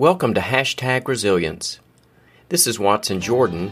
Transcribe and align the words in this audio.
Welcome 0.00 0.32
to 0.32 0.40
Hashtag 0.40 1.06
Resilience. 1.08 1.78
This 2.48 2.66
is 2.66 2.78
Watson 2.78 3.20
Jordan. 3.20 3.70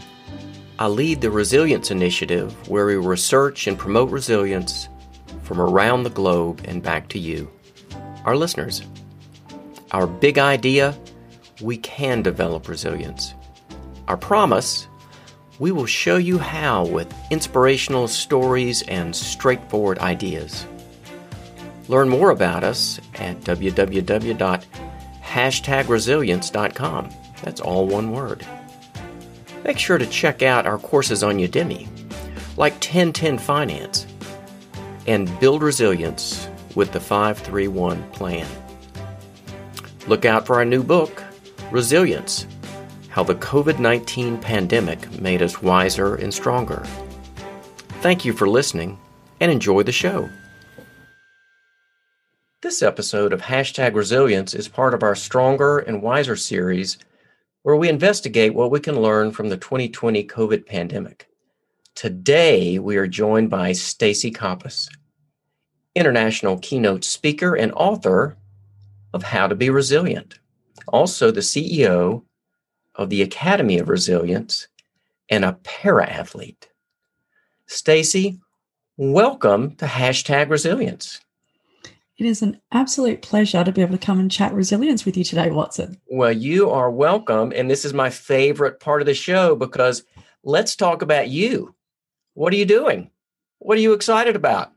I 0.77 0.85
lead 0.85 1.21
the 1.21 1.31
Resilience 1.31 1.89
Initiative, 1.89 2.69
where 2.69 2.85
we 2.85 2.97
research 2.97 3.65
and 3.65 3.75
promote 3.75 4.11
resilience 4.11 4.89
from 5.41 5.59
around 5.59 6.03
the 6.03 6.11
globe 6.11 6.61
and 6.65 6.83
back 6.83 7.07
to 7.07 7.17
you, 7.17 7.49
our 8.25 8.35
listeners. 8.35 8.83
Our 9.91 10.05
big 10.05 10.37
idea 10.37 10.95
we 11.63 11.77
can 11.77 12.21
develop 12.21 12.67
resilience. 12.67 13.33
Our 14.07 14.17
promise 14.17 14.87
we 15.57 15.71
will 15.71 15.87
show 15.87 16.17
you 16.17 16.37
how 16.37 16.85
with 16.85 17.11
inspirational 17.31 18.07
stories 18.07 18.83
and 18.83 19.15
straightforward 19.15 19.97
ideas. 19.97 20.67
Learn 21.87 22.07
more 22.07 22.29
about 22.29 22.63
us 22.63 22.99
at 23.15 23.41
www.hashtagresilience.com. 23.41 24.88
That's 27.43 27.61
all 27.61 27.85
one 27.85 28.11
word. 28.11 28.43
Make 29.63 29.77
sure 29.77 29.99
to 29.99 30.07
check 30.07 30.41
out 30.41 30.65
our 30.65 30.79
courses 30.79 31.21
on 31.21 31.37
Udemy, 31.37 31.87
like 32.57 32.73
1010 32.73 33.37
Finance 33.37 34.07
and 35.05 35.39
Build 35.39 35.61
Resilience 35.61 36.49
with 36.73 36.91
the 36.93 36.99
531 36.99 38.09
Plan. 38.09 38.47
Look 40.07 40.25
out 40.25 40.47
for 40.47 40.55
our 40.55 40.65
new 40.65 40.81
book, 40.81 41.21
Resilience 41.69 42.47
How 43.09 43.23
the 43.23 43.35
COVID 43.35 43.77
19 43.77 44.39
Pandemic 44.39 45.21
Made 45.21 45.43
Us 45.43 45.61
Wiser 45.61 46.15
and 46.15 46.33
Stronger. 46.33 46.83
Thank 48.01 48.25
you 48.25 48.33
for 48.33 48.49
listening 48.49 48.97
and 49.39 49.51
enjoy 49.51 49.83
the 49.83 49.91
show. 49.91 50.27
This 52.61 52.83
episode 52.83 53.31
of 53.31 53.39
Hashtag 53.39 53.95
Resilience 53.95 54.53
is 54.53 54.67
part 54.67 54.93
of 54.93 55.01
our 55.01 55.15
Stronger 55.15 55.79
and 55.79 56.01
Wiser 56.01 56.35
series, 56.35 56.97
where 57.61 57.77
we 57.77 57.87
investigate 57.87 58.53
what 58.53 58.69
we 58.69 58.81
can 58.81 59.01
learn 59.01 59.31
from 59.31 59.47
the 59.47 59.55
2020 59.55 60.25
COVID 60.25 60.65
pandemic. 60.65 61.29
Today, 61.95 62.77
we 62.77 62.97
are 62.97 63.07
joined 63.07 63.49
by 63.49 63.71
Stacey 63.71 64.29
Copas, 64.29 64.89
international 65.95 66.59
keynote 66.59 67.05
speaker 67.05 67.55
and 67.55 67.71
author 67.77 68.35
of 69.13 69.23
How 69.23 69.47
to 69.47 69.55
Be 69.55 69.69
Resilient, 69.69 70.39
also 70.85 71.31
the 71.31 71.39
CEO 71.39 72.25
of 72.93 73.09
the 73.09 73.21
Academy 73.21 73.77
of 73.77 73.87
Resilience 73.87 74.67
and 75.29 75.45
a 75.45 75.53
para 75.63 76.09
athlete. 76.09 76.67
Stacy, 77.67 78.41
welcome 78.97 79.77
to 79.77 79.85
Hashtag 79.85 80.49
Resilience. 80.49 81.21
It 82.19 82.25
is 82.25 82.41
an 82.41 82.59
absolute 82.73 83.21
pleasure 83.21 83.63
to 83.63 83.71
be 83.71 83.81
able 83.81 83.97
to 83.97 84.05
come 84.05 84.19
and 84.19 84.29
chat 84.29 84.53
resilience 84.53 85.05
with 85.05 85.15
you 85.15 85.23
today, 85.23 85.51
Watson. 85.51 86.01
Well, 86.07 86.33
you 86.33 86.69
are 86.69 86.91
welcome. 86.91 87.53
And 87.55 87.71
this 87.71 87.85
is 87.85 87.93
my 87.93 88.09
favorite 88.09 88.81
part 88.81 89.01
of 89.01 89.05
the 89.05 89.13
show 89.13 89.55
because 89.55 90.03
let's 90.43 90.75
talk 90.75 91.01
about 91.01 91.29
you. 91.29 91.75
What 92.33 92.51
are 92.51 92.57
you 92.57 92.65
doing? 92.65 93.09
What 93.59 93.77
are 93.77 93.81
you 93.81 93.93
excited 93.93 94.35
about? 94.35 94.73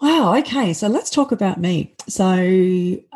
Wow. 0.00 0.36
Okay. 0.36 0.72
So 0.72 0.88
let's 0.88 1.08
talk 1.08 1.32
about 1.32 1.60
me. 1.60 1.94
So 2.08 2.24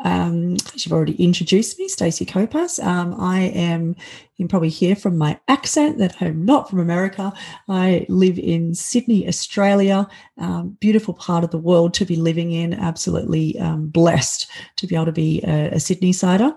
um, 0.03 0.55
you've 0.73 0.93
already 0.93 1.21
introduced 1.23 1.77
me, 1.77 1.87
Stacey 1.87 2.25
Copas. 2.25 2.79
Um, 2.79 3.13
I 3.19 3.41
am, 3.41 3.89
you 3.89 3.95
can 4.37 4.47
probably 4.47 4.69
hear 4.69 4.95
from 4.95 5.17
my 5.17 5.39
accent 5.47 5.97
that 5.99 6.15
I'm 6.21 6.45
not 6.45 6.69
from 6.69 6.79
America. 6.79 7.33
I 7.67 8.05
live 8.09 8.39
in 8.39 8.73
Sydney, 8.73 9.27
Australia. 9.27 10.07
Um, 10.39 10.77
beautiful 10.79 11.13
part 11.13 11.43
of 11.43 11.51
the 11.51 11.57
world 11.57 11.93
to 11.95 12.05
be 12.05 12.15
living 12.15 12.53
in. 12.53 12.73
Absolutely 12.73 13.59
um, 13.59 13.87
blessed 13.89 14.49
to 14.77 14.87
be 14.87 14.95
able 14.95 15.05
to 15.05 15.11
be 15.11 15.41
a, 15.43 15.71
a 15.73 15.79
Sydney 15.79 16.13
sider. 16.13 16.53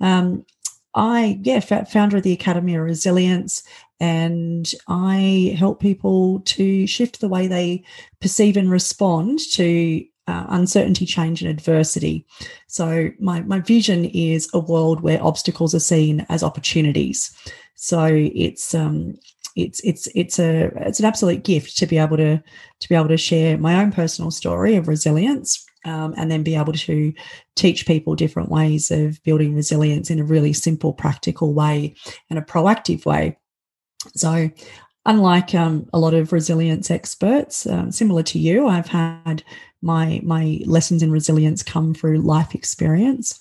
Um, 0.00 0.46
I, 0.94 1.40
yeah, 1.42 1.58
founder 1.58 2.18
of 2.18 2.22
the 2.22 2.32
Academy 2.32 2.76
of 2.76 2.84
Resilience, 2.84 3.64
and 4.00 4.70
I 4.88 5.54
help 5.58 5.80
people 5.80 6.40
to 6.40 6.86
shift 6.86 7.20
the 7.20 7.28
way 7.28 7.46
they 7.46 7.84
perceive 8.20 8.56
and 8.56 8.70
respond 8.70 9.38
to 9.52 10.04
uh, 10.26 10.46
uncertainty, 10.48 11.04
change, 11.04 11.42
and 11.42 11.50
adversity. 11.50 12.26
So, 12.66 13.10
my, 13.20 13.42
my 13.42 13.60
vision 13.60 14.06
is 14.06 14.48
a 14.54 14.58
world 14.58 15.02
where 15.02 15.22
obstacles 15.22 15.74
are 15.74 15.80
seen 15.80 16.24
as 16.28 16.42
opportunities. 16.42 17.34
So, 17.74 18.06
it's 18.10 18.74
um, 18.74 19.14
it's 19.56 19.80
it's 19.80 20.08
it's 20.14 20.38
a 20.38 20.72
it's 20.86 20.98
an 20.98 21.04
absolute 21.04 21.44
gift 21.44 21.76
to 21.76 21.86
be 21.86 21.98
able 21.98 22.16
to 22.16 22.42
to 22.80 22.88
be 22.88 22.94
able 22.94 23.08
to 23.08 23.16
share 23.16 23.58
my 23.58 23.80
own 23.80 23.92
personal 23.92 24.30
story 24.30 24.76
of 24.76 24.88
resilience 24.88 25.64
um, 25.84 26.14
and 26.16 26.30
then 26.30 26.42
be 26.42 26.56
able 26.56 26.72
to 26.72 27.12
teach 27.54 27.86
people 27.86 28.14
different 28.14 28.48
ways 28.48 28.90
of 28.90 29.22
building 29.22 29.54
resilience 29.54 30.10
in 30.10 30.18
a 30.18 30.24
really 30.24 30.52
simple, 30.52 30.92
practical 30.92 31.54
way 31.54 31.94
and 32.30 32.38
a 32.38 32.42
proactive 32.42 33.04
way. 33.04 33.36
So, 34.14 34.50
unlike 35.06 35.54
um, 35.54 35.88
a 35.92 35.98
lot 35.98 36.14
of 36.14 36.32
resilience 36.32 36.90
experts, 36.90 37.66
um, 37.66 37.92
similar 37.92 38.22
to 38.24 38.38
you, 38.38 38.68
I've 38.68 38.88
had 38.88 39.42
my 39.82 40.20
my 40.22 40.60
lessons 40.64 41.02
in 41.02 41.10
resilience 41.10 41.62
come 41.62 41.94
through 41.94 42.18
life 42.18 42.54
experience. 42.54 43.40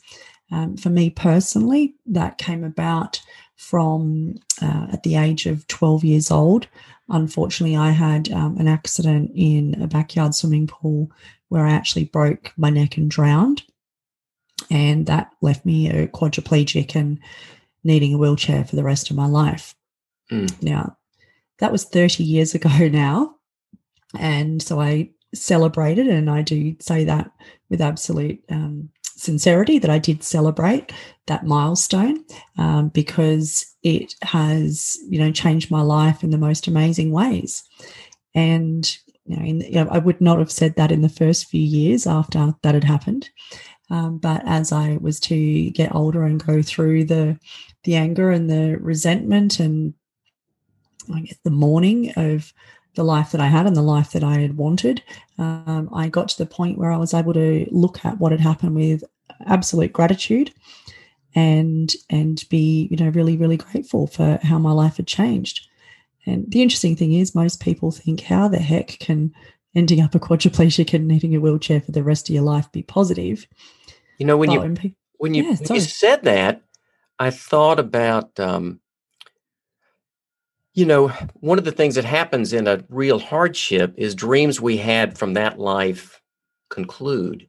Um, 0.52 0.78
for 0.78 0.90
me 0.90 1.10
personally, 1.10 1.96
that 2.06 2.38
came 2.38 2.64
about 2.64 3.22
from 3.56 4.36
uh, 4.62 4.88
at 4.92 5.04
the 5.04 5.16
age 5.16 5.46
of 5.46 5.66
12 5.68 6.04
years 6.04 6.32
old. 6.32 6.68
Unfortunately, 7.10 7.76
I 7.76 7.92
had 7.92 8.32
um, 8.32 8.58
an 8.58 8.68
accident 8.68 9.32
in 9.36 9.82
a 9.82 9.88
backyard 9.88 10.36
swimming 10.36 10.68
pool 10.68 11.12
where 11.50 11.66
I 11.66 11.72
actually 11.72 12.06
broke 12.06 12.52
my 12.58 12.70
neck 12.70 12.98
and 12.98 13.10
drowned. 13.10 13.64
And 14.70 15.06
that 15.08 15.32
left 15.42 15.66
me 15.66 15.90
a 15.90 16.08
quadriplegic 16.08 16.96
and 16.96 17.20
needing 17.84 18.14
a 18.14 18.18
wheelchair 18.18 18.64
for 18.64 18.76
the 18.76 18.84
rest 18.84 19.10
of 19.10 19.16
my 19.16 19.26
life. 19.26 19.76
Mm. 20.32 20.62
Now, 20.64 20.98
that 21.60 21.72
was 21.72 21.86
30 21.86 22.24
years 22.24 22.56
ago 22.56 22.70
now. 22.92 23.36
And 24.18 24.62
so 24.62 24.80
I 24.80 25.10
celebrated, 25.34 26.08
and 26.08 26.30
I 26.30 26.42
do 26.42 26.76
say 26.80 27.04
that 27.06 27.32
with 27.70 27.82
absolute 27.82 28.44
um, 28.50 28.90
sincerity 29.16 29.80
that 29.80 29.90
I 29.90 29.98
did 29.98 30.24
celebrate 30.24 30.92
that 31.28 31.46
milestone 31.46 32.24
um, 32.58 32.90
because 32.90 33.66
it 33.82 34.14
has, 34.22 34.98
you 35.10 35.18
know, 35.18 35.32
changed 35.32 35.72
my 35.72 35.82
life 35.82 36.24
in 36.24 36.30
the 36.30 36.38
most 36.38 36.68
amazing 36.68 37.12
ways. 37.12 37.64
And 38.36 38.98
you 39.26 39.38
know, 39.38 39.44
in, 39.44 39.62
you 39.62 39.76
know, 39.76 39.88
I 39.90 40.00
would 40.00 40.20
not 40.20 40.40
have 40.40 40.52
said 40.52 40.76
that 40.76 40.92
in 40.92 41.02
the 41.02 41.10
first 41.10 41.48
few 41.48 41.62
years 41.62 42.06
after 42.06 42.54
that 42.62 42.74
had 42.74 42.84
happened. 42.84 43.30
Um, 43.90 44.18
but 44.18 44.42
as 44.46 44.72
I 44.72 44.98
was 45.02 45.20
to 45.22 45.70
get 45.72 45.96
older 45.96 46.24
and 46.24 46.44
go 46.44 46.62
through 46.62 47.06
the 47.06 47.40
the 47.84 47.96
anger 47.96 48.32
and 48.32 48.50
the 48.50 48.78
resentment 48.80 49.60
and 49.60 49.94
I 51.14 51.22
guess 51.22 51.38
the 51.44 51.52
mourning 51.52 52.12
of 52.16 52.54
the 52.96 53.04
life 53.04 53.32
that 53.32 53.42
I 53.42 53.48
had 53.48 53.66
and 53.66 53.76
the 53.76 53.82
life 53.82 54.12
that 54.12 54.24
I 54.24 54.40
had 54.40 54.58
wanted, 54.58 55.02
um, 55.38 55.90
I 55.94 56.10
got 56.10 56.30
to 56.30 56.38
the 56.38 56.46
point 56.46 56.78
where 56.78 56.92
I 56.92 56.98
was 56.98 57.14
able 57.14 57.34
to 57.34 57.68
look 57.72 58.06
at 58.06 58.20
what 58.20 58.32
had 58.32 58.42
happened 58.42 58.76
with 58.76 59.04
absolute 59.46 59.92
gratitude 59.92 60.54
and 61.36 61.92
and 62.10 62.44
be 62.50 62.88
you 62.92 62.98
know 62.98 63.10
really 63.10 63.36
really 63.36 63.58
grateful 63.58 64.06
for 64.06 64.40
how 64.44 64.60
my 64.60 64.72
life 64.72 64.98
had 64.98 65.08
changed. 65.08 65.68
And 66.26 66.50
the 66.50 66.62
interesting 66.62 66.96
thing 66.96 67.14
is, 67.14 67.36
most 67.36 67.60
people 67.60 67.92
think, 67.92 68.22
how 68.22 68.48
the 68.48 68.60
heck 68.60 69.00
can 69.00 69.34
ending 69.76 70.00
up 70.00 70.16
a 70.16 70.20
quadriplegic 70.20 70.94
and 70.94 71.08
needing 71.08 71.36
a 71.36 71.40
wheelchair 71.40 71.82
for 71.82 71.92
the 71.92 72.04
rest 72.04 72.30
of 72.30 72.36
your 72.36 72.44
life 72.44 72.72
be 72.72 72.84
positive? 72.84 73.46
You 74.20 74.26
know, 74.26 74.38
when 74.38 74.50
oh, 74.52 74.64
you 74.64 74.74
pe- 74.74 74.96
when 75.18 75.34
you, 75.34 75.44
yeah, 75.44 75.56
when 75.56 75.76
you 75.76 75.82
said 75.82 76.24
that, 76.24 76.62
I 77.20 77.30
thought 77.30 77.80
about 77.80 78.40
um, 78.40 78.80
you 80.74 80.86
know, 80.86 81.10
one 81.40 81.60
of 81.60 81.66
the 81.66 81.72
things 81.72 81.96
that 81.96 82.06
happens 82.06 82.52
in 82.52 82.68
a 82.68 82.84
real 82.90 83.20
hardship 83.20 83.94
is 83.98 84.16
dreams 84.16 84.60
we 84.60 84.78
had 84.78 85.18
from 85.18 85.34
that 85.34 85.60
life 85.60 86.22
conclude. 86.70 87.48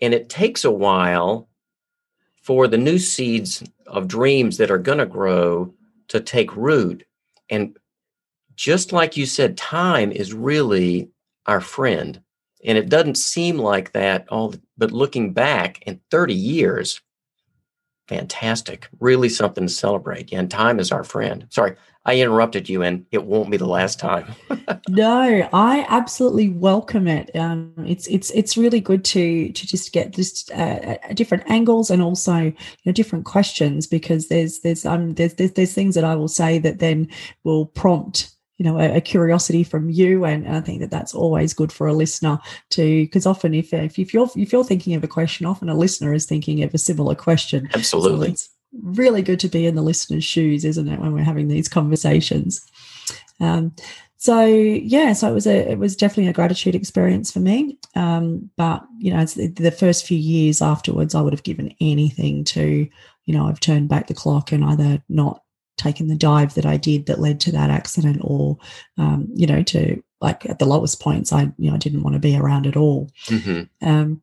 And 0.00 0.12
it 0.12 0.28
takes 0.28 0.64
a 0.64 0.70
while 0.70 1.48
for 2.42 2.66
the 2.66 2.78
new 2.78 2.98
seeds 2.98 3.62
of 3.86 4.08
dreams 4.08 4.56
that 4.56 4.70
are 4.70 4.78
going 4.78 4.98
to 4.98 5.06
grow 5.06 5.72
to 6.08 6.20
take 6.20 6.56
root. 6.56 7.04
And 7.50 7.76
just 8.56 8.92
like 8.92 9.16
you 9.16 9.26
said, 9.26 9.56
time 9.56 10.10
is 10.10 10.32
really 10.32 11.10
our 11.46 11.60
friend. 11.60 12.20
And 12.64 12.76
it 12.76 12.88
doesn't 12.88 13.16
seem 13.16 13.58
like 13.58 13.92
that 13.92 14.28
all 14.28 14.54
but 14.76 14.92
looking 14.92 15.32
back 15.32 15.82
in 15.82 16.00
30 16.10 16.34
years, 16.34 17.00
fantastic. 18.08 18.88
Really 18.98 19.28
something 19.28 19.66
to 19.66 19.72
celebrate. 19.72 20.32
And 20.32 20.50
time 20.50 20.80
is 20.80 20.92
our 20.92 21.04
friend. 21.04 21.46
Sorry, 21.50 21.76
I 22.06 22.20
interrupted 22.20 22.68
you 22.68 22.82
and 22.82 23.04
it 23.10 23.24
won't 23.24 23.50
be 23.50 23.56
the 23.56 23.66
last 23.66 23.98
time. 23.98 24.32
no, 24.88 25.48
I 25.52 25.84
absolutely 25.88 26.48
welcome 26.50 27.08
it. 27.08 27.34
Um, 27.34 27.74
it's 27.84 28.06
it's 28.06 28.30
it's 28.30 28.56
really 28.56 28.80
good 28.80 29.04
to 29.06 29.50
to 29.50 29.66
just 29.66 29.92
get 29.92 30.12
just 30.12 30.52
uh, 30.52 30.54
uh, 30.54 31.12
different 31.14 31.42
angles 31.50 31.90
and 31.90 32.00
also 32.00 32.36
you 32.36 32.54
know 32.86 32.92
different 32.92 33.24
questions 33.24 33.88
because 33.88 34.28
there's 34.28 34.60
there's 34.60 34.86
um 34.86 35.14
there's, 35.14 35.34
there's 35.34 35.52
there's 35.52 35.74
things 35.74 35.96
that 35.96 36.04
I 36.04 36.14
will 36.14 36.28
say 36.28 36.60
that 36.60 36.78
then 36.78 37.08
will 37.42 37.66
prompt 37.66 38.30
you 38.58 38.64
know 38.64 38.78
a, 38.78 38.96
a, 38.96 39.00
curiosity 39.00 39.62
from 39.62 39.90
you 39.90 40.24
and, 40.24 40.48
i 40.48 40.62
think 40.62 40.80
that 40.80 40.90
that's 40.90 41.14
always 41.14 41.52
good 41.52 41.70
for 41.70 41.86
a 41.86 41.92
listener 41.92 42.38
to 42.70 43.04
because 43.04 43.26
often 43.26 43.52
if, 43.52 43.74
if 43.74 43.98
if 43.98 44.14
you're 44.14 44.30
if 44.34 44.50
you're 44.50 44.64
thinking 44.64 44.94
of 44.94 45.04
a 45.04 45.08
question 45.08 45.44
often 45.44 45.68
a 45.68 45.74
listener 45.74 46.14
is 46.14 46.24
thinking 46.24 46.62
of 46.62 46.72
a 46.72 46.78
similar 46.78 47.14
question 47.14 47.68
absolutely 47.74 48.34
so 48.34 48.48
really 48.82 49.22
good 49.22 49.40
to 49.40 49.48
be 49.48 49.66
in 49.66 49.74
the 49.74 49.82
listener's 49.82 50.24
shoes 50.24 50.64
isn't 50.64 50.88
it 50.88 51.00
when 51.00 51.12
we're 51.12 51.22
having 51.22 51.48
these 51.48 51.68
conversations 51.68 52.64
um, 53.40 53.74
so 54.16 54.46
yeah 54.46 55.12
so 55.12 55.30
it 55.30 55.34
was 55.34 55.46
a 55.46 55.70
it 55.70 55.78
was 55.78 55.96
definitely 55.96 56.28
a 56.28 56.34
gratitude 56.34 56.74
experience 56.74 57.30
for 57.30 57.40
me 57.40 57.78
um, 57.94 58.50
but 58.56 58.84
you 58.98 59.12
know 59.12 59.24
the, 59.24 59.48
the 59.48 59.70
first 59.70 60.06
few 60.06 60.18
years 60.18 60.62
afterwards 60.62 61.14
i 61.14 61.20
would 61.20 61.32
have 61.32 61.42
given 61.42 61.74
anything 61.80 62.44
to 62.44 62.88
you 63.26 63.34
know 63.34 63.46
i've 63.46 63.60
turned 63.60 63.88
back 63.88 64.06
the 64.06 64.14
clock 64.14 64.52
and 64.52 64.64
either 64.64 65.02
not 65.08 65.42
taken 65.76 66.08
the 66.08 66.16
dive 66.16 66.54
that 66.54 66.66
I 66.66 66.76
did 66.76 67.06
that 67.06 67.20
led 67.20 67.40
to 67.40 67.52
that 67.52 67.70
accident, 67.70 68.18
or 68.22 68.58
um, 68.98 69.28
you 69.34 69.46
know, 69.46 69.62
to 69.64 70.02
like 70.20 70.46
at 70.46 70.58
the 70.58 70.64
lowest 70.64 71.00
points, 71.00 71.32
I 71.32 71.52
you 71.58 71.70
know 71.70 71.74
I 71.74 71.78
didn't 71.78 72.02
want 72.02 72.14
to 72.14 72.20
be 72.20 72.36
around 72.36 72.66
at 72.66 72.76
all. 72.76 73.10
Mm-hmm. 73.26 73.86
Um, 73.86 74.22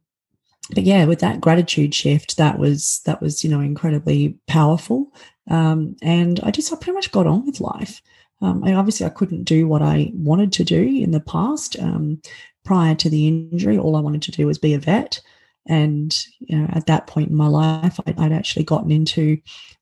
but 0.72 0.84
yeah, 0.84 1.06
with 1.06 1.20
that 1.20 1.42
gratitude 1.42 1.94
shift, 1.94 2.38
that 2.38 2.58
was 2.58 3.02
that 3.06 3.22
was 3.22 3.44
you 3.44 3.50
know 3.50 3.60
incredibly 3.60 4.38
powerful, 4.48 5.14
um, 5.50 5.96
and 6.02 6.40
I 6.44 6.52
just 6.52 6.72
I 6.72 6.76
pretty 6.78 6.94
much 6.94 7.12
got 7.12 7.28
on 7.28 7.46
with 7.46 7.60
life. 7.60 8.02
Um, 8.42 8.64
I 8.64 8.74
obviously 8.74 9.06
I 9.06 9.10
couldn't 9.10 9.44
do 9.44 9.68
what 9.68 9.82
I 9.82 10.12
wanted 10.14 10.52
to 10.54 10.64
do 10.64 10.82
in 10.82 11.12
the 11.12 11.20
past. 11.20 11.80
Um, 11.80 12.22
prior 12.64 12.96
to 12.96 13.10
the 13.10 13.28
injury, 13.28 13.78
all 13.78 13.96
I 13.96 14.02
wanted 14.02 14.22
to 14.24 14.32
do 14.32 14.48
was 14.48 14.58
be 14.58 14.74
a 14.74 14.80
vet. 14.80 15.22
And 15.66 16.18
you 16.40 16.58
know, 16.58 16.68
at 16.74 16.88
that 16.88 17.08
point 17.08 17.30
in 17.30 17.36
my 17.36 17.48
life, 17.48 18.00
I'd, 18.06 18.20
I'd 18.20 18.34
actually 18.34 18.66
gotten 18.66 18.92
into 18.92 19.38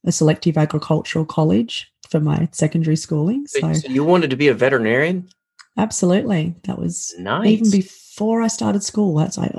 a 0.05 0.11
selective 0.11 0.57
agricultural 0.57 1.25
college 1.25 1.91
for 2.09 2.19
my 2.19 2.49
secondary 2.51 2.95
schooling. 2.95 3.47
So, 3.47 3.73
so 3.73 3.87
you 3.87 4.03
wanted 4.03 4.29
to 4.29 4.35
be 4.35 4.47
a 4.47 4.53
veterinarian? 4.53 5.29
Absolutely. 5.77 6.55
That 6.63 6.77
was 6.77 7.15
nice. 7.17 7.47
Even 7.47 7.71
before 7.71 8.41
I 8.41 8.47
started 8.47 8.83
school, 8.83 9.15
that's 9.15 9.37
I 9.37 9.51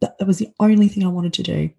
that, 0.00 0.18
that 0.18 0.26
was 0.26 0.38
the 0.38 0.52
only 0.60 0.88
thing 0.88 1.04
I 1.04 1.08
wanted 1.08 1.32
to 1.34 1.42
do. 1.42 1.70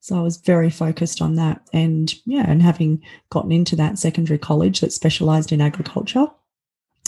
So 0.00 0.16
I 0.16 0.22
was 0.22 0.36
very 0.36 0.70
focused 0.70 1.20
on 1.20 1.34
that. 1.34 1.62
And 1.72 2.14
yeah, 2.26 2.44
and 2.48 2.62
having 2.62 3.02
gotten 3.30 3.50
into 3.50 3.74
that 3.76 3.98
secondary 3.98 4.38
college 4.38 4.80
that 4.80 4.92
specialized 4.92 5.52
in 5.52 5.60
agriculture, 5.60 6.26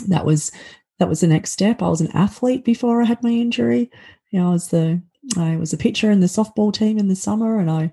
that 0.09 0.25
was 0.25 0.51
that 0.99 1.09
was 1.09 1.21
the 1.21 1.29
next 1.29 1.53
step. 1.53 1.81
I 1.81 1.89
was 1.89 2.01
an 2.01 2.11
athlete 2.13 2.65
before 2.65 3.01
I 3.01 3.05
had 3.05 3.23
my 3.23 3.31
injury. 3.31 3.91
You 4.31 4.41
know, 4.41 4.49
I 4.49 4.53
was 4.53 4.69
the 4.69 5.01
I 5.37 5.57
was 5.57 5.73
a 5.73 5.79
pitcher 5.79 6.11
in 6.11 6.21
the 6.21 6.27
softball 6.27 6.73
team 6.73 6.99
in 6.99 7.09
the 7.09 7.17
summer, 7.17 7.59
and 7.59 7.71
I 7.71 7.93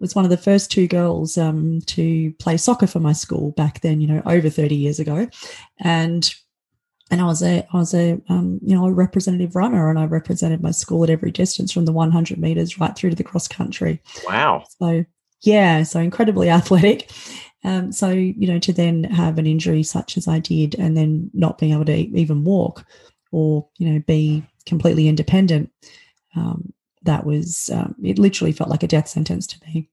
was 0.00 0.14
one 0.14 0.24
of 0.24 0.30
the 0.30 0.36
first 0.36 0.70
two 0.70 0.86
girls 0.88 1.38
um, 1.38 1.80
to 1.86 2.32
play 2.34 2.56
soccer 2.56 2.86
for 2.86 3.00
my 3.00 3.12
school 3.12 3.52
back 3.52 3.80
then. 3.80 4.00
You 4.00 4.08
know, 4.08 4.22
over 4.26 4.50
thirty 4.50 4.76
years 4.76 4.98
ago, 4.98 5.28
and 5.78 6.34
and 7.10 7.20
I 7.20 7.24
was 7.24 7.42
a 7.42 7.66
I 7.72 7.76
was 7.76 7.94
a 7.94 8.20
um, 8.28 8.60
you 8.62 8.74
know 8.74 8.86
a 8.86 8.92
representative 8.92 9.56
runner, 9.56 9.90
and 9.90 9.98
I 9.98 10.06
represented 10.06 10.62
my 10.62 10.70
school 10.70 11.04
at 11.04 11.10
every 11.10 11.30
distance 11.30 11.72
from 11.72 11.84
the 11.84 11.92
100 11.92 12.38
meters 12.38 12.78
right 12.78 12.96
through 12.96 13.10
to 13.10 13.16
the 13.16 13.24
cross 13.24 13.48
country. 13.48 14.00
Wow! 14.26 14.64
So 14.80 15.04
yeah, 15.42 15.82
so 15.82 16.00
incredibly 16.00 16.50
athletic. 16.58 17.10
Um, 17.62 17.92
so 17.92 18.10
you 18.10 18.46
know 18.46 18.58
to 18.58 18.72
then 18.72 19.04
have 19.04 19.38
an 19.38 19.46
injury 19.46 19.82
such 19.82 20.16
as 20.16 20.28
I 20.28 20.38
did, 20.38 20.74
and 20.76 20.96
then 20.96 21.30
not 21.34 21.58
being 21.58 21.72
able 21.72 21.86
to 21.86 21.96
even 21.96 22.44
walk 22.44 22.84
or 23.34 23.68
you 23.78 23.90
know 23.90 24.00
be 24.06 24.44
completely 24.64 25.08
independent 25.08 25.70
um, 26.36 26.72
that 27.02 27.26
was 27.26 27.68
um, 27.74 27.94
it 28.02 28.18
literally 28.18 28.52
felt 28.52 28.70
like 28.70 28.84
a 28.84 28.88
death 28.88 29.08
sentence 29.08 29.46
to 29.46 29.58
me 29.66 29.90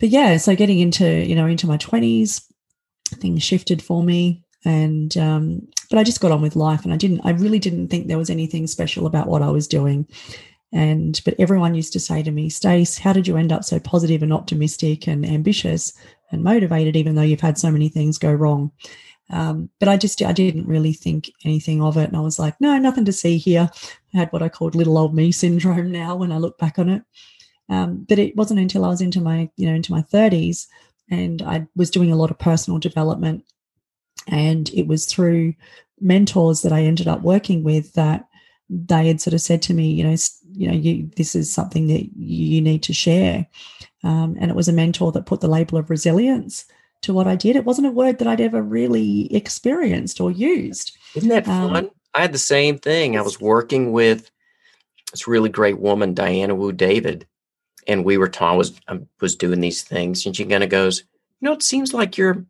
but 0.00 0.08
yeah 0.08 0.36
so 0.38 0.56
getting 0.56 0.80
into 0.80 1.06
you 1.06 1.34
know 1.34 1.46
into 1.46 1.66
my 1.66 1.76
20s 1.76 2.42
things 3.14 3.42
shifted 3.42 3.82
for 3.82 4.02
me 4.02 4.42
and 4.64 5.16
um, 5.16 5.66
but 5.88 5.98
i 5.98 6.04
just 6.04 6.20
got 6.20 6.32
on 6.32 6.42
with 6.42 6.56
life 6.56 6.84
and 6.84 6.92
i 6.92 6.96
didn't 6.96 7.20
i 7.24 7.30
really 7.30 7.58
didn't 7.58 7.88
think 7.88 8.06
there 8.06 8.18
was 8.18 8.30
anything 8.30 8.66
special 8.66 9.06
about 9.06 9.26
what 9.26 9.42
i 9.42 9.50
was 9.50 9.66
doing 9.66 10.06
and 10.72 11.20
but 11.24 11.34
everyone 11.38 11.74
used 11.74 11.92
to 11.92 12.00
say 12.00 12.22
to 12.22 12.30
me 12.30 12.48
stace 12.48 12.98
how 12.98 13.12
did 13.12 13.26
you 13.26 13.36
end 13.36 13.52
up 13.52 13.64
so 13.64 13.80
positive 13.80 14.22
and 14.22 14.32
optimistic 14.32 15.06
and 15.06 15.26
ambitious 15.26 15.92
and 16.30 16.44
motivated 16.44 16.94
even 16.94 17.14
though 17.14 17.22
you've 17.22 17.40
had 17.40 17.58
so 17.58 17.70
many 17.70 17.88
things 17.88 18.18
go 18.18 18.32
wrong 18.32 18.70
um, 19.32 19.70
but 19.78 19.88
I 19.88 19.96
just 19.96 20.20
I 20.22 20.32
didn't 20.32 20.66
really 20.66 20.92
think 20.92 21.30
anything 21.44 21.80
of 21.82 21.96
it, 21.96 22.08
and 22.08 22.16
I 22.16 22.20
was 22.20 22.38
like, 22.38 22.60
no, 22.60 22.76
nothing 22.78 23.04
to 23.04 23.12
see 23.12 23.38
here. 23.38 23.70
I 24.14 24.18
had 24.18 24.32
what 24.32 24.42
I 24.42 24.48
called 24.48 24.74
little 24.74 24.98
old 24.98 25.14
me 25.14 25.32
syndrome 25.32 25.90
now 25.92 26.16
when 26.16 26.32
I 26.32 26.38
look 26.38 26.58
back 26.58 26.78
on 26.78 26.88
it. 26.88 27.02
Um, 27.68 28.04
but 28.08 28.18
it 28.18 28.34
wasn't 28.36 28.60
until 28.60 28.84
I 28.84 28.88
was 28.88 29.00
into 29.00 29.20
my 29.20 29.48
you 29.56 29.68
know 29.68 29.74
into 29.74 29.92
my 29.92 30.02
thirties, 30.02 30.68
and 31.10 31.42
I 31.42 31.66
was 31.76 31.90
doing 31.90 32.10
a 32.10 32.16
lot 32.16 32.30
of 32.30 32.38
personal 32.38 32.78
development, 32.78 33.44
and 34.26 34.70
it 34.70 34.86
was 34.86 35.06
through 35.06 35.54
mentors 36.00 36.62
that 36.62 36.72
I 36.72 36.82
ended 36.82 37.08
up 37.08 37.22
working 37.22 37.62
with 37.62 37.92
that 37.94 38.26
they 38.68 39.08
had 39.08 39.20
sort 39.20 39.34
of 39.34 39.40
said 39.40 39.62
to 39.62 39.74
me, 39.74 39.90
you 39.90 40.04
know, 40.04 40.16
you 40.52 40.68
know, 40.68 40.74
you, 40.74 41.10
this 41.16 41.34
is 41.34 41.52
something 41.52 41.88
that 41.88 42.08
you 42.16 42.60
need 42.60 42.82
to 42.84 42.92
share. 42.92 43.46
Um, 44.04 44.36
and 44.40 44.50
it 44.50 44.56
was 44.56 44.68
a 44.68 44.72
mentor 44.72 45.12
that 45.12 45.26
put 45.26 45.40
the 45.40 45.48
label 45.48 45.76
of 45.76 45.90
resilience 45.90 46.64
to 47.02 47.12
what 47.12 47.26
I 47.26 47.36
did. 47.36 47.56
It 47.56 47.64
wasn't 47.64 47.88
a 47.88 47.92
word 47.92 48.18
that 48.18 48.28
I'd 48.28 48.40
ever 48.40 48.62
really 48.62 49.34
experienced 49.34 50.20
or 50.20 50.30
used. 50.30 50.96
Isn't 51.14 51.28
that 51.30 51.48
um, 51.48 51.72
fun? 51.72 51.90
I 52.14 52.22
had 52.22 52.32
the 52.32 52.38
same 52.38 52.78
thing. 52.78 53.16
I 53.16 53.22
was 53.22 53.40
working 53.40 53.92
with 53.92 54.30
this 55.10 55.26
really 55.26 55.48
great 55.48 55.78
woman, 55.78 56.14
Diana 56.14 56.54
Wu 56.54 56.72
David, 56.72 57.26
and 57.86 58.04
we 58.04 58.18
were 58.18 58.28
taught 58.28 58.56
was 58.56 58.80
I 58.88 58.92
um, 58.92 59.08
was 59.20 59.36
doing 59.36 59.60
these 59.60 59.82
things, 59.82 60.26
and 60.26 60.36
she 60.36 60.44
kind 60.44 60.62
of 60.62 60.70
goes, 60.70 61.04
"You 61.40 61.46
know, 61.46 61.52
it 61.52 61.62
seems 61.62 61.92
like 61.94 62.16
you're 62.16 62.44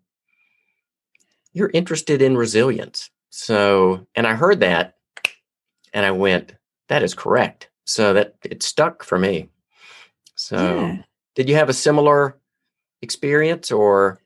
you're 1.53 1.71
interested 1.73 2.23
in 2.23 2.37
resilience." 2.37 3.11
So, 3.31 4.07
and 4.15 4.27
I 4.27 4.35
heard 4.35 4.61
that, 4.61 4.97
and 5.93 6.05
I 6.07 6.11
went, 6.11 6.55
"That 6.89 7.03
is 7.03 7.15
correct." 7.15 7.71
So 7.85 8.13
that 8.15 8.37
it 8.45 8.63
stuck 8.63 9.03
for 9.03 9.19
me. 9.19 9.49
So, 10.37 10.57
yeah. 10.57 11.03
did 11.35 11.49
you 11.49 11.57
have 11.57 11.69
a 11.69 11.75
similar 11.75 12.39
experience, 13.03 13.71
or 13.71 14.21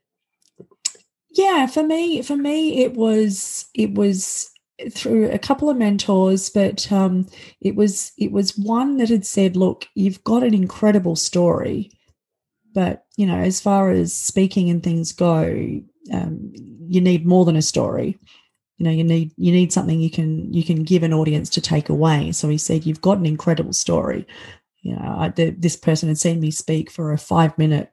yeah 1.35 1.67
for 1.67 1.82
me 1.82 2.23
for 2.23 2.37
me 2.37 2.82
it 2.82 2.94
was 2.94 3.67
it 3.75 3.94
was 3.94 4.50
through 4.91 5.31
a 5.31 5.38
couple 5.38 5.69
of 5.69 5.76
mentors 5.76 6.50
but 6.50 6.91
um, 6.91 7.26
it 7.61 7.76
was 7.76 8.12
it 8.19 8.32
was 8.32 8.59
one 8.59 8.97
that 8.97 9.09
had 9.09 9.26
said 9.26 9.56
look 9.56 9.87
you've 9.94 10.23
got 10.25 10.43
an 10.43 10.55
incredible 10.55 11.17
story 11.17 11.91
but 12.73 13.05
you 13.17 13.26
know 13.26 13.38
as 13.38 13.61
far 13.61 13.91
as 13.91 14.12
speaking 14.15 14.71
and 14.71 14.82
things 14.82 15.12
go 15.12 15.81
um, 16.12 16.53
you 16.89 17.01
need 17.01 17.27
more 17.27 17.45
than 17.45 17.57
a 17.57 17.63
story 17.63 18.19
you 18.79 18.85
know 18.85 18.91
you 18.91 19.05
need 19.05 19.33
you 19.37 19.53
need 19.53 19.73
something 19.73 20.01
you 20.01 20.11
can 20.11 20.53
you 20.53 20.65
can 20.65 20.83
give 20.83 21.03
an 21.03 21.13
audience 21.13 21.49
to 21.51 21.61
take 21.61 21.89
away 21.89 22.33
so 22.33 22.49
he 22.49 22.59
said 22.59 22.85
you've 22.85 23.01
got 23.01 23.19
an 23.19 23.27
incredible 23.27 23.73
story 23.73 24.27
you 24.83 24.95
know 24.95 25.17
I, 25.19 25.29
the, 25.29 25.51
this 25.51 25.77
person 25.77 26.09
had 26.09 26.19
seen 26.19 26.41
me 26.41 26.51
speak 26.51 26.91
for 26.91 27.13
a 27.13 27.19
five 27.19 27.57
minute 27.59 27.91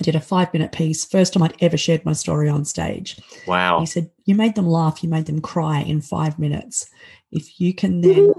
I 0.00 0.02
did 0.02 0.16
a 0.16 0.20
five 0.20 0.52
minute 0.52 0.72
piece, 0.72 1.04
first 1.04 1.32
time 1.32 1.42
I'd 1.42 1.54
ever 1.60 1.76
shared 1.76 2.04
my 2.04 2.14
story 2.14 2.48
on 2.48 2.64
stage. 2.64 3.16
Wow. 3.46 3.80
He 3.80 3.86
said, 3.86 4.10
You 4.24 4.34
made 4.34 4.54
them 4.54 4.66
laugh, 4.66 5.02
you 5.02 5.08
made 5.08 5.26
them 5.26 5.40
cry 5.40 5.80
in 5.80 6.00
five 6.00 6.38
minutes. 6.38 6.90
If 7.30 7.60
you 7.60 7.74
can 7.74 8.00
then, 8.00 8.34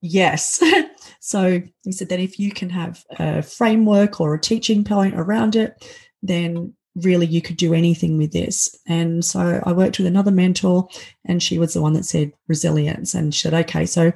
yes. 0.00 0.62
so 1.20 1.62
he 1.84 1.92
said 1.92 2.08
that 2.08 2.20
if 2.20 2.38
you 2.38 2.50
can 2.50 2.70
have 2.70 3.04
a 3.18 3.42
framework 3.42 4.20
or 4.20 4.34
a 4.34 4.40
teaching 4.40 4.84
point 4.84 5.14
around 5.14 5.56
it, 5.56 5.86
then 6.22 6.74
really 6.96 7.26
you 7.26 7.40
could 7.40 7.56
do 7.56 7.74
anything 7.74 8.18
with 8.18 8.32
this. 8.32 8.74
And 8.86 9.24
so 9.24 9.62
I 9.64 9.72
worked 9.72 9.98
with 9.98 10.06
another 10.06 10.30
mentor, 10.30 10.88
and 11.24 11.42
she 11.42 11.58
was 11.58 11.74
the 11.74 11.82
one 11.82 11.92
that 11.94 12.04
said 12.04 12.32
resilience. 12.48 13.14
And 13.14 13.34
said, 13.34 13.54
Okay, 13.54 13.86
so 13.86 14.12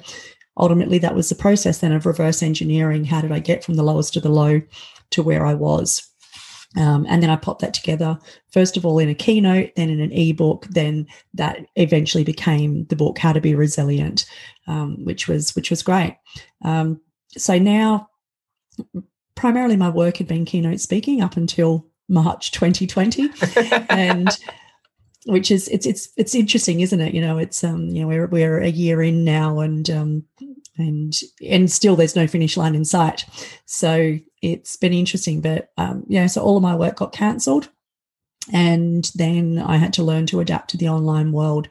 ultimately 0.57 0.99
that 0.99 1.14
was 1.14 1.28
the 1.28 1.35
process 1.35 1.78
then 1.78 1.93
of 1.93 2.07
reverse 2.07 2.43
engineering. 2.43 3.04
How 3.04 3.21
did 3.21 3.33
I 3.33 3.38
get 3.38 3.64
from 3.64 3.75
the 3.75 3.83
lowest 3.83 4.14
to 4.14 4.21
the 4.21 4.28
low 4.28 4.61
to 5.11 5.23
where 5.23 5.47
I 5.47 5.54
was? 5.54 6.09
Um, 6.76 7.07
and 7.09 7.23
then 7.23 7.31
I 7.31 7.37
popped 7.37 7.61
that 7.61 7.75
together, 7.75 8.19
first 8.52 8.76
of 8.76 8.85
all, 8.85 8.99
in 8.99 9.09
a 9.09 9.14
keynote, 9.14 9.71
then 9.76 9.90
in 9.90 10.00
an 10.00 10.11
ebook, 10.11 10.66
then 10.71 11.07
that 11.35 11.61
eventually 11.76 12.25
became 12.25 12.85
the 12.87 12.97
book 12.97 13.19
How 13.19 13.33
to 13.33 13.40
Be 13.40 13.54
Resilient, 13.54 14.26
um, 14.66 15.04
which 15.04 15.28
was 15.28 15.54
which 15.54 15.71
was 15.71 15.85
great. 15.85 16.16
Um, 16.64 17.00
so 17.37 17.59
now, 17.59 18.09
primarily 19.37 19.76
my 19.76 19.88
work 19.88 20.16
had 20.16 20.26
been 20.26 20.45
keynote 20.45 20.81
speaking 20.81 21.23
up 21.23 21.37
until 21.37 21.87
March 22.09 22.51
2020, 22.53 23.31
and 23.91 24.29
which 25.27 25.51
is 25.51 25.69
it's 25.69 25.87
it's 25.87 26.09
it's 26.17 26.35
interesting, 26.35 26.81
isn't 26.81 27.01
it? 27.01 27.15
You 27.15 27.21
know, 27.21 27.39
it's 27.39 27.65
um 27.65 27.89
you 27.89 28.03
know 28.03 28.09
we're 28.09 28.27
we're 28.27 28.59
a 28.59 28.69
year 28.69 29.03
in 29.03 29.25
now, 29.25 29.61
and 29.61 29.89
um 29.91 30.25
and 30.77 31.15
and 31.49 31.71
still 31.71 31.97
there's 31.97 32.17
no 32.17 32.27
finish 32.27 32.57
line 32.57 32.75
in 32.75 32.85
sight. 32.85 33.25
So 33.67 34.19
it's 34.43 34.77
been 34.77 34.93
interesting. 34.93 35.41
But 35.41 35.71
um, 35.77 36.05
yeah, 36.09 36.27
so 36.27 36.43
all 36.43 36.57
of 36.57 36.63
my 36.63 36.75
work 36.75 36.97
got 36.97 37.13
cancelled, 37.13 37.69
and 38.53 39.11
then 39.15 39.59
I 39.59 39.77
had 39.77 39.93
to 39.95 40.03
learn 40.03 40.27
to 40.27 40.41
adapt 40.41 40.71
to 40.71 40.77
the 40.77 40.89
online 40.89 41.33
world, 41.33 41.69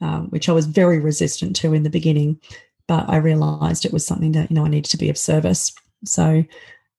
um, 0.00 0.28
which 0.30 0.48
I 0.48 0.52
was 0.52 0.66
very 0.66 1.00
resistant 1.00 1.56
to 1.56 1.74
in 1.74 1.82
the 1.82 1.90
beginning. 1.90 2.40
But 2.88 3.08
I 3.08 3.16
realised 3.16 3.84
it 3.84 3.92
was 3.92 4.06
something 4.06 4.32
that 4.32 4.50
you 4.50 4.54
know 4.54 4.64
I 4.64 4.68
needed 4.68 4.90
to 4.90 4.98
be 4.98 5.08
of 5.08 5.18
service. 5.18 5.72
So 6.04 6.44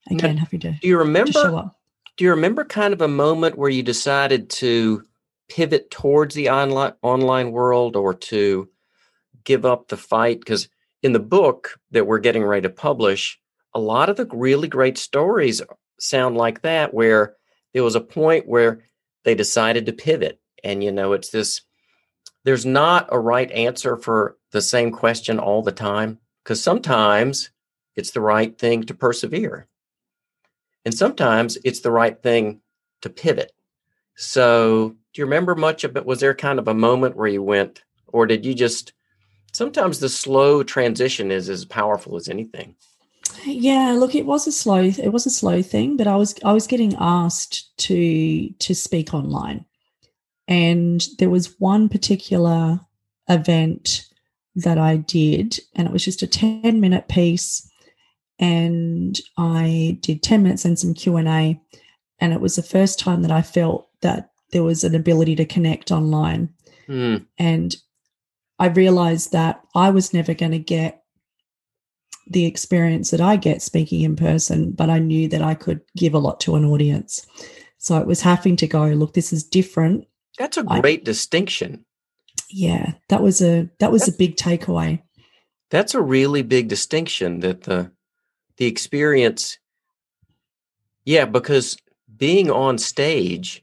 again, 0.09 0.35
now, 0.35 0.39
happy 0.41 0.57
to. 0.59 0.71
Do 0.71 0.87
you 0.87 0.97
remember? 0.97 1.71
Do 2.17 2.23
you 2.23 2.31
remember 2.31 2.63
kind 2.63 2.93
of 2.93 3.01
a 3.01 3.07
moment 3.07 3.57
where 3.57 3.69
you 3.69 3.83
decided 3.83 4.49
to 4.51 5.03
pivot 5.49 5.89
towards 5.89 6.35
the 6.35 6.49
online 6.49 6.93
online 7.01 7.51
world 7.51 7.95
or 7.95 8.13
to 8.13 8.69
give 9.43 9.65
up 9.65 9.87
the 9.87 9.97
fight? 9.97 10.39
Because 10.39 10.69
in 11.01 11.13
the 11.13 11.19
book 11.19 11.79
that 11.91 12.07
we're 12.07 12.19
getting 12.19 12.43
ready 12.43 12.61
to 12.61 12.69
publish 12.69 13.39
a 13.73 13.79
lot 13.79 14.09
of 14.09 14.17
the 14.17 14.27
really 14.31 14.67
great 14.67 14.97
stories 14.97 15.61
sound 15.99 16.37
like 16.37 16.61
that 16.61 16.93
where 16.93 17.35
there 17.73 17.83
was 17.83 17.95
a 17.95 18.01
point 18.01 18.47
where 18.47 18.83
they 19.23 19.35
decided 19.35 19.85
to 19.85 19.93
pivot 19.93 20.39
and 20.63 20.83
you 20.83 20.91
know 20.91 21.13
it's 21.13 21.29
this 21.29 21.61
there's 22.45 22.65
not 22.65 23.07
a 23.11 23.19
right 23.19 23.51
answer 23.51 23.95
for 23.95 24.37
the 24.51 24.61
same 24.61 24.91
question 24.91 25.39
all 25.39 25.61
the 25.61 25.71
time 25.71 26.19
because 26.43 26.61
sometimes 26.61 27.51
it's 27.95 28.11
the 28.11 28.21
right 28.21 28.57
thing 28.57 28.83
to 28.83 28.93
persevere 28.93 29.67
and 30.85 30.93
sometimes 30.93 31.57
it's 31.63 31.81
the 31.81 31.91
right 31.91 32.21
thing 32.21 32.61
to 33.01 33.09
pivot. 33.09 33.51
So 34.15 34.95
do 35.13 35.21
you 35.21 35.25
remember 35.25 35.55
much 35.55 35.83
of 35.83 35.95
it? 35.95 36.05
Was 36.05 36.19
there 36.19 36.33
kind 36.33 36.59
of 36.59 36.67
a 36.67 36.73
moment 36.73 37.15
where 37.15 37.27
you 37.27 37.43
went 37.43 37.83
or 38.07 38.25
did 38.25 38.45
you 38.45 38.53
just 38.53 38.93
sometimes 39.51 39.99
the 39.99 40.09
slow 40.09 40.63
transition 40.63 41.31
is 41.31 41.49
as 41.49 41.65
powerful 41.65 42.15
as 42.15 42.29
anything? 42.29 42.75
Yeah 43.45 43.93
look 43.93 44.15
it 44.15 44.25
was 44.25 44.47
a 44.47 44.51
slow 44.51 44.83
it 44.83 45.11
was 45.11 45.25
a 45.25 45.31
slow 45.31 45.61
thing 45.61 45.97
but 45.97 46.07
i 46.07 46.15
was 46.15 46.35
i 46.43 46.53
was 46.53 46.67
getting 46.67 46.95
asked 46.99 47.75
to 47.77 48.49
to 48.49 48.75
speak 48.75 49.13
online. 49.13 49.65
And 50.47 51.03
there 51.19 51.29
was 51.29 51.59
one 51.59 51.87
particular 51.87 52.81
event 53.29 54.05
that 54.55 54.77
i 54.77 54.97
did 54.97 55.57
and 55.75 55.87
it 55.87 55.93
was 55.93 56.05
just 56.05 56.21
a 56.21 56.27
10 56.27 56.79
minute 56.79 57.07
piece 57.07 57.67
and 58.39 59.19
i 59.37 59.97
did 60.01 60.23
10 60.23 60.43
minutes 60.43 60.65
and 60.65 60.77
some 60.77 60.93
q&a 60.93 61.59
and 62.19 62.33
it 62.33 62.41
was 62.41 62.55
the 62.55 62.63
first 62.63 62.99
time 62.99 63.21
that 63.21 63.31
i 63.31 63.41
felt 63.41 63.89
that 64.01 64.31
there 64.51 64.63
was 64.63 64.83
an 64.83 64.95
ability 64.95 65.35
to 65.35 65.45
connect 65.45 65.91
online 65.91 66.49
Mm. 66.89 67.25
and 67.37 67.75
i 68.59 68.67
realized 68.67 69.31
that 69.31 69.61
i 69.73 69.89
was 69.89 70.13
never 70.13 70.33
going 70.33 70.51
to 70.51 70.59
get 70.59 71.03
the 72.27 72.45
experience 72.45 73.11
that 73.11 73.21
I 73.21 73.35
get 73.35 73.61
speaking 73.61 74.01
in 74.01 74.15
person, 74.15 74.71
but 74.71 74.89
I 74.89 74.99
knew 74.99 75.27
that 75.27 75.41
I 75.41 75.55
could 75.55 75.81
give 75.97 76.13
a 76.13 76.19
lot 76.19 76.39
to 76.41 76.55
an 76.55 76.65
audience. 76.65 77.25
So 77.79 77.97
it 77.97 78.07
was 78.07 78.21
having 78.21 78.55
to 78.57 78.67
go, 78.67 78.85
look, 78.87 79.13
this 79.13 79.33
is 79.33 79.43
different. 79.43 80.05
That's 80.37 80.57
a 80.57 80.63
great 80.63 81.03
distinction. 81.03 81.85
Yeah, 82.49 82.93
that 83.09 83.21
was 83.21 83.41
a 83.41 83.69
that 83.79 83.91
was 83.91 84.07
a 84.07 84.13
big 84.13 84.35
takeaway. 84.37 85.01
That's 85.69 85.95
a 85.95 86.01
really 86.01 86.43
big 86.43 86.69
distinction 86.69 87.39
that 87.41 87.63
the 87.63 87.91
the 88.57 88.65
experience 88.65 89.57
yeah, 91.05 91.25
because 91.25 91.77
being 92.17 92.49
on 92.49 92.77
stage 92.77 93.61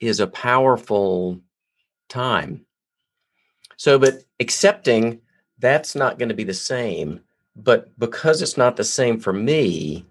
is 0.00 0.20
a 0.20 0.26
powerful 0.26 1.40
time. 2.08 2.64
So 3.76 3.98
but 3.98 4.24
accepting 4.40 5.20
that's 5.58 5.94
not 5.94 6.18
going 6.18 6.28
to 6.28 6.34
be 6.34 6.44
the 6.44 6.54
same, 6.54 7.20
but 7.56 7.96
because 7.98 8.42
it's 8.42 8.56
not 8.56 8.76
the 8.76 8.84
same 8.84 9.18
for 9.20 9.32
me 9.32 10.06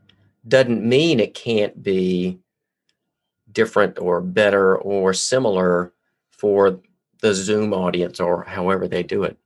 doesn't 0.47 0.87
mean 0.87 1.19
it 1.19 1.33
can't 1.33 1.81
be 1.81 2.39
different 3.51 3.97
or 3.99 4.21
better 4.21 4.77
or 4.77 5.13
similar 5.13 5.93
for 6.29 6.79
the 7.21 7.33
Zoom 7.33 7.73
audience 7.73 8.19
or 8.19 8.43
however 8.43 8.87
they 8.87 9.03
do 9.03 9.23
it. 9.23 9.37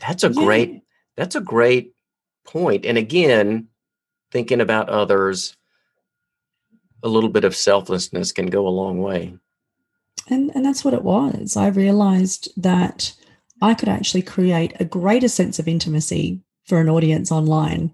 That's 0.00 0.24
a 0.24 0.28
Yeah. 0.30 0.44
great 0.44 0.82
that's 1.16 1.36
a 1.36 1.40
great 1.40 1.95
point. 2.46 2.86
And 2.86 2.98
again, 2.98 3.68
thinking 4.32 4.60
about 4.60 4.88
others, 4.88 5.56
a 7.02 7.08
little 7.08 7.30
bit 7.30 7.44
of 7.44 7.54
selflessness 7.54 8.32
can 8.32 8.46
go 8.46 8.66
a 8.66 8.70
long 8.70 9.00
way. 9.00 9.36
And 10.28 10.50
and 10.54 10.64
that's 10.64 10.84
what 10.84 10.94
it 10.94 11.04
was. 11.04 11.56
I 11.56 11.68
realized 11.68 12.50
that 12.56 13.12
I 13.62 13.74
could 13.74 13.88
actually 13.88 14.22
create 14.22 14.74
a 14.80 14.84
greater 14.84 15.28
sense 15.28 15.58
of 15.58 15.68
intimacy 15.68 16.40
for 16.64 16.80
an 16.80 16.88
audience 16.88 17.30
online 17.30 17.92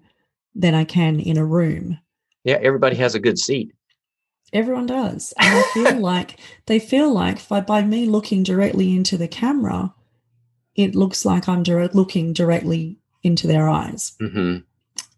than 0.55 0.73
I 0.73 0.83
can 0.83 1.19
in 1.19 1.37
a 1.37 1.45
room. 1.45 1.99
Yeah, 2.43 2.59
everybody 2.61 2.95
has 2.97 3.15
a 3.15 3.19
good 3.19 3.39
seat. 3.39 3.73
Everyone 4.51 4.85
does. 4.85 5.33
And 5.39 5.57
I 5.57 5.61
feel 5.73 5.99
like 5.99 6.39
they 6.65 6.79
feel 6.79 7.11
like 7.11 7.47
by, 7.47 7.61
by 7.61 7.83
me 7.83 8.05
looking 8.05 8.43
directly 8.43 8.95
into 8.95 9.17
the 9.17 9.27
camera, 9.27 9.93
it 10.75 10.95
looks 10.95 11.25
like 11.25 11.47
I'm 11.47 11.63
direct, 11.63 11.95
looking 11.95 12.33
directly 12.33 12.97
into 13.23 13.47
their 13.47 13.69
eyes. 13.69 14.13
hmm 14.19 14.57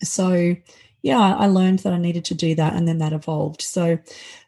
So, 0.03 0.55
yeah, 1.01 1.35
I 1.35 1.47
learned 1.47 1.79
that 1.79 1.93
I 1.93 1.97
needed 1.97 2.25
to 2.25 2.35
do 2.35 2.55
that, 2.55 2.73
and 2.73 2.87
then 2.87 2.97
that 2.99 3.13
evolved. 3.13 3.61
So, 3.61 3.99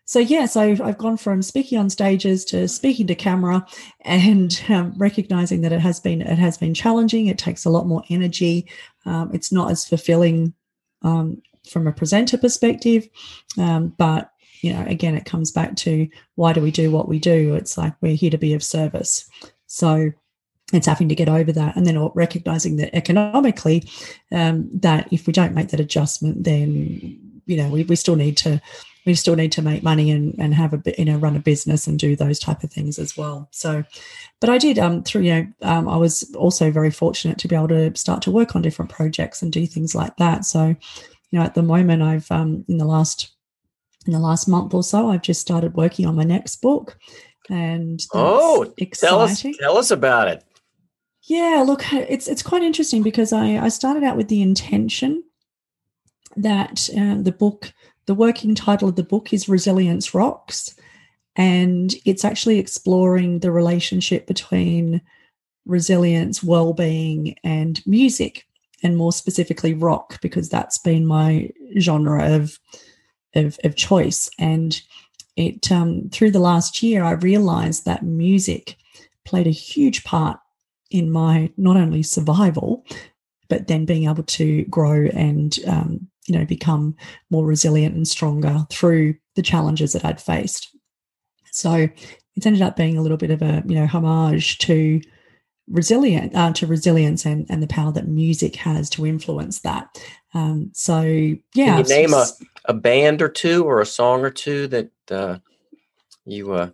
so 0.06 0.20
yes, 0.20 0.56
yeah, 0.56 0.76
so 0.76 0.86
I've 0.86 0.98
gone 0.98 1.18
from 1.18 1.42
speaking 1.42 1.78
on 1.78 1.90
stages 1.90 2.46
to 2.46 2.68
speaking 2.68 3.08
to 3.08 3.16
camera, 3.16 3.66
and 4.02 4.60
um, 4.70 4.94
recognizing 4.98 5.62
that 5.62 5.74
it 5.74 5.82
has 5.82 6.00
been 6.00 6.22
it 6.22 6.40
has 6.40 6.58
been 6.58 6.74
challenging. 6.74 7.28
It 7.28 7.38
takes 7.38 7.66
a 7.66 7.70
lot 7.70 7.88
more 7.88 8.04
energy. 8.10 8.70
Um, 9.06 9.32
it's 9.34 9.52
not 9.52 9.70
as 9.70 9.86
fulfilling 9.86 10.54
um, 11.04 11.42
from 11.70 11.88
a 11.88 11.92
presenter 11.92 12.38
perspective, 12.38 13.08
um, 13.58 13.90
but 13.98 14.32
you 14.62 14.74
know, 14.74 14.84
again, 14.88 15.16
it 15.16 15.26
comes 15.26 15.52
back 15.52 15.76
to 15.76 16.08
why 16.36 16.54
do 16.54 16.62
we 16.62 16.72
do 16.72 16.90
what 16.90 17.08
we 17.08 17.20
do? 17.20 17.56
It's 17.56 17.78
like 17.78 17.94
we're 18.02 18.16
here 18.16 18.32
to 18.32 18.38
be 18.38 18.54
of 18.54 18.64
service. 18.64 19.30
So 19.68 20.12
it's 20.74 20.88
having 20.88 21.07
to 21.09 21.15
get 21.15 21.29
over 21.29 21.51
that, 21.53 21.75
and 21.75 21.86
then 21.86 21.97
recognizing 22.13 22.75
that 22.77 22.95
economically, 22.95 23.89
um, 24.31 24.69
that 24.74 25.07
if 25.12 25.25
we 25.25 25.33
don't 25.33 25.53
make 25.53 25.69
that 25.69 25.79
adjustment, 25.79 26.43
then 26.43 27.19
you 27.45 27.57
know 27.57 27.69
we, 27.69 27.83
we 27.83 27.95
still 27.95 28.15
need 28.17 28.38
to 28.38 28.62
we 29.05 29.13
still 29.15 29.38
need 29.38 29.53
to 29.53 29.62
make 29.62 29.81
money 29.83 30.12
and 30.12 30.36
and 30.38 30.53
have 30.53 30.74
a 30.74 30.81
you 30.97 31.05
know 31.05 31.17
run 31.17 31.38
a 31.38 31.39
business 31.39 31.88
and 31.88 31.97
do 31.97 32.15
those 32.17 32.38
type 32.39 32.63
of 32.63 32.71
things 32.71 33.00
as 33.00 33.15
well. 33.15 33.47
So, 33.51 33.86
but 34.41 34.50
I 34.50 34.57
did 34.57 34.77
um 34.77 35.03
through 35.03 35.21
you 35.21 35.33
know 35.33 35.47
um, 35.62 35.88
I 35.88 35.95
was 35.95 36.36
also 36.36 36.69
very 36.69 36.91
fortunate 36.91 37.38
to 37.39 37.47
be 37.47 37.55
able 37.55 37.69
to 37.69 37.95
start 37.95 38.21
to 38.24 38.31
work 38.31 38.55
on 38.55 38.62
different 38.62 38.91
projects 38.91 39.41
and 39.41 39.51
do 39.51 39.65
things 39.65 39.95
like 39.95 40.17
that. 40.17 40.43
So, 40.43 40.75
you 41.31 41.39
know, 41.39 41.43
at 41.43 41.55
the 41.55 41.63
moment, 41.63 42.01
I've 42.03 42.29
um 42.29 42.65
in 42.67 42.77
the 42.77 42.86
last 42.86 43.31
in 44.05 44.12
the 44.13 44.19
last 44.19 44.47
month 44.47 44.74
or 44.74 44.83
so, 44.83 45.09
I've 45.09 45.21
just 45.21 45.39
started 45.41 45.75
working 45.75 46.05
on 46.05 46.15
my 46.15 46.24
next 46.24 46.57
book, 46.62 46.97
and 47.50 48.05
Oh, 48.13 48.65
Tell 48.93 49.21
us 49.21 49.31
exciting. 49.31 49.53
tell 49.59 49.77
us 49.77 49.91
about 49.91 50.27
it. 50.27 50.43
Yeah, 51.27 51.62
look, 51.67 51.91
it's 51.91 52.29
it's 52.29 52.41
quite 52.41 52.63
interesting 52.63 53.03
because 53.03 53.34
I 53.34 53.57
I 53.57 53.67
started 53.67 54.03
out 54.03 54.15
with 54.15 54.29
the 54.29 54.41
intention 54.41 55.24
that 56.38 56.89
um, 56.96 57.24
the 57.24 57.34
book, 57.34 57.74
the 58.05 58.15
working 58.15 58.55
title 58.55 58.88
of 58.88 58.96
the 58.96 59.03
book 59.03 59.34
is 59.34 59.50
Resilience 59.50 60.13
Rocks, 60.13 60.74
and 61.36 61.93
it's 62.05 62.24
actually 62.24 62.60
exploring 62.60 63.39
the 63.39 63.51
relationship 63.51 64.25
between 64.25 65.01
resilience, 65.65 66.41
well-being, 66.41 67.36
and 67.43 67.86
music, 67.86 68.48
and 68.81 68.96
more 68.96 69.12
specifically 69.12 69.74
rock, 69.74 70.22
because 70.22 70.48
that's 70.48 70.77
been 70.77 71.05
my 71.05 71.50
genre 71.77 72.36
of 72.36 72.57
of, 73.36 73.60
of 73.65 73.75
choice. 73.75 74.29
And 74.39 74.81
it 75.36 75.69
um, 75.74 76.10
through 76.10 76.31
the 76.31 76.39
last 76.39 76.81
year, 76.81 77.03
I 77.03 77.12
realized 77.12 77.84
that 77.84 78.03
music 78.03 78.77
played 79.25 79.48
a 79.48 79.51
huge 79.51 80.05
part 80.05 80.39
in 80.91 81.12
my 81.12 81.51
not 81.58 81.77
only 81.77 82.03
survival, 82.03 82.86
but 83.50 83.67
then 83.67 83.86
being 83.86 84.10
able 84.10 84.24
to 84.24 84.63
grow 84.65 85.08
and 85.13 85.60
um, 85.67 86.08
you 86.27 86.38
know 86.38 86.46
become 86.46 86.96
more 87.29 87.46
resilient 87.46 87.96
and 87.96 88.08
stronger 88.08 88.65
through 88.70 89.15
the 89.36 89.41
challenges 89.41 89.94
that 89.94 90.06
I'd 90.06 90.22
faced. 90.22 90.75
So 91.51 91.88
it's 92.36 92.46
ended 92.46 92.62
up 92.62 92.75
being 92.75 92.98
a 92.98 93.01
little 93.01 93.17
bit 93.17 93.32
of 93.32 93.41
a 93.41 93.63
you 93.65 93.75
know 93.75 93.88
homage 93.88 94.58
to 94.60 95.01
resilient 95.70 96.34
uh, 96.36 96.53
to 96.53 96.67
resilience 96.67 97.25
and, 97.25 97.46
and 97.50 97.62
the 97.62 97.67
power 97.67 97.91
that 97.91 98.08
music 98.08 98.56
has 98.56 98.89
to 98.91 99.06
influence 99.06 99.60
that. 99.62 100.01
Um, 100.34 100.72
so 100.74 101.01
yeah, 101.01 101.38
Can 101.56 101.77
you 101.79 101.84
name 101.84 102.13
a, 102.13 102.25
a 102.65 102.74
band 102.74 103.22
or 103.22 103.29
two 103.29 103.63
or 103.63 103.82
a 103.82 103.86
song 103.86 104.22
or 104.22 104.29
two 104.29 104.67
that 104.67 104.91
uh, 105.10 105.39
you 106.25 106.53
uh, 106.53 106.70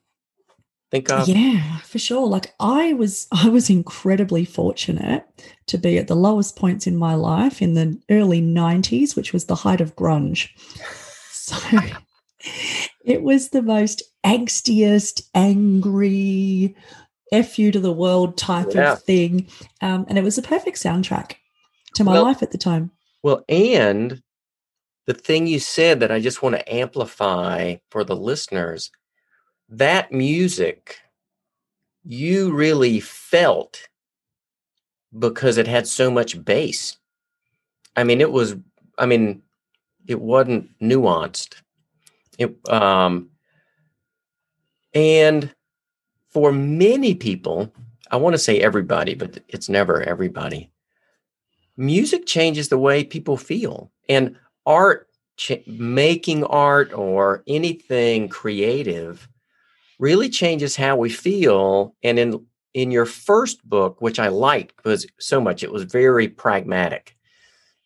think 0.94 1.12
of? 1.12 1.28
yeah 1.28 1.78
for 1.80 1.98
sure 2.00 2.26
like 2.28 2.54
i 2.60 2.94
was 2.94 3.28
i 3.32 3.50
was 3.50 3.70
incredibly 3.70 4.46
fortunate 4.46 5.26
to 5.68 5.78
be 5.78 5.98
at 5.98 6.08
the 6.08 6.16
lowest 6.16 6.56
points 6.56 6.86
in 6.88 6.96
my 6.96 7.16
life 7.16 7.62
in 7.62 7.74
the 7.74 8.00
early 8.10 8.42
90s 8.42 9.16
which 9.16 9.34
was 9.34 9.46
the 9.46 9.56
height 9.56 9.82
of 9.82 9.96
grunge 9.96 10.50
so 11.32 11.58
it 13.06 13.22
was 13.24 13.50
the 13.50 13.62
most 13.62 14.04
angstiest 14.26 15.22
angry 15.34 16.76
f 17.32 17.58
you 17.58 17.72
to 17.72 17.80
the 17.80 17.92
world 17.92 18.38
type 18.38 18.68
Yeah. 18.74 18.94
of 18.94 19.04
thing 19.04 19.48
um, 19.82 20.06
and 20.08 20.18
it 20.18 20.24
was 20.24 20.38
a 20.38 20.42
perfect 20.44 20.78
soundtrack 20.78 21.34
to 21.96 22.04
my 22.04 22.14
Well- 22.14 22.24
life 22.24 22.44
at 22.44 22.52
the 22.52 22.58
time 22.58 22.92
Well, 23.24 23.44
and 23.50 24.22
the 25.08 25.14
thing 25.14 25.48
you 25.48 25.60
said 25.60 26.00
that 26.02 26.12
I 26.12 26.20
just 26.22 26.42
want 26.42 26.56
to 26.56 26.74
amplify 26.74 27.76
for 27.90 28.04
the 28.06 28.16
listeners 28.16 28.90
that 29.78 30.12
music 30.12 31.00
you 32.06 32.54
really 32.54 33.00
felt 33.00 33.88
because 35.18 35.58
it 35.58 35.68
had 35.68 35.88
so 35.88 36.12
much 36.12 36.44
bass. 36.44 36.98
I 37.96 38.04
mean, 38.04 38.22
it 38.22 38.32
was, 38.32 38.56
I 38.98 39.06
mean, 39.06 39.42
it 40.08 40.20
wasn't 40.20 40.70
nuanced. 40.80 41.56
It, 42.38 42.58
um, 42.70 43.30
And 44.94 45.54
for 46.30 46.52
many 46.52 47.16
people, 47.16 47.74
I 48.12 48.18
want 48.18 48.34
to 48.34 48.40
say 48.40 48.60
everybody, 48.60 49.16
but 49.16 49.40
it's 49.48 49.70
never 49.70 50.02
everybody. 50.04 50.72
Music 51.78 52.26
changes 52.26 52.70
the 52.70 52.78
way 52.78 53.04
people 53.04 53.38
feel, 53.38 53.92
and 54.08 54.36
art, 54.66 55.10
ch- 55.38 55.66
making 55.66 56.44
art 56.44 56.94
or 56.94 57.44
anything 57.48 58.30
creative, 58.30 59.28
really 60.04 60.28
changes 60.30 60.76
how 60.76 60.98
we 60.98 61.10
feel. 61.10 61.96
And 62.04 62.20
in 62.20 62.46
in 62.74 62.92
your 62.92 63.06
first 63.06 63.64
book, 63.68 64.02
which 64.02 64.20
I 64.20 64.28
liked 64.28 64.76
because 64.76 65.08
so 65.20 65.40
much, 65.40 65.64
it 65.64 65.72
was 65.72 65.84
very 65.84 66.28
pragmatic. 66.28 67.16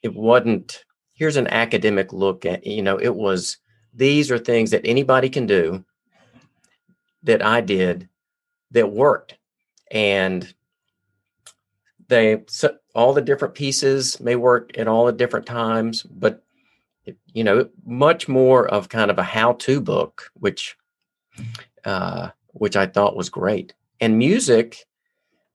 It 0.02 0.16
wasn't 0.16 0.84
here's 1.14 1.38
an 1.38 1.48
academic 1.48 2.12
look 2.12 2.46
at 2.46 2.66
you 2.66 2.82
know 2.82 2.98
it 2.98 3.16
was 3.16 3.58
these 3.94 4.32
are 4.32 4.40
things 4.40 4.72
that 4.72 4.82
anybody 4.84 5.30
can 5.30 5.46
do 5.46 5.86
that 7.24 7.46
I 7.46 7.62
did 7.62 8.10
that 8.72 8.92
worked. 8.92 9.38
And 9.92 10.52
they 12.08 12.44
so 12.48 12.78
all 12.96 13.14
the 13.14 13.22
different 13.22 13.54
pieces 13.54 14.20
may 14.20 14.36
work 14.36 14.76
at 14.76 14.88
all 14.88 15.06
the 15.06 15.12
different 15.12 15.46
times, 15.46 16.02
but 16.02 16.44
you 17.32 17.44
know, 17.44 17.70
much 17.86 18.28
more 18.28 18.68
of 18.68 18.90
kind 18.90 19.12
of 19.12 19.20
a 19.20 19.24
how-to 19.24 19.80
book, 19.80 20.30
which 20.34 20.76
uh, 21.88 22.30
which 22.54 22.76
I 22.76 22.86
thought 22.86 23.16
was 23.16 23.30
great. 23.30 23.74
And 24.00 24.18
music 24.18 24.86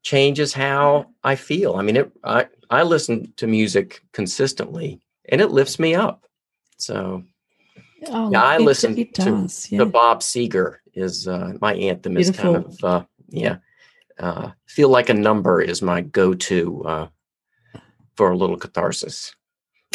changes 0.02 0.52
how 0.52 1.06
I 1.22 1.36
feel. 1.36 1.74
I 1.76 1.82
mean, 1.82 1.96
it, 1.96 2.10
I 2.24 2.48
I 2.70 2.82
listen 2.82 3.32
to 3.36 3.46
music 3.46 4.02
consistently, 4.12 5.00
and 5.28 5.40
it 5.40 5.50
lifts 5.50 5.78
me 5.78 5.94
up. 5.94 6.26
So 6.78 7.22
Oh, 8.08 8.32
yeah, 8.32 8.42
I 8.42 8.56
it, 8.56 8.62
listen 8.62 8.98
it 8.98 9.14
to 9.14 9.24
does. 9.24 9.70
Yeah. 9.70 9.78
the 9.78 9.86
Bob 9.86 10.20
Seger 10.20 10.78
is 10.94 11.28
uh, 11.28 11.52
my 11.60 11.74
anthem 11.74 12.16
is 12.16 12.30
kind 12.30 12.56
of 12.56 12.84
uh, 12.84 13.04
yeah. 13.28 13.58
Uh, 14.18 14.50
feel 14.66 14.88
like 14.88 15.08
a 15.08 15.14
number 15.14 15.60
is 15.60 15.82
my 15.82 16.00
go-to 16.00 16.82
uh, 16.84 17.08
for 18.14 18.30
a 18.30 18.36
little 18.36 18.56
catharsis. 18.56 19.34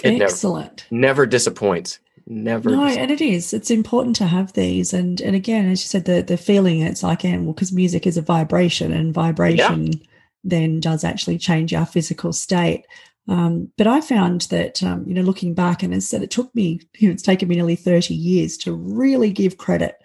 It 0.03 0.11
never 0.11 0.23
Excellent. 0.31 0.85
never 0.89 1.25
disappoints. 1.25 1.99
Never. 2.29 2.69
No, 2.69 2.83
and 2.85 3.09
it 3.09 3.21
is. 3.21 3.53
It's 3.53 3.71
important 3.71 4.17
to 4.17 4.25
have 4.25 4.51
these, 4.51 4.91
and 4.93 5.21
and 5.21 5.33
again, 5.33 5.69
as 5.69 5.81
you 5.81 5.87
said, 5.87 6.03
the 6.05 6.21
the 6.21 6.35
feeling. 6.35 6.81
It's 6.81 7.01
like, 7.01 7.23
and 7.23 7.45
well, 7.45 7.53
because 7.53 7.71
music 7.71 8.05
is 8.05 8.17
a 8.17 8.21
vibration, 8.21 8.91
and 8.91 9.13
vibration 9.13 10.01
then 10.43 10.81
does 10.81 11.05
actually 11.05 11.37
change 11.37 11.73
our 11.73 11.85
physical 11.85 12.33
state. 12.33 12.85
Um, 13.29 13.71
but 13.77 13.87
I 13.87 14.01
found 14.01 14.41
that 14.41 14.83
um, 14.83 15.05
you 15.07 15.13
know, 15.13 15.21
looking 15.21 15.53
back, 15.53 15.83
and 15.83 15.93
as 15.93 16.09
said, 16.09 16.21
it 16.21 16.29
took 16.31 16.53
me. 16.53 16.81
You 16.97 17.07
know, 17.07 17.13
it's 17.13 17.23
taken 17.23 17.47
me 17.47 17.55
nearly 17.55 17.77
thirty 17.77 18.13
years 18.13 18.57
to 18.57 18.73
really 18.73 19.31
give 19.31 19.57
credit 19.57 19.95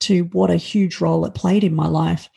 to 0.00 0.24
what 0.32 0.50
a 0.50 0.56
huge 0.56 1.00
role 1.00 1.24
it 1.24 1.34
played 1.34 1.64
in 1.64 1.74
my 1.74 1.86
life. 1.86 2.28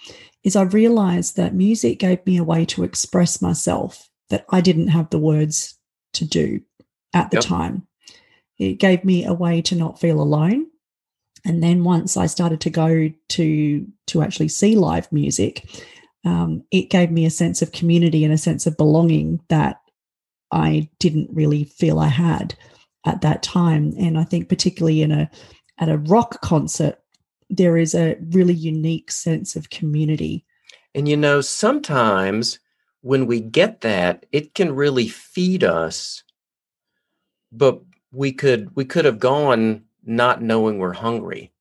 Is 0.43 0.55
I 0.55 0.61
realized 0.61 1.35
that 1.35 1.53
music 1.53 1.99
gave 1.99 2.25
me 2.25 2.37
a 2.37 2.43
way 2.45 2.63
to 2.67 2.83
express 2.85 3.41
myself 3.41 4.09
that 4.29 4.45
I 4.51 4.61
didn't 4.61 4.87
have 4.89 5.09
the 5.09 5.19
words 5.19 5.77
to 6.13 6.23
do 6.23 6.61
at 7.13 7.29
the 7.31 7.37
Yep. 7.37 7.43
time. 7.43 7.86
It 8.57 8.75
gave 8.75 9.03
me 9.03 9.25
a 9.25 9.33
way 9.33 9.61
to 9.63 9.75
not 9.75 9.99
feel 9.99 10.19
alone. 10.19 10.67
And 11.45 11.63
then 11.63 11.83
once 11.83 12.17
I 12.17 12.25
started 12.25 12.61
to 12.61 12.69
go 12.69 13.11
to 13.29 13.87
to 14.07 14.21
actually 14.21 14.49
see 14.49 14.75
live 14.75 15.11
music, 15.11 15.65
um, 16.25 16.63
it 16.71 16.89
gave 16.89 17.11
me 17.11 17.25
a 17.25 17.29
sense 17.29 17.61
of 17.61 17.71
community 17.71 18.23
and 18.23 18.33
a 18.33 18.37
sense 18.37 18.65
of 18.65 18.77
belonging 18.77 19.39
that 19.49 19.79
I 20.51 20.89
didn't 20.99 21.29
really 21.31 21.63
feel 21.65 21.99
I 21.99 22.07
had 22.07 22.55
at 23.05 23.21
that 23.21 23.43
time. 23.43 23.93
And 23.97 24.17
I 24.17 24.23
think 24.23 24.49
particularly 24.49 25.01
in 25.01 25.11
a 25.11 25.29
at 25.77 25.89
a 25.89 25.99
rock 25.99 26.41
concert, 26.41 26.99
there 27.49 27.77
is 27.77 27.93
a 27.93 28.17
really 28.31 28.53
unique 28.53 29.11
sense 29.11 29.55
of 29.55 29.69
community. 29.69 30.45
and 30.95 31.07
you 31.07 31.15
know, 31.15 31.41
sometimes 31.41 32.59
when 33.01 33.27
we 33.27 33.39
get 33.39 33.81
that, 33.81 34.25
it 34.31 34.55
can 34.55 34.75
really 34.75 35.07
feed 35.07 35.63
us. 35.63 36.23
But 37.51 37.81
we 38.11 38.31
could 38.31 38.75
we 38.75 38.85
could 38.85 39.05
have 39.05 39.19
gone 39.19 39.83
not 40.05 40.41
knowing 40.41 40.77
we're 40.77 40.93
hungry. 40.93 41.51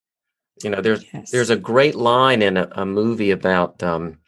You 0.63 0.71
know, 0.71 0.81
there's 0.81 1.05
Yes. 1.13 1.31
there's 1.31 1.51
a 1.51 1.57
great 1.57 1.95
line 1.95 2.43
in 2.43 2.57
a, 2.57 2.69
a 2.73 2.87
movie 2.87 3.31
about 3.31 3.83
um 3.83 4.19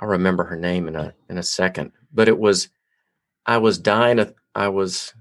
I'll 0.00 0.08
remember 0.08 0.44
her 0.44 0.56
name 0.56 0.88
in 0.88 0.96
a 0.96 1.14
in 1.28 1.38
a 1.38 1.42
second, 1.42 1.92
but 2.12 2.28
it 2.28 2.38
was 2.38 2.68
I 3.46 3.58
was 3.58 3.78
dying 3.78 4.18
of 4.18 4.34
I 4.54 4.68
was 4.68 5.14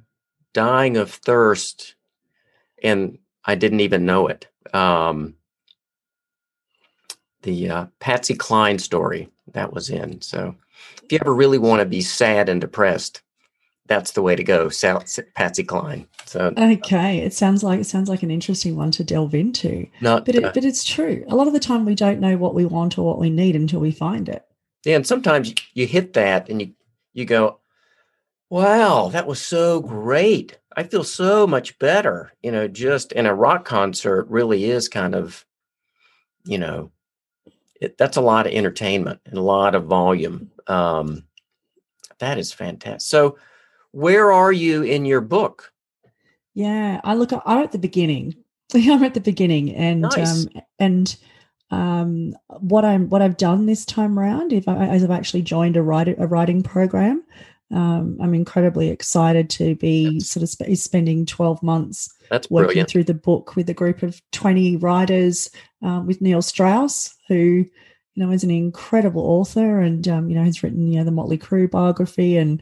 dying 0.53 0.97
of 0.97 1.11
thirst 1.11 1.95
and 2.81 3.17
I 3.45 3.55
didn't 3.55 3.81
even 3.81 4.05
know 4.05 4.27
it. 4.27 4.47
Um 4.73 5.35
the 7.43 7.69
uh, 7.69 7.85
Patsy 7.99 8.33
Cline 8.35 8.79
story 8.79 9.29
that 9.51 9.73
was 9.73 9.89
in. 9.89 10.21
So 10.21 10.55
if 11.03 11.11
you 11.11 11.19
ever 11.21 11.33
really 11.33 11.57
want 11.57 11.81
to 11.81 11.85
be 11.85 12.01
sad 12.01 12.47
and 12.49 12.61
depressed, 12.61 13.21
that's 13.87 14.11
the 14.11 14.21
way 14.21 14.35
to 14.35 14.43
go. 14.43 14.69
Patsy 15.35 15.63
Cline. 15.63 16.07
So 16.25 16.53
Okay, 16.57 17.19
it 17.19 17.33
sounds 17.33 17.63
like 17.63 17.79
it 17.79 17.85
sounds 17.85 18.09
like 18.09 18.23
an 18.23 18.31
interesting 18.31 18.75
one 18.75 18.91
to 18.91 19.03
delve 19.03 19.35
into. 19.35 19.87
not 20.01 20.25
But 20.25 20.35
it, 20.35 20.43
uh, 20.43 20.51
but 20.53 20.63
it's 20.65 20.83
true. 20.83 21.25
A 21.27 21.35
lot 21.35 21.47
of 21.47 21.53
the 21.53 21.59
time, 21.59 21.85
we 21.85 21.95
don't 21.95 22.19
know 22.19 22.37
what 22.37 22.55
we 22.55 22.65
want 22.65 22.97
or 22.97 23.05
what 23.05 23.19
we 23.19 23.29
need 23.29 23.55
until 23.55 23.79
we 23.79 23.91
find 23.91 24.29
it. 24.29 24.45
Yeah, 24.85 24.95
and 24.95 25.07
sometimes 25.07 25.49
you- 25.49 25.55
you 25.73 25.87
hit 25.87 26.13
that 26.13 26.49
and 26.49 26.61
you 26.61 26.73
you 27.13 27.25
go, 27.25 27.59
"Wow, 28.49 29.09
that 29.09 29.27
was 29.27 29.39
so 29.41 29.81
great! 29.81 30.57
I 30.75 30.83
feel 30.83 31.03
so 31.03 31.45
much 31.45 31.77
better." 31.77 32.33
You 32.41 32.51
know, 32.51 32.67
just 32.67 33.11
in 33.11 33.25
a 33.25 33.35
rock 33.35 33.65
concert 33.65 34.25
really 34.29 34.65
is 34.65 34.87
kind 34.89 35.13
of, 35.13 35.45
you 36.45 36.57
know, 36.57 36.91
it, 37.79 37.97
that's 37.97 38.17
a 38.17 38.21
lot 38.21 38.47
of 38.47 38.53
entertainment 38.53 39.19
and 39.25 39.37
a 39.37 39.41
lot 39.41 39.75
of 39.75 39.85
volume. 39.85 40.51
Um, 40.67 41.25
that 42.19 42.37
is 42.37 42.51
fantastic. 42.53 43.01
So, 43.01 43.37
where 43.93 44.31
are 44.31 44.51
you 44.51 44.83
in 44.83 45.05
your 45.05 45.21
book? 45.21 45.71
Yeah, 46.53 46.99
I 47.03 47.13
look. 47.15 47.31
I'm 47.45 47.63
at 47.63 47.71
the 47.71 47.79
beginning. 47.79 48.35
I'm 48.73 49.03
at 49.03 49.13
the 49.13 49.21
beginning, 49.21 49.73
and 49.73 50.01
Nice. 50.01 50.45
um, 50.45 50.61
and 50.79 51.15
um, 51.71 52.33
what 52.59 52.83
I'm 52.85 53.09
what 53.09 53.21
I've 53.21 53.37
done 53.37 53.65
this 53.65 53.85
time 53.85 54.19
around, 54.19 54.51
if 54.53 54.67
I, 54.67 54.87
as 54.87 55.03
I've 55.03 55.11
actually 55.11 55.43
joined 55.43 55.77
a 55.77 55.81
writing 55.81 56.15
a 56.19 56.27
writing 56.27 56.61
program, 56.63 57.23
um, 57.71 58.17
I'm 58.21 58.33
incredibly 58.33 58.89
excited 58.89 59.49
to 59.51 59.75
be 59.75 60.05
That's- 60.05 60.29
sort 60.29 60.43
of 60.43 60.49
sp- 60.53 60.73
spending 60.75 61.25
12 61.25 61.63
months 61.63 62.13
That's 62.29 62.49
working 62.49 62.67
brilliant. 62.67 62.89
through 62.89 63.03
the 63.05 63.13
book 63.15 63.55
with 63.55 63.69
a 63.69 63.73
group 63.73 64.03
of 64.03 64.21
20 64.31 64.77
writers 64.77 65.49
um, 65.81 66.05
with 66.05 66.21
Neil 66.21 66.41
Strauss, 66.41 67.15
who 67.27 67.65
you 68.15 68.23
know 68.25 68.31
is 68.31 68.43
an 68.43 68.51
incredible 68.51 69.23
author 69.23 69.79
and 69.79 70.07
um, 70.07 70.29
you 70.29 70.35
know 70.35 70.43
has 70.43 70.61
written 70.61 70.91
you 70.91 70.99
know 70.99 71.03
the 71.05 71.11
Motley 71.11 71.37
Crue 71.37 71.69
biography 71.69 72.37
and 72.37 72.61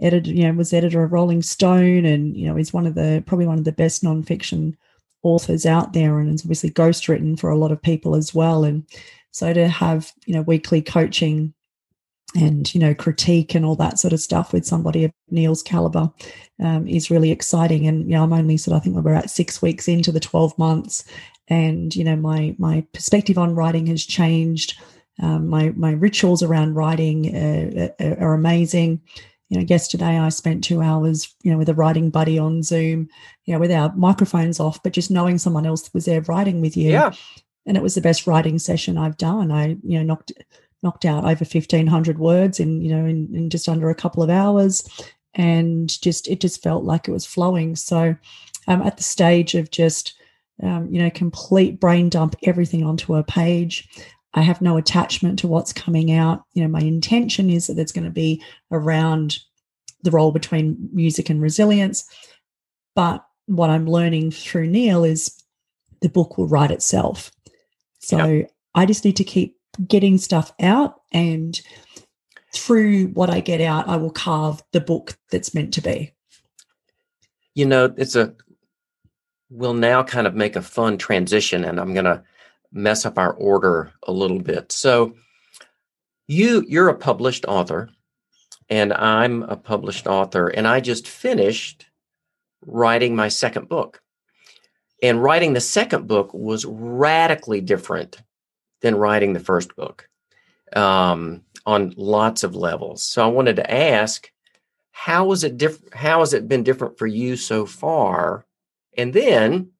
edited 0.00 0.36
you 0.36 0.44
know 0.44 0.52
was 0.52 0.72
editor 0.72 1.02
of 1.02 1.12
Rolling 1.12 1.42
Stone 1.42 2.04
and 2.04 2.36
you 2.36 2.46
know 2.46 2.56
is 2.56 2.72
one 2.72 2.86
of 2.86 2.94
the 2.94 3.22
probably 3.26 3.46
one 3.46 3.58
of 3.58 3.64
the 3.64 3.72
best 3.72 4.02
nonfiction 4.02 4.74
authors 5.22 5.66
out 5.66 5.92
there 5.92 6.18
and 6.18 6.32
is 6.32 6.42
obviously 6.42 6.70
ghostwritten 6.70 7.38
for 7.38 7.50
a 7.50 7.56
lot 7.56 7.72
of 7.72 7.82
people 7.82 8.14
as 8.14 8.34
well 8.34 8.64
and 8.64 8.84
so 9.30 9.52
to 9.52 9.68
have 9.68 10.12
you 10.26 10.34
know 10.34 10.42
weekly 10.42 10.80
coaching 10.80 11.52
and 12.34 12.74
you 12.74 12.80
know 12.80 12.94
critique 12.94 13.54
and 13.54 13.64
all 13.64 13.74
that 13.76 13.98
sort 13.98 14.12
of 14.12 14.20
stuff 14.20 14.52
with 14.52 14.66
somebody 14.66 15.04
of 15.04 15.12
Neil's 15.30 15.62
caliber 15.62 16.10
um, 16.60 16.86
is 16.86 17.10
really 17.10 17.30
exciting. 17.30 17.86
And 17.86 18.04
you 18.04 18.16
know, 18.16 18.22
I'm 18.22 18.32
only 18.32 18.56
sort 18.56 18.74
of 18.76 18.80
I 18.80 18.84
think 18.84 18.96
we're 18.96 19.14
at 19.14 19.30
six 19.30 19.62
weeks 19.62 19.88
into 19.88 20.12
the 20.12 20.20
12 20.20 20.58
months, 20.58 21.04
and 21.48 21.94
you 21.94 22.04
know, 22.04 22.16
my 22.16 22.54
my 22.58 22.84
perspective 22.92 23.38
on 23.38 23.54
writing 23.54 23.86
has 23.86 24.04
changed. 24.04 24.78
Um, 25.20 25.48
my 25.48 25.70
my 25.70 25.92
rituals 25.92 26.42
around 26.42 26.74
writing 26.74 27.34
uh, 27.34 27.88
are, 28.00 28.28
are 28.28 28.34
amazing. 28.34 29.00
You 29.48 29.58
know, 29.58 29.64
yesterday 29.66 30.18
I 30.18 30.28
spent 30.28 30.62
two 30.62 30.82
hours, 30.82 31.34
you 31.42 31.50
know, 31.50 31.58
with 31.58 31.68
a 31.68 31.74
writing 31.74 32.10
buddy 32.10 32.38
on 32.38 32.62
Zoom, 32.62 33.08
you 33.44 33.54
know, 33.54 33.60
with 33.60 33.72
our 33.72 33.94
microphones 33.96 34.60
off, 34.60 34.82
but 34.82 34.92
just 34.92 35.10
knowing 35.10 35.38
someone 35.38 35.64
else 35.66 35.92
was 35.94 36.04
there 36.04 36.20
writing 36.22 36.60
with 36.60 36.76
you 36.76 36.90
Yeah, 36.90 37.12
and 37.66 37.76
it 37.76 37.82
was 37.82 37.94
the 37.94 38.00
best 38.00 38.26
writing 38.26 38.58
session 38.58 38.98
I've 38.98 39.16
done. 39.16 39.50
I, 39.50 39.76
you 39.82 39.98
know, 39.98 40.02
knocked 40.02 40.32
knocked 40.82 41.04
out 41.04 41.24
over 41.24 41.44
fifteen 41.44 41.86
hundred 41.86 42.18
words 42.18 42.60
in, 42.60 42.82
you 42.82 42.90
know, 42.94 43.04
in, 43.04 43.34
in 43.34 43.50
just 43.50 43.68
under 43.68 43.90
a 43.90 43.94
couple 43.94 44.22
of 44.22 44.30
hours, 44.30 44.86
and 45.34 45.88
just 46.02 46.28
it 46.28 46.40
just 46.40 46.62
felt 46.62 46.84
like 46.84 47.08
it 47.08 47.12
was 47.12 47.26
flowing. 47.26 47.74
So, 47.76 48.14
I'm 48.66 48.82
at 48.82 48.98
the 48.98 49.02
stage 49.02 49.54
of 49.54 49.70
just, 49.70 50.14
um, 50.62 50.88
you 50.92 51.02
know, 51.02 51.10
complete 51.10 51.80
brain 51.80 52.10
dump 52.10 52.36
everything 52.42 52.84
onto 52.84 53.14
a 53.14 53.24
page. 53.24 53.88
I 54.34 54.42
have 54.42 54.60
no 54.60 54.76
attachment 54.76 55.38
to 55.40 55.48
what's 55.48 55.72
coming 55.72 56.12
out. 56.12 56.44
You 56.54 56.62
know, 56.62 56.68
my 56.68 56.80
intention 56.80 57.50
is 57.50 57.66
that 57.66 57.78
it's 57.78 57.92
going 57.92 58.04
to 58.04 58.10
be 58.10 58.42
around 58.70 59.38
the 60.02 60.10
role 60.10 60.32
between 60.32 60.88
music 60.92 61.30
and 61.30 61.42
resilience, 61.42 62.04
but 62.94 63.24
what 63.46 63.70
I'm 63.70 63.86
learning 63.86 64.30
through 64.30 64.66
Neil 64.68 65.02
is 65.04 65.42
the 66.02 66.08
book 66.08 66.38
will 66.38 66.46
write 66.46 66.70
itself. 66.70 67.32
So 68.00 68.44
I 68.74 68.86
just 68.86 69.04
need 69.04 69.16
to 69.16 69.24
keep 69.24 69.56
getting 69.86 70.18
stuff 70.18 70.52
out 70.60 71.00
and 71.12 71.60
through 72.54 73.08
what 73.08 73.30
I 73.30 73.40
get 73.40 73.60
out, 73.60 73.88
I 73.88 73.96
will 73.96 74.10
carve 74.10 74.62
the 74.72 74.80
book 74.80 75.18
that's 75.30 75.54
meant 75.54 75.74
to 75.74 75.82
be. 75.82 76.14
you 77.58 77.66
know, 77.66 77.92
it's 77.96 78.14
a. 78.14 78.32
We'll 79.50 79.74
now 79.74 80.04
kind 80.04 80.28
of 80.28 80.34
make 80.36 80.54
a 80.54 80.62
fun 80.62 80.96
transition, 80.96 81.64
and 81.64 81.80
I'm 81.80 81.92
gonna 81.92 82.22
mess 82.72 83.06
up 83.06 83.18
our 83.18 83.32
order 83.32 83.92
a 84.02 84.12
little 84.12 84.40
bit. 84.40 84.72
So 84.72 85.14
you 86.26 86.64
you're 86.68 86.88
a 86.88 86.94
published 86.94 87.44
author 87.46 87.88
and 88.68 88.92
I'm 88.92 89.42
a 89.44 89.56
published 89.56 90.06
author 90.06 90.48
and 90.48 90.66
I 90.66 90.80
just 90.80 91.08
finished 91.08 91.86
writing 92.66 93.16
my 93.16 93.28
second 93.28 93.68
book. 93.68 94.02
And 95.02 95.22
writing 95.22 95.52
the 95.52 95.60
second 95.60 96.08
book 96.08 96.34
was 96.34 96.64
radically 96.66 97.60
different 97.60 98.20
than 98.82 98.96
writing 98.96 99.32
the 99.32 99.40
first 99.40 99.74
book 99.76 100.08
um, 100.74 101.42
on 101.66 101.94
lots 101.96 102.42
of 102.42 102.56
levels. 102.56 103.02
So 103.02 103.22
I 103.22 103.28
wanted 103.28 103.56
to 103.56 103.72
ask, 103.72 104.30
how 104.90 105.26
was 105.26 105.44
it 105.44 105.56
different? 105.56 105.94
How 105.94 106.18
has 106.18 106.34
it 106.34 106.48
been 106.48 106.64
different 106.64 106.98
for 106.98 107.06
you 107.06 107.36
so 107.36 107.64
far? 107.64 108.44
And 108.96 109.12
then 109.12 109.70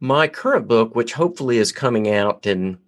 my 0.00 0.28
current 0.28 0.68
book, 0.68 0.94
which 0.94 1.12
hopefully 1.12 1.58
is 1.58 1.72
coming 1.72 2.10
out 2.10 2.46
in 2.46 2.78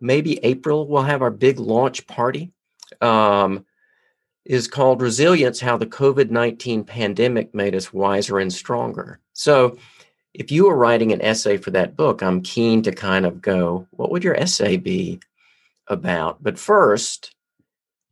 maybe 0.00 0.42
April, 0.44 0.86
we'll 0.86 1.02
have 1.02 1.22
our 1.22 1.30
big 1.30 1.58
launch 1.58 2.06
party. 2.06 2.52
Um, 3.00 3.64
is 4.46 4.68
called 4.68 5.02
Resilience 5.02 5.60
How 5.60 5.76
the 5.76 5.86
COVID 5.86 6.30
19 6.30 6.84
Pandemic 6.84 7.54
Made 7.54 7.74
Us 7.74 7.92
Wiser 7.92 8.38
and 8.38 8.52
Stronger. 8.52 9.18
So, 9.32 9.76
if 10.34 10.52
you 10.52 10.66
were 10.66 10.76
writing 10.76 11.12
an 11.12 11.22
essay 11.22 11.56
for 11.56 11.70
that 11.72 11.96
book, 11.96 12.22
I'm 12.22 12.42
keen 12.42 12.82
to 12.82 12.92
kind 12.92 13.24
of 13.24 13.40
go, 13.40 13.86
what 13.90 14.10
would 14.10 14.22
your 14.22 14.36
essay 14.36 14.76
be 14.76 15.20
about? 15.88 16.42
But 16.42 16.58
first, 16.58 17.34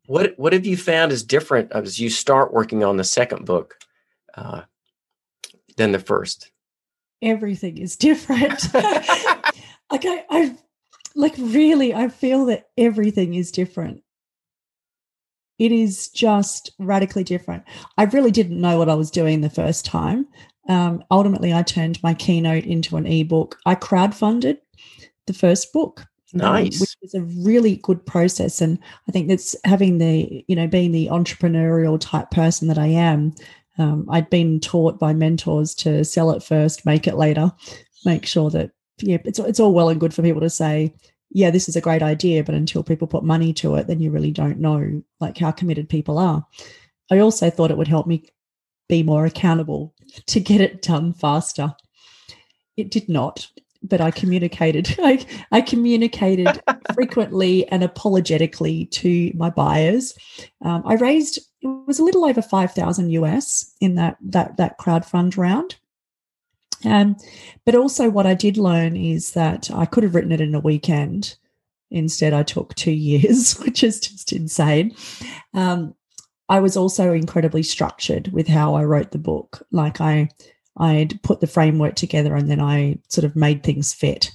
what, 0.07 0.33
what 0.38 0.54
have 0.54 0.64
you 0.64 0.76
found 0.76 1.12
is 1.12 1.22
different 1.22 1.72
as 1.72 2.00
you 2.00 2.09
start 2.09 2.52
working 2.52 2.83
on 2.83 2.96
the 2.96 3.04
second 3.04 3.44
book 3.44 3.76
uh, 4.35 4.62
than 5.76 5.92
the 5.92 5.98
first? 5.98 6.50
Everything 7.22 7.79
is 7.79 7.96
different. 7.96 8.68
okay, 9.92 10.24
I 10.31 10.57
like 11.14 11.35
really, 11.38 11.94
I 11.94 12.09
feel 12.09 12.46
that 12.46 12.68
everything 12.77 13.35
is 13.35 13.50
different 13.50 14.03
it 15.59 15.72
is 15.72 16.09
just 16.09 16.72
radically 16.79 17.24
different. 17.24 17.64
I 17.96 18.05
really 18.05 18.31
didn't 18.31 18.61
know 18.61 18.79
what 18.79 18.88
I 18.88 18.94
was 18.94 19.11
doing 19.11 19.40
the 19.40 19.50
first 19.50 19.85
time. 19.85 20.27
Um, 20.68 21.05
ultimately, 21.11 21.53
I 21.53 21.62
turned 21.62 22.03
my 22.03 22.14
keynote 22.14 22.64
into 22.64 22.96
an 22.96 23.07
ebook. 23.07 23.59
I 23.66 23.74
crowdfunded 23.74 24.59
the 25.27 25.35
first 25.35 25.72
book. 25.72 26.07
Nice. 26.33 26.77
Um, 26.77 26.81
which 26.81 26.96
is 27.03 27.14
a 27.14 27.22
really 27.44 27.77
good 27.77 28.05
process. 28.05 28.61
And 28.61 28.81
I 29.09 29.12
think 29.12 29.29
that's 29.29 29.55
having 29.64 29.98
the, 29.98 30.44
you 30.48 30.57
know, 30.57 30.66
being 30.66 30.90
the 30.90 31.07
entrepreneurial 31.07 32.00
type 32.00 32.33
person 32.33 32.66
that 32.66 32.79
I 32.79 32.87
am, 32.87 33.35
um, 33.79 34.07
I'd 34.11 34.31
been 34.31 34.61
taught 34.61 34.99
by 34.99 35.13
mentors 35.13 35.75
to 35.77 36.05
sell 36.05 36.31
it 36.31 36.43
first, 36.43 36.87
make 36.87 37.07
it 37.07 37.17
later, 37.17 37.53
make 38.05 38.27
sure 38.27 38.51
that, 38.51 38.71
yeah, 38.99 39.19
it's, 39.25 39.39
it's 39.39 39.61
all 39.61 39.75
well 39.75 39.89
and 39.89 40.01
good 40.01 40.15
for 40.15 40.23
people 40.23 40.41
to 40.41 40.51
say, 40.51 40.95
yeah, 41.31 41.51
this 41.51 41.69
is 41.69 41.75
a 41.75 41.81
great 41.81 42.03
idea, 42.03 42.45
but 42.45 42.55
until 42.55 42.85
people 42.85 43.09
put 43.09 43.25
money 43.25 43.53
to 43.55 43.75
it, 43.75 43.89
then 43.89 44.01
you 44.01 44.11
really 44.11 44.31
don't 44.31 44.61
know 44.61 45.03
like 45.21 45.37
how 45.39 45.51
committed 45.51 45.89
people 45.89 46.19
are. 46.19 46.47
I 47.11 47.19
also 47.19 47.51
thought 47.51 47.73
it 47.73 47.77
would 47.77 47.89
help 47.89 48.07
me 48.07 48.29
be 48.89 49.03
more 49.03 49.27
accountable 49.27 49.95
to 50.27 50.41
get 50.41 50.61
it 50.61 50.83
done 50.83 51.13
faster. 51.13 51.75
It 52.77 52.91
did 52.91 53.09
not, 53.09 53.49
but 53.85 54.01
I 54.01 54.11
communicated. 54.11 54.97
I, 55.03 55.25
I 55.53 55.61
communicated 55.61 56.61
frequently 56.94 57.68
and 57.68 57.85
apologetically 57.85 58.87
to 58.87 59.33
my 59.35 59.51
buyers. 59.51 60.16
Um, 60.64 60.83
I 60.85 60.94
raised 60.94 61.38
it 61.62 61.68
was 61.87 61.99
a 61.99 62.05
little 62.05 62.25
over 62.25 62.42
five 62.42 62.73
thousand 62.73 63.11
US 63.11 63.75
in 63.81 63.94
that 63.94 64.16
that 64.20 64.57
that 64.57 64.79
crowd 64.79 65.05
fund 65.05 65.37
round. 65.37 65.77
Um, 66.85 67.16
but 67.64 67.75
also, 67.75 68.11
what 68.11 68.27
I 68.27 68.35
did 68.35 68.57
learn 68.57 68.97
is 68.97 69.33
that 69.33 69.70
I 69.70 69.87
could 69.87 70.03
have 70.03 70.14
written 70.14 70.33
it 70.33 70.40
in 70.40 70.55
a 70.55 70.61
weekend. 70.61 71.37
Instead, 71.90 72.33
I 72.33 72.42
took 72.42 72.75
two 72.75 72.92
years, 73.11 73.59
which 73.59 73.83
is 73.83 74.01
just 74.01 74.33
insane. 74.33 74.94
Um, 75.53 75.94
I 76.49 76.61
was 76.61 76.77
also 76.77 77.12
incredibly 77.12 77.62
structured 77.62 78.29
with 78.33 78.49
how 78.49 78.75
I 78.75 78.85
wrote 78.85 79.12
the 79.12 79.18
book. 79.18 79.66
Like 79.70 80.01
I, 80.01 80.29
I'd 80.77 81.23
put 81.23 81.41
the 81.41 81.47
framework 81.47 81.95
together 81.95 82.35
and 82.35 82.51
then 82.51 82.61
I 82.61 82.99
sort 83.09 83.25
of 83.25 83.37
made 83.37 83.63
things 83.63 83.93
fit. 83.93 84.31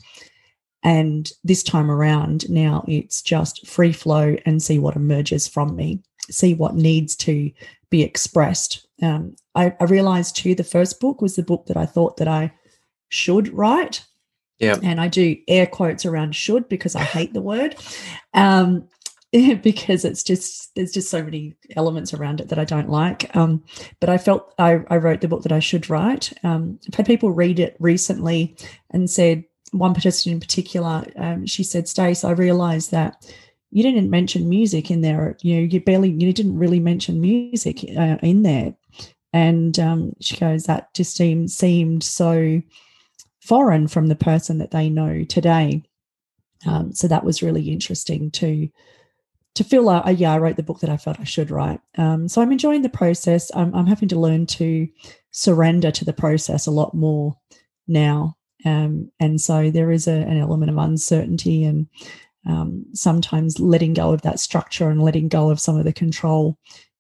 And 0.84 1.30
this 1.44 1.62
time 1.62 1.92
around, 1.92 2.50
now 2.50 2.86
it's 2.88 3.22
just 3.22 3.68
free 3.68 3.92
flow 3.92 4.38
and 4.46 4.64
see 4.64 4.80
what 4.80 4.96
emerges 4.96 5.48
from 5.48 5.76
me, 5.76 6.02
see 6.30 6.54
what 6.54 6.76
needs 6.76 7.16
to 7.18 7.52
be 7.90 8.04
expressed. 8.04 8.88
Um, 9.02 9.36
I, 9.56 9.76
I 9.80 9.86
realized 9.86 10.38
too 10.38 10.56
the 10.56 10.64
first 10.64 11.00
book 11.00 11.22
was 11.22 11.36
the 11.36 11.44
book 11.44 11.66
that 11.68 11.78
I 11.78 11.86
thought 11.86 12.18
that 12.18 12.28
I 12.28 12.54
should 13.10 13.54
write. 13.54 14.06
Yeah. 14.60 14.78
And 14.84 15.00
I 15.00 15.08
do 15.08 15.38
air 15.48 15.66
quotes 15.66 16.06
around 16.06 16.36
should 16.36 16.68
because 16.70 16.96
I 16.96 17.04
hate 17.04 17.34
the 17.34 17.42
word. 17.42 17.76
Um, 18.34 18.88
because 19.62 20.06
it's 20.06 20.24
just 20.24 20.74
there's 20.76 20.92
just 20.92 21.10
so 21.10 21.24
many 21.24 21.56
elements 21.76 22.14
around 22.14 22.42
it 22.42 22.50
that 22.50 22.60
I 22.60 22.66
don't 22.66 22.90
like. 22.90 23.36
Um, 23.36 23.64
but 24.00 24.10
I 24.10 24.18
felt 24.18 24.54
I, 24.58 24.82
I, 24.90 24.98
wrote 24.98 25.22
the 25.22 25.28
book 25.28 25.44
that 25.44 25.52
I 25.52 25.60
should 25.60 25.90
write. 25.90 26.34
Um, 26.44 26.80
I've 26.88 26.96
had 26.96 27.06
people 27.06 27.32
read 27.32 27.60
it 27.60 27.76
recently 27.80 28.56
and 28.90 29.10
said 29.10 29.44
one 29.72 29.94
participant 29.94 30.34
in 30.34 30.40
particular. 30.40 31.06
Um, 31.16 31.46
she 31.46 31.64
said, 31.64 31.88
"Stace, 31.88 32.24
I 32.24 32.32
realised 32.32 32.90
that 32.92 33.24
you 33.72 33.84
didn't 33.84 34.10
mention 34.10 34.50
music 34.50 34.90
in 34.90 35.02
there. 35.02 35.38
You 35.42 35.56
know, 35.56 35.62
you 35.62 35.80
barely, 35.80 36.10
you 36.10 36.34
didn't 36.34 36.58
really 36.58 36.80
mention 36.80 37.22
music 37.22 37.86
uh, 37.96 38.18
in 38.22 38.44
there. 38.44 38.74
And 39.32 39.78
um, 39.80 40.14
she 40.20 40.38
goes, 40.38 40.64
that 40.64 40.94
just 40.94 41.16
seemed 41.16 41.52
seemed 41.52 42.04
so 42.04 42.62
foreign 43.42 43.88
from 43.88 44.08
the 44.08 44.16
person 44.16 44.58
that 44.58 44.72
they 44.72 44.90
know 44.90 45.24
today. 45.24 45.84
Um, 46.66 46.94
so 46.94 47.08
that 47.08 47.24
was 47.24 47.44
really 47.44 47.70
interesting 47.70 48.32
to 48.32 48.70
to 49.56 49.64
feel 49.64 49.84
like, 49.84 50.04
oh, 50.06 50.12
yeah, 50.12 50.34
I 50.34 50.38
wrote 50.38 50.56
the 50.56 50.64
book 50.64 50.80
that 50.80 50.90
I 50.90 50.98
felt 50.98 51.20
I 51.20 51.26
should 51.26 51.52
write. 51.52 51.82
Um, 51.98 52.28
so 52.28 52.42
I'm 52.42 52.52
enjoying 52.52 52.82
the 52.82 52.90
process. 52.90 53.52
I'm, 53.56 53.74
I'm, 53.76 53.88
having 53.88 54.10
to 54.10 54.20
learn 54.20 54.46
to 54.48 54.88
surrender 55.32 55.92
to 55.92 56.06
the 56.06 56.14
process 56.14 56.66
a 56.66 56.72
lot 56.72 56.94
more 56.94 57.36
now. 57.88 58.38
Um, 58.66 59.12
and 59.20 59.40
so 59.40 59.72
there 59.72 59.92
is 59.92 60.08
a, 60.08 60.14
an 60.14 60.38
element 60.38 60.70
of 60.70 60.78
uncertainty 60.78 61.64
and 61.64 61.88
um, 62.48 62.86
sometimes 62.94 63.60
letting 63.60 63.94
go 63.94 64.14
of 64.14 64.22
that 64.22 64.40
structure 64.40 64.90
and 64.90 65.02
letting 65.02 65.28
go 65.28 65.50
of 65.50 65.60
some 65.60 65.78
of 65.78 65.86
the 65.86 65.94
control 65.94 66.58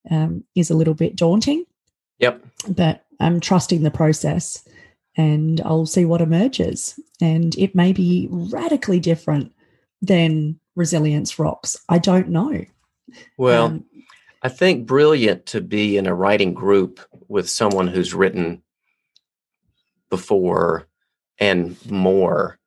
um, 0.09 0.43
is 0.55 0.69
a 0.69 0.75
little 0.75 0.93
bit 0.93 1.15
daunting. 1.15 1.65
Yep. 2.19 2.43
But 2.69 3.05
I'm 3.19 3.39
trusting 3.39 3.83
the 3.83 3.91
process 3.91 4.67
and 5.15 5.61
I'll 5.61 5.85
see 5.85 6.05
what 6.05 6.21
emerges. 6.21 6.99
And 7.21 7.55
it 7.57 7.75
may 7.75 7.93
be 7.93 8.27
radically 8.31 8.99
different 8.99 9.51
than 10.01 10.59
Resilience 10.79 11.37
Rocks. 11.37 11.77
I 11.89 11.97
don't 11.97 12.29
know. 12.29 12.63
Well, 13.37 13.65
um, 13.65 13.85
I 14.41 14.47
think 14.47 14.87
brilliant 14.87 15.45
to 15.47 15.59
be 15.59 15.97
in 15.97 16.07
a 16.07 16.15
writing 16.15 16.53
group 16.53 17.01
with 17.27 17.49
someone 17.49 17.87
who's 17.87 18.13
written 18.13 18.63
before 20.09 20.87
and 21.37 21.75
more 21.91 22.57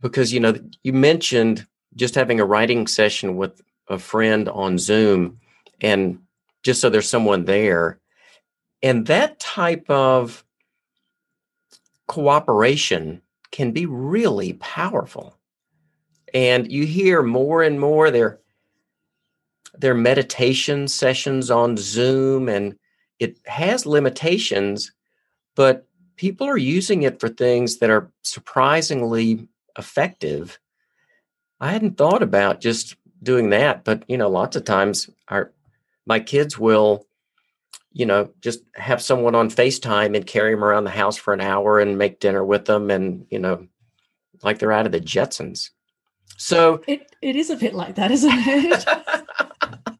because 0.00 0.32
you 0.32 0.38
know 0.38 0.54
you 0.84 0.92
mentioned 0.92 1.66
just 1.96 2.14
having 2.14 2.38
a 2.38 2.44
writing 2.44 2.86
session 2.86 3.36
with 3.36 3.60
a 3.88 3.98
friend 3.98 4.48
on 4.48 4.78
Zoom 4.78 5.40
and 5.80 6.20
just 6.62 6.80
so 6.80 6.88
there's 6.88 7.08
someone 7.08 7.44
there 7.44 7.98
and 8.82 9.06
that 9.08 9.40
type 9.40 9.84
of 9.90 10.44
cooperation 12.06 13.20
can 13.50 13.72
be 13.72 13.84
really 13.84 14.52
powerful 14.54 15.37
and 16.34 16.70
you 16.70 16.84
hear 16.84 17.22
more 17.22 17.62
and 17.62 17.80
more 17.80 18.10
there 18.10 18.40
their 19.74 19.94
meditation 19.94 20.88
sessions 20.88 21.50
on 21.50 21.76
Zoom 21.76 22.48
and 22.48 22.76
it 23.18 23.38
has 23.46 23.86
limitations 23.86 24.92
but 25.54 25.88
people 26.18 26.46
are 26.46 26.58
using 26.58 27.02
it 27.02 27.18
for 27.18 27.28
things 27.28 27.78
that 27.78 27.90
are 27.90 28.12
surprisingly 28.22 29.48
effective. 29.78 30.58
I 31.60 31.72
hadn't 31.72 31.96
thought 31.96 32.22
about 32.22 32.60
just 32.60 32.96
doing 33.22 33.50
that, 33.50 33.84
but 33.84 34.04
you 34.08 34.18
know, 34.18 34.28
lots 34.28 34.56
of 34.56 34.64
times 34.64 35.08
our 35.28 35.52
my 36.06 36.20
kids 36.20 36.58
will, 36.58 37.06
you 37.92 38.06
know, 38.06 38.30
just 38.40 38.60
have 38.74 39.02
someone 39.02 39.34
on 39.34 39.50
FaceTime 39.50 40.16
and 40.16 40.26
carry 40.26 40.54
them 40.54 40.64
around 40.64 40.84
the 40.84 40.90
house 40.90 41.16
for 41.16 41.34
an 41.34 41.40
hour 41.40 41.80
and 41.80 41.98
make 41.98 42.20
dinner 42.20 42.44
with 42.44 42.64
them 42.64 42.90
and, 42.90 43.26
you 43.30 43.38
know, 43.38 43.66
like 44.42 44.58
they're 44.58 44.72
out 44.72 44.86
of 44.86 44.92
the 44.92 45.00
Jetsons. 45.00 45.70
So 46.36 46.82
it, 46.86 47.14
it 47.20 47.36
is 47.36 47.50
a 47.50 47.56
bit 47.56 47.74
like 47.74 47.96
that, 47.96 48.10
isn't 48.10 48.32
it? 48.32 48.88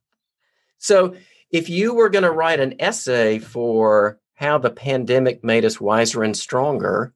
so 0.79 1.15
if 1.51 1.69
you 1.69 1.95
were 1.95 2.09
going 2.09 2.25
to 2.25 2.31
write 2.31 2.61
an 2.61 2.75
essay 2.79 3.39
for 3.39 4.21
how 4.35 4.59
the 4.59 4.71
pandemic 4.71 5.43
made 5.43 5.65
us 5.65 5.81
wiser 5.81 6.23
and 6.23 6.37
stronger, 6.37 7.13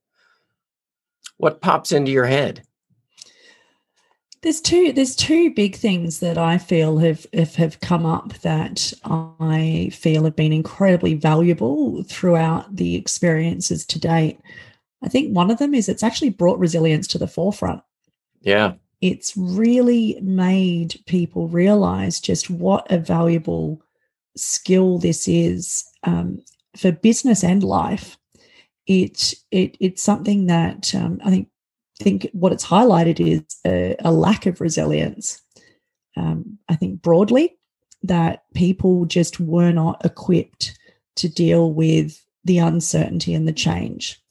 what 1.36 1.60
pops 1.60 1.92
into 1.92 2.10
your 2.10 2.26
head? 2.26 2.62
There's 4.42 4.60
two. 4.60 4.92
There's 4.92 5.14
two 5.14 5.54
big 5.54 5.76
things 5.76 6.18
that 6.18 6.36
I 6.36 6.58
feel 6.58 6.98
have, 6.98 7.26
have 7.32 7.54
have 7.54 7.78
come 7.78 8.04
up 8.04 8.32
that 8.38 8.92
I 9.04 9.90
feel 9.92 10.24
have 10.24 10.34
been 10.34 10.52
incredibly 10.52 11.14
valuable 11.14 12.02
throughout 12.04 12.74
the 12.74 12.96
experiences 12.96 13.86
to 13.86 14.00
date. 14.00 14.40
I 15.00 15.08
think 15.08 15.34
one 15.34 15.52
of 15.52 15.58
them 15.58 15.74
is 15.74 15.88
it's 15.88 16.02
actually 16.02 16.30
brought 16.30 16.58
resilience 16.58 17.06
to 17.08 17.18
the 17.18 17.28
forefront. 17.28 17.82
Yeah. 18.40 18.74
It's 19.02 19.36
really 19.36 20.18
made 20.22 20.98
people 21.06 21.48
realize 21.48 22.20
just 22.20 22.48
what 22.48 22.90
a 22.90 22.98
valuable 22.98 23.82
skill 24.36 24.98
this 24.98 25.28
is 25.28 25.84
um, 26.04 26.40
for 26.76 26.92
business 26.92 27.44
and 27.44 27.62
life. 27.62 28.16
It, 28.86 29.34
it 29.50 29.76
it's 29.80 30.02
something 30.02 30.46
that 30.46 30.94
um, 30.94 31.20
I 31.24 31.30
think 31.30 31.48
think 31.98 32.28
what 32.32 32.52
it's 32.52 32.66
highlighted 32.66 33.20
is 33.20 33.42
a, 33.66 33.96
a 34.00 34.12
lack 34.12 34.46
of 34.46 34.60
resilience. 34.60 35.40
Um, 36.16 36.58
I 36.68 36.76
think 36.76 37.02
broadly 37.02 37.58
that 38.02 38.44
people 38.54 39.06
just 39.06 39.40
were 39.40 39.72
not 39.72 40.04
equipped 40.04 40.78
to 41.16 41.28
deal 41.28 41.72
with 41.72 42.24
the 42.44 42.58
uncertainty 42.58 43.34
and 43.34 43.46
the 43.46 43.52
change. 43.52 44.21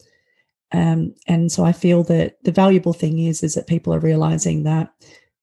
Um, 0.73 1.13
and 1.27 1.51
so 1.51 1.65
I 1.65 1.73
feel 1.73 2.03
that 2.03 2.37
the 2.43 2.51
valuable 2.51 2.93
thing 2.93 3.19
is 3.19 3.43
is 3.43 3.55
that 3.55 3.67
people 3.67 3.93
are 3.93 3.99
realizing 3.99 4.63
that 4.63 4.93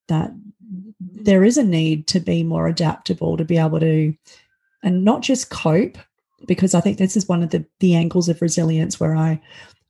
that 0.08 0.30
there 1.00 1.44
is 1.44 1.58
a 1.58 1.62
need 1.62 2.06
to 2.08 2.20
be 2.20 2.42
more 2.42 2.66
adaptable 2.66 3.36
to 3.36 3.44
be 3.44 3.58
able 3.58 3.80
to 3.80 4.14
and 4.82 5.04
not 5.04 5.22
just 5.22 5.50
cope 5.50 5.98
because 6.46 6.74
I 6.74 6.80
think 6.80 6.98
this 6.98 7.16
is 7.16 7.28
one 7.28 7.42
of 7.42 7.50
the 7.50 7.64
the 7.80 7.94
angles 7.94 8.28
of 8.28 8.40
resilience 8.40 8.98
where 8.98 9.14
I 9.14 9.40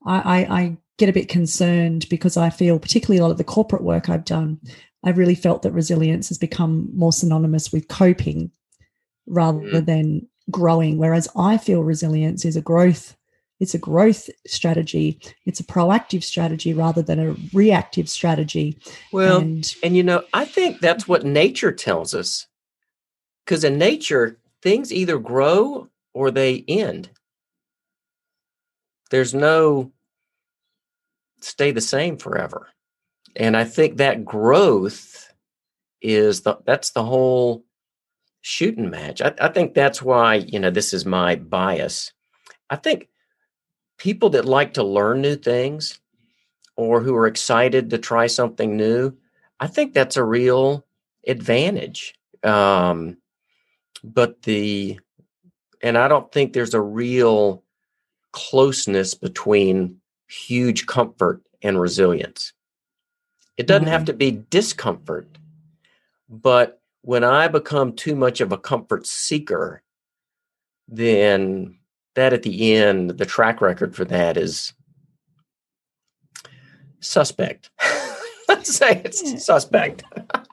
I, 0.07 0.39
I 0.45 0.77
get 0.97 1.09
a 1.09 1.13
bit 1.13 1.29
concerned 1.29 2.09
because 2.09 2.37
I 2.37 2.51
feel 2.51 2.79
particularly 2.79 3.19
a 3.19 3.23
lot 3.23 3.31
of 3.31 3.39
the 3.39 3.45
corporate 3.45 3.83
work 3.83 4.09
I've 4.09 4.25
done 4.25 4.59
I've 5.05 5.19
really 5.19 5.35
felt 5.35 5.63
that 5.63 5.73
resilience 5.73 6.29
has 6.29 6.39
become 6.39 6.89
more 6.95 7.13
synonymous 7.13 7.73
with 7.73 7.89
coping 7.89 8.51
rather 9.27 9.61
mm. 9.61 9.87
than 9.87 10.27
growing 10.51 10.99
whereas 10.99 11.29
I 11.37 11.59
feel 11.59 11.85
resilience 11.85 12.45
is 12.45 12.57
a 12.57 12.63
growth 12.63 13.18
it's 13.61 13.75
a 13.75 13.79
growth 13.79 14.31
strategy. 14.47 15.21
It's 15.45 15.61
a 15.61 15.65
proactive 15.65 16.23
strategy 16.23 16.73
rather 16.73 17.03
than 17.03 17.19
a 17.19 17.37
reactive 17.53 18.09
strategy. 18.09 18.79
Well 19.13 19.41
and, 19.41 19.75
and 19.83 19.97
you 19.97 20.03
know 20.03 20.23
i 20.33 20.45
think 20.45 20.81
that's 20.81 21.09
what 21.09 21.25
nature 21.25 21.73
tells 21.73 22.15
us. 22.15 22.47
Because 23.45 23.65
in 23.65 23.79
nature 23.79 24.39
things 24.63 24.93
either 24.93 25.19
grow 25.19 25.89
or 26.15 26.31
they 26.31 26.65
end. 26.69 27.11
There's 29.11 29.35
no 29.35 29.93
stay 31.41 31.71
the 31.71 31.81
same 31.81 32.17
forever. 32.17 32.69
And 33.37 33.57
i 33.57 33.65
think 33.65 33.97
that 33.97 34.25
growth 34.25 35.33
is 36.01 36.43
the 36.43 36.59
that's 36.65 36.91
the 36.91 37.05
whole 37.05 37.65
shooting 38.41 38.89
match. 38.89 39.21
I, 39.21 39.35
I 39.41 39.49
think 39.49 39.75
that's 39.75 40.01
why 40.01 40.37
you 40.37 40.61
know 40.61 40.71
this 40.71 40.93
is 40.93 41.05
my 41.05 41.37
bias. 41.37 42.13
I 42.71 42.77
think 42.77 43.09
people 43.99 44.31
that 44.31 44.45
like 44.45 44.75
to 44.75 44.83
learn 44.83 45.21
new 45.21 45.37
things 45.37 46.01
or 46.77 47.01
who 47.01 47.15
are 47.17 47.27
excited 47.27 47.91
to 47.91 47.99
try 47.99 48.27
something 48.27 48.77
new, 48.77 49.13
I 49.61 49.67
think 49.67 49.93
that's 49.93 50.17
a 50.17 50.25
real 50.25 50.87
advantage. 51.27 52.15
Um, 52.45 53.19
but 54.05 54.43
the, 54.43 54.99
and 55.83 55.99
I 55.99 56.09
don't 56.09 56.31
think 56.33 56.53
there's 56.53 56.75
a 56.75 56.81
real 56.81 57.65
closeness 58.33 59.15
between 59.15 60.01
huge 60.29 60.87
comfort 60.87 61.43
and 61.63 61.81
resilience. 61.81 62.53
It 63.57 63.67
doesn't 63.67 63.85
mm-hmm. 63.85 63.93
have 63.93 64.05
to 64.05 64.13
be 64.13 64.45
discomfort, 64.51 65.27
but 66.29 66.81
when 67.03 67.25
I 67.25 67.49
become 67.49 67.95
too 67.95 68.15
much 68.15 68.41
of 68.41 68.53
a 68.53 68.59
comfort 68.59 69.07
seeker, 69.07 69.83
then 70.87 71.78
that 72.19 72.33
at 72.33 72.43
the 72.43 72.75
end, 72.75 73.11
the 73.11 73.27
track 73.27 73.61
record 73.61 73.95
for 73.95 74.05
that 74.07 74.37
is 74.37 74.73
suspect. 77.01 77.71
Let's 78.49 78.75
say 78.75 79.03
it's 79.05 79.23
yeah. 79.23 79.39
suspect. 79.39 80.05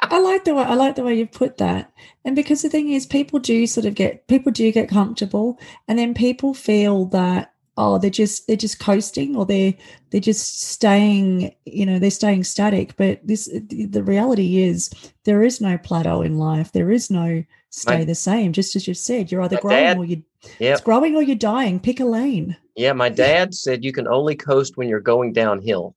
I 0.01 0.19
like 0.19 0.43
the 0.43 0.53
way 0.53 0.63
I 0.63 0.75
like 0.75 0.95
the 0.95 1.03
way 1.03 1.15
you 1.15 1.25
put 1.25 1.57
that. 1.57 1.91
And 2.25 2.35
because 2.35 2.61
the 2.61 2.69
thing 2.69 2.91
is 2.91 3.05
people 3.05 3.39
do 3.39 3.65
sort 3.67 3.85
of 3.85 3.95
get 3.95 4.27
people 4.27 4.51
do 4.51 4.71
get 4.71 4.89
comfortable 4.89 5.59
and 5.87 5.97
then 5.97 6.13
people 6.13 6.53
feel 6.53 7.05
that 7.05 7.53
oh 7.77 7.97
they're 7.97 8.09
just 8.09 8.47
they're 8.47 8.55
just 8.55 8.79
coasting 8.79 9.35
or 9.35 9.45
they're 9.45 9.73
they're 10.09 10.21
just 10.21 10.61
staying 10.61 11.53
you 11.65 11.85
know 11.85 11.99
they're 11.99 12.11
staying 12.11 12.43
static 12.43 12.95
but 12.95 13.19
this 13.25 13.49
the 13.67 14.03
reality 14.03 14.63
is 14.63 14.89
there 15.25 15.43
is 15.43 15.59
no 15.59 15.77
plateau 15.77 16.21
in 16.21 16.37
life 16.37 16.71
there 16.71 16.91
is 16.91 17.09
no 17.09 17.43
stay 17.69 17.99
my, 17.99 18.03
the 18.05 18.15
same 18.15 18.53
just 18.53 18.75
as 18.75 18.87
you've 18.87 18.97
said 18.97 19.31
you're 19.31 19.41
either 19.41 19.57
growing 19.57 19.83
dad, 19.83 19.97
or 19.97 20.05
you 20.05 20.23
yep. 20.59 20.73
it's 20.73 20.81
growing 20.81 21.15
or 21.15 21.21
you're 21.21 21.35
dying 21.35 21.79
pick 21.79 21.99
a 21.99 22.05
lane 22.05 22.55
yeah 22.75 22.93
my 22.93 23.09
dad 23.09 23.53
said 23.53 23.83
you 23.83 23.91
can 23.91 24.07
only 24.07 24.35
coast 24.35 24.77
when 24.77 24.87
you're 24.87 24.99
going 24.99 25.33
downhill 25.33 25.95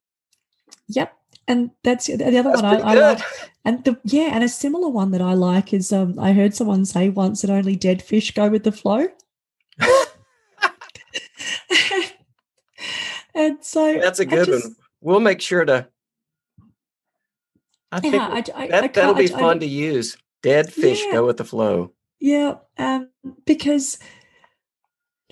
yep 0.89 1.15
and 1.47 1.71
that's 1.83 2.07
the 2.07 2.15
other 2.15 2.43
that's 2.43 2.63
one 2.63 2.83
I, 2.83 2.93
I, 2.93 2.95
like 2.95 3.23
and 3.65 3.85
the 3.85 3.99
yeah 4.05 4.31
and 4.33 4.45
a 4.45 4.49
similar 4.49 4.89
one 4.89 5.11
that 5.13 5.23
i 5.23 5.35
like 5.35 5.73
is 5.73 5.93
um 5.93 6.19
i 6.19 6.33
heard 6.33 6.55
someone 6.55 6.85
say 6.85 7.09
once 7.09 7.43
that 7.43 7.51
only 7.51 7.77
dead 7.77 8.03
fish 8.03 8.33
go 8.33 8.49
with 8.49 8.65
the 8.65 8.73
flow 8.73 9.09
and 13.35 13.59
so 13.61 13.99
that's 14.01 14.19
a 14.19 14.27
good 14.27 14.47
just, 14.47 14.65
one. 14.65 14.77
We'll 15.01 15.21
make 15.21 15.41
sure 15.41 15.65
to. 15.65 15.89
I 17.91 18.01
think 18.01 18.15
yeah, 18.15 18.29
I, 18.29 18.45
I, 18.55 18.69
that 18.69 18.95
that'll 18.95 19.15
be 19.15 19.29
fun 19.29 19.61
to 19.61 19.67
use. 19.67 20.17
Dead 20.43 20.73
fish 20.73 21.03
yeah, 21.05 21.13
go 21.13 21.27
with 21.27 21.37
the 21.37 21.45
flow. 21.45 21.93
Yeah, 22.21 22.57
um, 22.77 23.11
because 23.47 23.99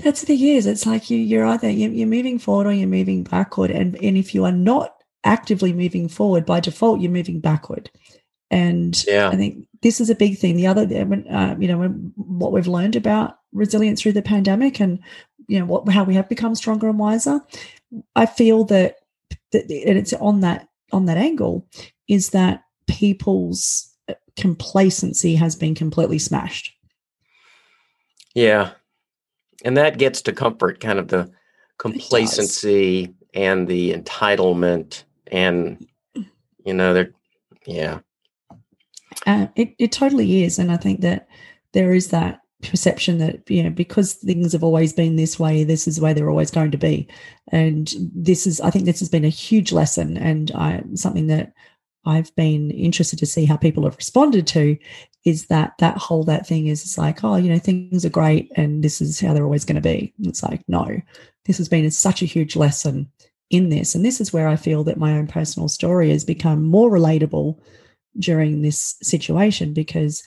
that's 0.02 0.20
the 0.20 0.26
thing 0.26 0.40
is, 0.40 0.66
it's 0.66 0.86
like 0.86 1.10
you 1.10 1.18
you're 1.18 1.46
either 1.46 1.70
you're 1.70 2.06
moving 2.06 2.38
forward 2.38 2.66
or 2.66 2.72
you're 2.72 2.88
moving 2.88 3.24
backward, 3.24 3.70
and 3.70 3.96
and 4.02 4.16
if 4.16 4.34
you 4.34 4.44
are 4.44 4.52
not 4.52 4.94
actively 5.24 5.72
moving 5.72 6.08
forward 6.08 6.46
by 6.46 6.60
default, 6.60 7.00
you're 7.00 7.10
moving 7.10 7.40
backward. 7.40 7.90
And 8.48 9.02
yeah. 9.08 9.28
I 9.28 9.36
think 9.36 9.66
this 9.82 10.00
is 10.00 10.08
a 10.08 10.14
big 10.14 10.38
thing. 10.38 10.54
The 10.54 10.68
other, 10.68 10.82
uh, 10.82 11.56
you 11.58 11.66
know, 11.66 11.88
what 12.14 12.52
we've 12.52 12.68
learned 12.68 12.94
about 12.94 13.38
resilience 13.52 14.02
through 14.02 14.12
the 14.12 14.22
pandemic 14.22 14.80
and 14.80 15.00
you 15.48 15.58
know 15.58 15.64
what 15.64 15.88
how 15.88 16.04
we 16.04 16.14
have 16.14 16.28
become 16.28 16.54
stronger 16.54 16.88
and 16.88 16.98
wiser 16.98 17.40
i 18.14 18.26
feel 18.26 18.64
that, 18.64 18.96
that 19.52 19.62
and 19.62 19.98
it's 19.98 20.12
on 20.14 20.40
that 20.40 20.68
on 20.92 21.06
that 21.06 21.16
angle 21.16 21.66
is 22.08 22.30
that 22.30 22.62
people's 22.86 23.92
uh, 24.08 24.14
complacency 24.36 25.34
has 25.34 25.56
been 25.56 25.74
completely 25.74 26.18
smashed 26.18 26.72
yeah 28.34 28.72
and 29.64 29.76
that 29.76 29.98
gets 29.98 30.22
to 30.22 30.32
comfort 30.32 30.80
kind 30.80 30.98
of 30.98 31.08
the 31.08 31.30
complacency 31.78 33.14
and 33.34 33.68
the 33.68 33.92
entitlement 33.92 35.04
and 35.28 35.86
you 36.64 36.74
know 36.74 36.94
they're 36.94 37.12
yeah. 37.66 37.98
Uh, 39.26 39.48
it, 39.56 39.74
it 39.78 39.92
totally 39.92 40.44
is 40.44 40.58
and 40.58 40.70
i 40.70 40.76
think 40.76 41.00
that 41.00 41.26
there 41.72 41.92
is 41.92 42.08
that 42.08 42.40
perception 42.62 43.18
that 43.18 43.48
you 43.50 43.62
know 43.62 43.70
because 43.70 44.14
things 44.14 44.52
have 44.52 44.64
always 44.64 44.92
been 44.92 45.16
this 45.16 45.38
way 45.38 45.62
this 45.62 45.86
is 45.86 45.96
the 45.96 46.02
way 46.02 46.12
they're 46.12 46.30
always 46.30 46.50
going 46.50 46.70
to 46.70 46.78
be. 46.78 47.06
And 47.52 47.92
this 48.14 48.46
is 48.46 48.60
i 48.60 48.70
think 48.70 48.84
this 48.84 48.98
has 49.00 49.08
been 49.08 49.24
a 49.24 49.28
huge 49.28 49.72
lesson 49.72 50.16
and 50.16 50.50
I, 50.52 50.82
something 50.94 51.26
that 51.28 51.52
i've 52.06 52.34
been 52.36 52.70
interested 52.70 53.18
to 53.18 53.26
see 53.26 53.44
how 53.44 53.56
people 53.56 53.84
have 53.84 53.96
responded 53.96 54.46
to 54.46 54.76
is 55.24 55.46
that 55.46 55.72
that 55.78 55.96
whole 55.96 56.24
that 56.24 56.46
thing 56.46 56.66
is 56.66 56.82
it's 56.82 56.98
like 56.98 57.24
oh 57.24 57.36
you 57.36 57.50
know 57.50 57.58
things 57.58 58.04
are 58.04 58.10
great 58.10 58.50
and 58.56 58.82
this 58.82 59.00
is 59.00 59.20
how 59.20 59.32
they're 59.32 59.44
always 59.44 59.64
going 59.64 59.76
to 59.76 59.80
be 59.80 60.12
it's 60.20 60.42
like 60.42 60.62
no 60.68 61.00
this 61.44 61.58
has 61.58 61.68
been 61.68 61.90
such 61.90 62.22
a 62.22 62.26
huge 62.26 62.56
lesson 62.56 63.10
in 63.50 63.68
this 63.68 63.94
and 63.94 64.04
this 64.04 64.20
is 64.20 64.32
where 64.32 64.48
i 64.48 64.56
feel 64.56 64.82
that 64.84 64.98
my 64.98 65.12
own 65.12 65.26
personal 65.26 65.68
story 65.68 66.10
has 66.10 66.24
become 66.24 66.64
more 66.64 66.90
relatable 66.90 67.58
during 68.18 68.62
this 68.62 68.96
situation 69.02 69.72
because 69.72 70.22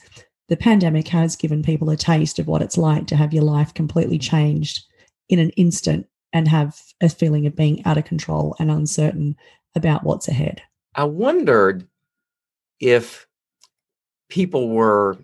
the 0.48 0.56
pandemic 0.56 1.08
has 1.08 1.36
given 1.36 1.62
people 1.62 1.90
a 1.90 1.96
taste 1.96 2.38
of 2.38 2.46
what 2.46 2.62
it's 2.62 2.76
like 2.76 3.06
to 3.06 3.16
have 3.16 3.32
your 3.32 3.44
life 3.44 3.72
completely 3.72 4.18
changed 4.18 4.84
in 5.28 5.38
an 5.38 5.50
instant 5.50 6.06
and 6.32 6.48
have 6.48 6.80
a 7.00 7.08
feeling 7.08 7.46
of 7.46 7.56
being 7.56 7.84
out 7.86 7.96
of 7.98 8.04
control 8.04 8.56
and 8.58 8.70
uncertain 8.70 9.36
about 9.76 10.04
what's 10.04 10.28
ahead. 10.28 10.60
I 10.94 11.04
wondered 11.04 11.86
if 12.80 13.26
people 14.28 14.70
were 14.70 15.18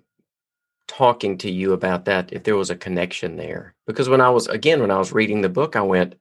talking 0.87 1.39
to 1.39 1.51
you 1.51 1.73
about 1.73 2.05
that, 2.05 2.33
if 2.33 2.45
there 2.45 2.57
was 2.57 2.71
a 2.71 2.77
connection 2.77 3.37
there. 3.37 3.75
Because 3.87 4.09
when 4.09 4.21
I 4.21 4.31
was, 4.31 4.47
again, 4.47 4.81
when 4.81 4.91
I 4.91 4.99
was 4.99 5.13
reading 5.13 5.41
the 5.41 5.49
book, 5.49 5.77
I 5.77 5.83
went, 5.83 6.15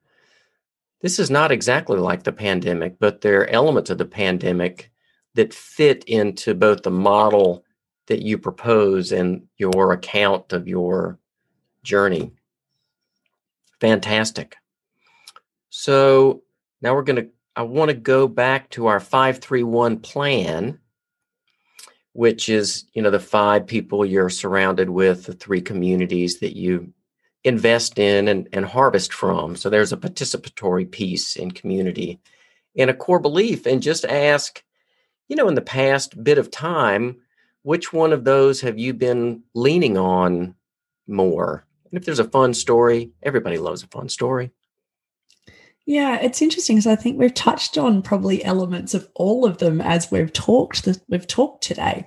this 1.01 1.19
is 1.19 1.29
not 1.29 1.51
exactly 1.51 1.97
like 1.97 2.23
the 2.23 2.31
pandemic, 2.31 2.97
but 2.99 3.21
there 3.21 3.41
are 3.41 3.47
elements 3.47 3.89
of 3.89 3.97
the 3.97 4.05
pandemic 4.05 4.91
that 5.36 5.53
fit 5.53 6.03
into 6.05 6.55
both 6.55 6.81
the 6.81 6.91
model 6.91 7.63
that 8.08 8.21
you 8.21 8.38
propose 8.38 9.12
and 9.12 9.47
your 9.58 9.91
account 9.91 10.53
of 10.53 10.67
your 10.67 11.19
journey. 11.84 12.31
Fantastic. 13.81 14.55
So 15.69 16.43
now 16.81 16.95
we're 16.95 17.03
going 17.03 17.17
to, 17.17 17.29
I 17.56 17.63
want 17.63 17.89
to 17.89 17.96
go 17.96 18.28
back 18.28 18.70
to 18.72 18.88
our 18.88 19.00
531 19.00 20.00
plan, 20.00 20.80
which 22.13 22.50
is, 22.50 22.86
you 22.94 23.02
know, 23.02 23.12
the 23.12 23.20
five 23.20 23.65
people 23.65 24.06
you're 24.06 24.30
surrounded 24.30 24.89
with, 24.89 25.26
the 25.26 25.34
three 25.34 25.62
communities 25.62 26.39
that 26.39 26.58
you 26.58 26.94
invest 27.46 28.00
in 28.00 28.28
and, 28.28 28.50
and 28.52 28.65
harvest 28.65 29.13
from. 29.13 29.56
So 29.56 29.70
there's 29.70 29.94
a 29.94 29.98
participatory 29.98 30.89
piece 30.89 31.36
in 31.36 31.52
community 31.52 32.20
and 32.76 32.89
a 32.89 32.94
core 32.94 33.20
belief. 33.20 33.65
And 33.65 33.82
just 33.82 34.04
ask, 34.04 34.63
you 35.30 35.36
know, 35.36 35.48
in 35.48 35.56
the 35.56 35.62
past 35.62 36.22
bit 36.22 36.38
of 36.38 36.52
time, 36.52 37.18
which 37.62 37.94
one 37.94 38.12
of 38.12 38.26
those 38.26 38.62
have 38.62 38.78
you 38.78 38.94
been 38.94 39.44
leaning 39.54 39.98
on 39.98 40.56
more? 41.08 41.65
And 41.89 41.98
if 41.98 42.06
there's 42.06 42.20
a 42.20 42.26
fun 42.30 42.54
story, 42.54 43.12
everybody 43.24 43.58
loves 43.58 43.84
a 43.84 43.88
fun 43.88 44.10
story. 44.10 44.52
Yeah, 45.86 46.19
it's 46.19 46.41
interesting 46.41 46.78
because 46.78 46.88
I 46.88 46.95
think 46.95 47.19
we've 47.19 47.34
touched 47.34 47.78
on 47.78 48.02
probably 48.02 48.43
elements 48.43 48.93
of 48.95 49.08
all 49.15 49.45
of 49.45 49.60
them 49.60 49.82
as 49.82 50.10
we've 50.10 50.34
talked 50.34 50.88
we've 51.10 51.28
talked 51.28 51.63
today. 51.63 52.06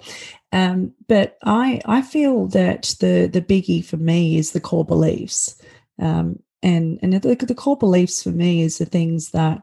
Um, 0.52 0.92
but 1.06 1.38
I 1.44 1.80
I 1.84 2.02
feel 2.02 2.48
that 2.48 2.96
the 3.00 3.28
the 3.32 3.42
biggie 3.42 3.84
for 3.84 3.96
me 3.96 4.36
is 4.36 4.50
the 4.52 4.60
core 4.60 4.84
beliefs, 4.84 5.60
um, 6.00 6.40
and 6.62 6.98
and 7.02 7.12
the, 7.12 7.36
the 7.36 7.54
core 7.54 7.76
beliefs 7.76 8.22
for 8.22 8.30
me 8.30 8.62
is 8.62 8.78
the 8.78 8.84
things 8.84 9.30
that 9.30 9.60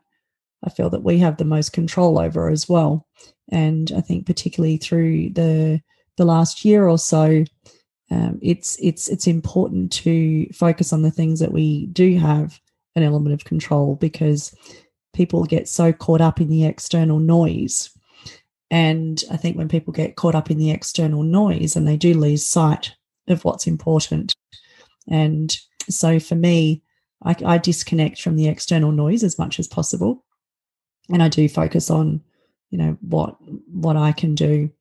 I 0.64 0.70
feel 0.70 0.90
that 0.92 1.04
we 1.04 1.18
have 1.20 1.38
the 1.38 1.46
most 1.46 1.74
control 1.74 2.18
over 2.20 2.50
as 2.50 2.70
well. 2.70 3.08
And 3.52 3.92
I 3.98 4.02
think 4.02 4.26
particularly 4.26 4.78
through 4.78 5.32
the 5.32 5.82
the 6.18 6.26
last 6.26 6.64
year 6.64 6.88
or 6.88 6.98
so, 6.98 7.44
um, 8.12 8.40
it's 8.42 8.78
it's 8.82 9.10
it's 9.10 9.28
important 9.28 9.92
to 9.94 10.48
focus 10.54 10.94
on 10.94 11.02
the 11.02 11.12
things 11.12 11.40
that 11.42 11.52
we 11.52 11.88
do 11.88 12.18
have 12.18 12.62
an 12.96 13.04
element 13.04 13.34
of 13.34 13.46
control 13.46 13.96
because 13.96 14.56
people 15.14 15.44
get 15.46 15.68
so 15.68 15.92
caught 15.94 16.22
up 16.22 16.40
in 16.40 16.50
the 16.50 16.66
external 16.66 17.20
noise. 17.20 17.90
And 18.72 19.24
I 19.32 19.38
think 19.38 19.58
when 19.58 19.70
people 19.70 19.94
get 19.94 20.16
caught 20.16 20.36
up 20.36 20.50
in 20.50 20.58
the 20.58 20.72
external 20.72 21.24
noise 21.24 21.76
and 21.76 21.88
they 21.88 21.98
do 21.98 22.14
lose 22.14 22.46
sight 22.46 22.94
of 23.28 23.44
what's 23.46 23.68
important. 23.68 24.36
And 25.10 25.58
so 25.90 26.20
for 26.20 26.36
me, 26.36 26.84
I, 27.24 27.36
I 27.46 27.58
disconnect 27.58 28.22
from 28.22 28.36
the 28.36 28.48
external 28.48 28.92
noise 28.92 29.24
as 29.24 29.40
much 29.40 29.60
as 29.60 29.68
possible. 29.68 30.24
And 31.10 31.22
I 31.22 31.30
do 31.30 31.48
focus 31.48 31.90
on, 31.90 32.22
you 32.72 32.78
know, 32.78 32.98
what 33.02 33.36
what 33.72 33.96
I 33.96 34.12
can 34.12 34.36
do. 34.36 34.72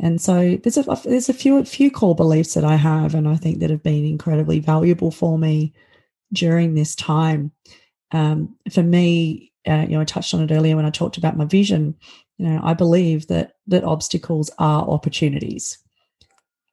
And 0.00 0.20
so 0.20 0.58
there's 0.62 0.78
a 0.78 1.00
there's 1.04 1.28
a 1.28 1.34
few 1.34 1.62
few 1.64 1.90
core 1.90 2.14
beliefs 2.14 2.54
that 2.54 2.64
I 2.64 2.76
have 2.76 3.14
and 3.14 3.28
I 3.28 3.36
think 3.36 3.60
that 3.60 3.70
have 3.70 3.82
been 3.82 4.04
incredibly 4.04 4.60
valuable 4.60 5.10
for 5.10 5.38
me 5.38 5.74
during 6.34 6.74
this 6.74 6.94
time. 6.94 7.52
Um, 8.12 8.56
for 8.70 8.82
me, 8.82 9.52
uh, 9.66 9.86
you 9.88 9.94
know, 9.96 10.00
I 10.00 10.04
touched 10.04 10.34
on 10.34 10.42
it 10.42 10.52
earlier 10.52 10.76
when 10.76 10.84
I 10.84 10.90
talked 10.90 11.16
about 11.16 11.36
my 11.36 11.46
vision. 11.46 11.94
You 12.38 12.48
know, 12.48 12.60
I 12.62 12.74
believe 12.74 13.28
that 13.28 13.54
that 13.68 13.84
obstacles 13.84 14.50
are 14.58 14.82
opportunities. 14.82 15.78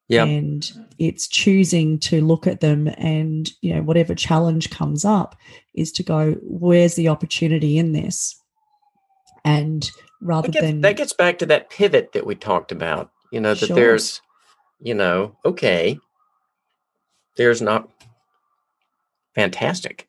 Yeah. 0.07 0.25
And 0.25 0.69
it's 0.99 1.25
choosing 1.25 1.97
to 1.99 2.19
look 2.19 2.45
at 2.45 2.59
them 2.59 2.89
and, 2.97 3.49
you 3.61 3.73
know, 3.73 3.81
whatever 3.81 4.13
challenge 4.13 4.69
comes 4.69 5.05
up 5.05 5.37
is 5.73 5.89
to 5.93 6.03
go, 6.03 6.33
where's 6.41 6.95
the 6.95 7.07
opportunity 7.07 7.77
in 7.77 7.93
this? 7.93 8.35
And 9.45 9.89
rather 10.21 10.49
gets, 10.49 10.65
than 10.65 10.81
that 10.81 10.97
gets 10.97 11.13
back 11.13 11.39
to 11.39 11.45
that 11.45 11.69
pivot 11.69 12.11
that 12.11 12.25
we 12.25 12.35
talked 12.35 12.73
about, 12.73 13.09
you 13.31 13.39
know, 13.39 13.53
that 13.53 13.67
Sure. 13.67 13.75
there's, 13.75 14.21
you 14.81 14.93
know, 14.93 15.37
okay, 15.45 15.97
there's 17.37 17.61
not 17.61 17.89
fantastic. 19.35 20.07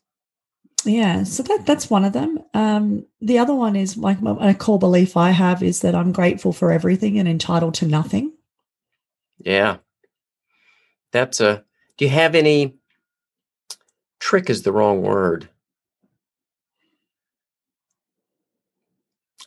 Yeah, 0.84 1.22
so 1.22 1.42
that 1.44 1.64
that's 1.64 1.88
one 1.88 2.04
of 2.04 2.12
them. 2.12 2.40
Um, 2.54 3.06
the 3.20 3.38
other 3.38 3.54
one 3.54 3.76
is 3.76 3.96
like 3.96 4.20
my- 4.20 4.50
a 4.50 4.54
core 4.54 4.78
belief 4.78 5.16
I 5.16 5.30
have 5.30 5.62
is 5.62 5.80
that 5.80 5.94
I'm 5.94 6.12
grateful 6.12 6.52
for 6.52 6.72
everything 6.72 7.18
and 7.18 7.28
entitled 7.28 7.74
to 7.74 7.86
nothing. 7.86 8.32
Yeah. 9.38 9.76
That's 11.12 11.40
a, 11.40 11.64
do 11.98 12.04
you 12.04 12.10
have 12.10 12.34
any, 12.34 12.74
trick 14.18 14.50
is 14.50 14.62
the 14.62 14.72
wrong 14.72 15.02
word. 15.02 15.48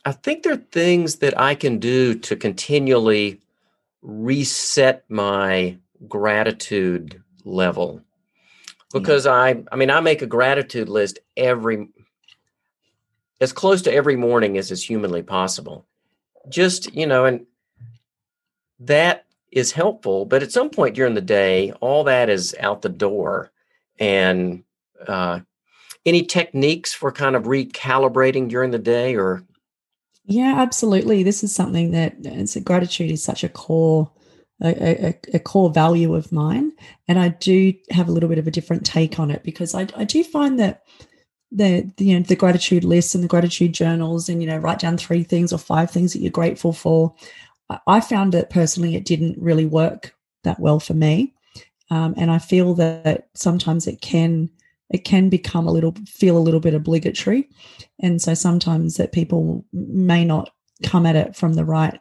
I 0.04 0.12
think 0.12 0.42
there 0.42 0.52
are 0.52 0.56
things 0.56 1.16
that 1.16 1.38
I 1.38 1.54
can 1.56 1.78
do 1.78 2.14
to 2.20 2.36
continually 2.36 3.40
reset 4.02 5.04
my 5.08 5.78
gratitude 6.06 7.22
level 7.44 8.02
because 8.92 9.26
I 9.26 9.62
I 9.70 9.76
mean 9.76 9.90
I 9.90 10.00
make 10.00 10.22
a 10.22 10.26
gratitude 10.26 10.88
list 10.88 11.18
every 11.36 11.88
as 13.40 13.52
close 13.52 13.82
to 13.82 13.92
every 13.92 14.16
morning 14.16 14.56
as 14.56 14.70
is 14.70 14.82
humanly 14.82 15.22
possible. 15.22 15.86
Just, 16.48 16.94
you 16.94 17.06
know, 17.06 17.24
and 17.24 17.46
that 18.80 19.26
is 19.52 19.72
helpful, 19.72 20.24
but 20.24 20.42
at 20.42 20.52
some 20.52 20.70
point 20.70 20.94
during 20.94 21.14
the 21.14 21.20
day 21.20 21.72
all 21.80 22.04
that 22.04 22.28
is 22.28 22.54
out 22.60 22.82
the 22.82 22.88
door 22.88 23.50
and 23.98 24.62
uh 25.06 25.40
any 26.04 26.22
techniques 26.22 26.92
for 26.94 27.10
kind 27.10 27.34
of 27.34 27.44
recalibrating 27.44 28.48
during 28.48 28.70
the 28.70 28.78
day 28.78 29.16
or 29.16 29.42
Yeah, 30.26 30.54
absolutely. 30.58 31.22
This 31.22 31.42
is 31.42 31.54
something 31.54 31.90
that 31.92 32.14
it's 32.20 32.56
gratitude 32.60 33.10
is 33.10 33.22
such 33.22 33.42
a 33.42 33.48
core 33.48 34.10
a, 34.62 35.08
a, 35.08 35.20
a 35.34 35.38
core 35.38 35.70
value 35.70 36.14
of 36.14 36.32
mine, 36.32 36.72
and 37.08 37.18
I 37.18 37.28
do 37.28 37.74
have 37.90 38.08
a 38.08 38.12
little 38.12 38.28
bit 38.28 38.38
of 38.38 38.46
a 38.46 38.50
different 38.50 38.86
take 38.86 39.18
on 39.18 39.30
it 39.30 39.42
because 39.42 39.74
I, 39.74 39.86
I 39.96 40.04
do 40.04 40.24
find 40.24 40.58
that 40.58 40.82
the, 41.52 41.90
the 41.96 42.04
you 42.04 42.18
know 42.18 42.24
the 42.24 42.36
gratitude 42.36 42.84
lists 42.84 43.14
and 43.14 43.22
the 43.22 43.28
gratitude 43.28 43.72
journals 43.72 44.28
and 44.28 44.42
you 44.42 44.48
know 44.48 44.58
write 44.58 44.78
down 44.78 44.96
three 44.96 45.22
things 45.22 45.52
or 45.52 45.58
five 45.58 45.90
things 45.90 46.12
that 46.12 46.20
you're 46.20 46.30
grateful 46.30 46.72
for. 46.72 47.14
I, 47.88 48.00
found 48.00 48.32
that 48.32 48.50
personally 48.50 48.94
it 48.94 49.04
didn't 49.04 49.42
really 49.42 49.66
work 49.66 50.14
that 50.44 50.60
well 50.60 50.78
for 50.78 50.94
me, 50.94 51.34
um, 51.90 52.14
and 52.16 52.30
I 52.30 52.38
feel 52.38 52.74
that 52.74 53.28
sometimes 53.34 53.86
it 53.86 54.00
can 54.00 54.50
it 54.90 55.04
can 55.04 55.28
become 55.28 55.66
a 55.66 55.72
little 55.72 55.94
feel 56.06 56.38
a 56.38 56.38
little 56.38 56.60
bit 56.60 56.74
obligatory 56.74 57.48
and 58.00 58.20
so 58.20 58.34
sometimes 58.34 58.96
that 58.96 59.12
people 59.12 59.64
may 59.72 60.24
not 60.24 60.50
come 60.84 61.06
at 61.06 61.16
it 61.16 61.34
from 61.34 61.54
the 61.54 61.64
right 61.64 61.98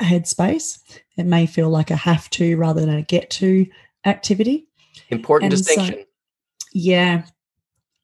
headspace. 0.00 0.78
It 1.16 1.26
may 1.26 1.46
feel 1.46 1.68
like 1.70 1.90
a 1.90 1.96
have 1.96 2.28
to 2.30 2.56
rather 2.56 2.80
than 2.80 2.90
a 2.96 3.02
get 3.02 3.30
to 3.30 3.66
activity. 4.04 4.66
Important 5.10 5.52
And 5.52 5.64
so- 5.64 5.74
distinction. 5.74 6.04
yeah. 6.72 7.24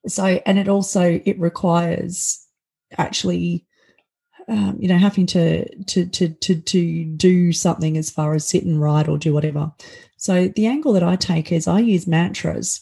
So 0.06 0.24
and 0.46 0.58
it 0.58 0.68
also 0.68 1.20
it 1.24 1.38
requires 1.40 2.44
actually 2.96 3.66
um, 4.48 4.76
you 4.80 4.88
know 4.88 4.96
having 4.96 5.26
to, 5.26 5.68
to 5.84 6.06
to 6.06 6.28
to 6.28 6.54
to 6.60 7.04
do 7.04 7.52
something 7.52 7.98
as 7.98 8.08
far 8.10 8.34
as 8.34 8.46
sit 8.48 8.64
and 8.64 8.80
write 8.80 9.08
or 9.08 9.18
do 9.18 9.34
whatever. 9.34 9.72
So 10.16 10.48
the 10.48 10.66
angle 10.66 10.92
that 10.94 11.02
i 11.02 11.16
take 11.16 11.52
is 11.52 11.68
i 11.68 11.80
use 11.80 12.06
mantras. 12.06 12.80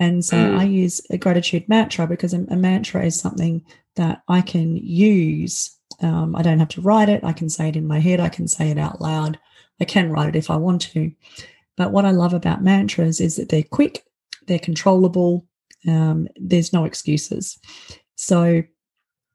And 0.00 0.24
so 0.24 0.36
Mm. 0.36 0.58
i 0.58 0.64
use 0.64 1.00
a 1.10 1.18
gratitude 1.18 1.68
mantra 1.68 2.06
because 2.06 2.32
a, 2.34 2.44
a 2.50 2.56
mantra 2.56 3.04
is 3.04 3.20
something 3.20 3.62
that 3.96 4.22
i 4.28 4.40
can 4.40 4.76
use 4.76 5.70
um, 6.02 6.34
i 6.36 6.42
don't 6.42 6.58
have 6.58 6.68
to 6.68 6.80
write 6.80 7.08
it 7.08 7.22
i 7.24 7.32
can 7.32 7.48
say 7.48 7.68
it 7.68 7.76
in 7.76 7.86
my 7.86 7.98
head 7.98 8.20
i 8.20 8.28
can 8.28 8.48
say 8.48 8.70
it 8.70 8.78
out 8.78 9.00
loud 9.00 9.38
i 9.80 9.84
can 9.84 10.10
write 10.10 10.28
it 10.28 10.36
if 10.36 10.50
i 10.50 10.56
want 10.56 10.82
to 10.82 11.12
but 11.76 11.92
what 11.92 12.04
i 12.04 12.10
love 12.10 12.34
about 12.34 12.62
mantras 12.62 13.20
is 13.20 13.36
that 13.36 13.48
they're 13.48 13.62
quick 13.62 14.04
they're 14.46 14.58
controllable 14.58 15.46
um, 15.88 16.28
there's 16.36 16.72
no 16.72 16.84
excuses 16.84 17.58
so 18.16 18.62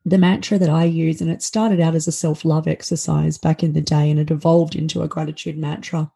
the 0.06 0.19
mantra 0.19 0.60
that 0.60 0.69
I 0.69 0.84
use, 0.84 1.19
and 1.19 1.32
it 1.32 1.41
started 1.41 1.82
out 1.82 1.95
as 1.95 2.08
a 2.08 2.12
self 2.12 2.45
love 2.45 2.67
exercise 2.67 3.38
back 3.38 3.63
in 3.63 3.73
the 3.73 3.82
day, 3.82 4.10
and 4.12 4.19
it 4.19 4.30
evolved 4.30 4.75
into 4.75 5.01
a 5.01 5.08
gratitude 5.08 5.58
mantra. 5.58 6.12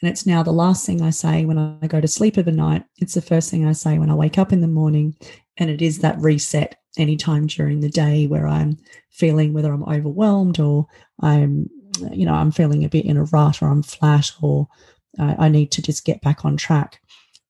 And 0.00 0.10
it's 0.10 0.26
now 0.26 0.42
the 0.42 0.52
last 0.52 0.84
thing 0.84 1.00
I 1.00 1.10
say 1.10 1.44
when 1.44 1.58
I 1.58 1.86
go 1.86 2.00
to 2.00 2.08
sleep 2.08 2.36
of 2.36 2.44
the 2.44 2.52
night. 2.52 2.84
It's 2.98 3.14
the 3.14 3.22
first 3.22 3.50
thing 3.50 3.64
I 3.64 3.72
say 3.72 3.98
when 3.98 4.10
I 4.10 4.14
wake 4.14 4.36
up 4.36 4.52
in 4.52 4.60
the 4.60 4.66
morning. 4.66 5.14
And 5.56 5.70
it 5.70 5.80
is 5.80 6.00
that 6.00 6.18
reset 6.18 6.81
anytime 6.98 7.46
during 7.46 7.80
the 7.80 7.88
day 7.88 8.26
where 8.26 8.46
I'm 8.46 8.78
feeling 9.10 9.52
whether 9.52 9.72
I'm 9.72 9.84
overwhelmed 9.84 10.60
or 10.60 10.86
I'm, 11.20 11.68
you 12.10 12.26
know, 12.26 12.34
I'm 12.34 12.50
feeling 12.50 12.84
a 12.84 12.88
bit 12.88 13.04
in 13.04 13.16
a 13.16 13.24
rut 13.24 13.62
or 13.62 13.68
I'm 13.68 13.82
flat 13.82 14.30
or 14.40 14.68
uh, 15.18 15.34
I 15.38 15.48
need 15.48 15.70
to 15.72 15.82
just 15.82 16.04
get 16.04 16.20
back 16.22 16.44
on 16.44 16.56
track. 16.56 17.00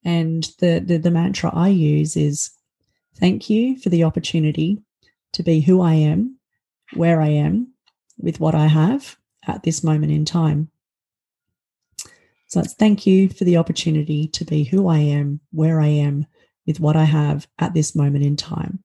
And 0.05 0.44
the, 0.59 0.83
the 0.85 0.98
the 0.98 1.11
mantra 1.11 1.50
I 1.55 1.68
use 1.68 2.16
is 2.16 2.50
thank 3.16 3.48
you 3.48 3.78
for 3.78 3.88
the 3.88 4.05
opportunity 4.05 4.83
to 5.33 5.42
be 5.42 5.61
who 5.61 5.81
I 5.81 5.94
am, 5.94 6.38
where 6.94 7.20
I 7.20 7.28
am, 7.28 7.72
with 8.18 8.40
what 8.40 8.55
I 8.55 8.66
have 8.66 9.16
at 9.46 9.62
this 9.62 9.85
moment 9.85 10.12
in 10.12 10.24
time. 10.24 10.70
So 12.48 12.60
it's 12.60 12.75
thank 12.75 13.06
you 13.06 13.29
for 13.29 13.44
the 13.44 13.56
opportunity 13.56 14.29
to 14.29 14.44
be 14.44 14.64
who 14.64 14.88
I 14.88 14.98
am, 14.98 15.40
where 15.52 15.81
I 15.81 15.87
am, 15.87 16.27
with 16.66 16.81
what 16.81 16.96
I 16.96 17.04
have 17.04 17.46
at 17.58 17.75
this 17.75 17.94
moment 17.94 18.25
in 18.25 18.37
time. 18.37 18.83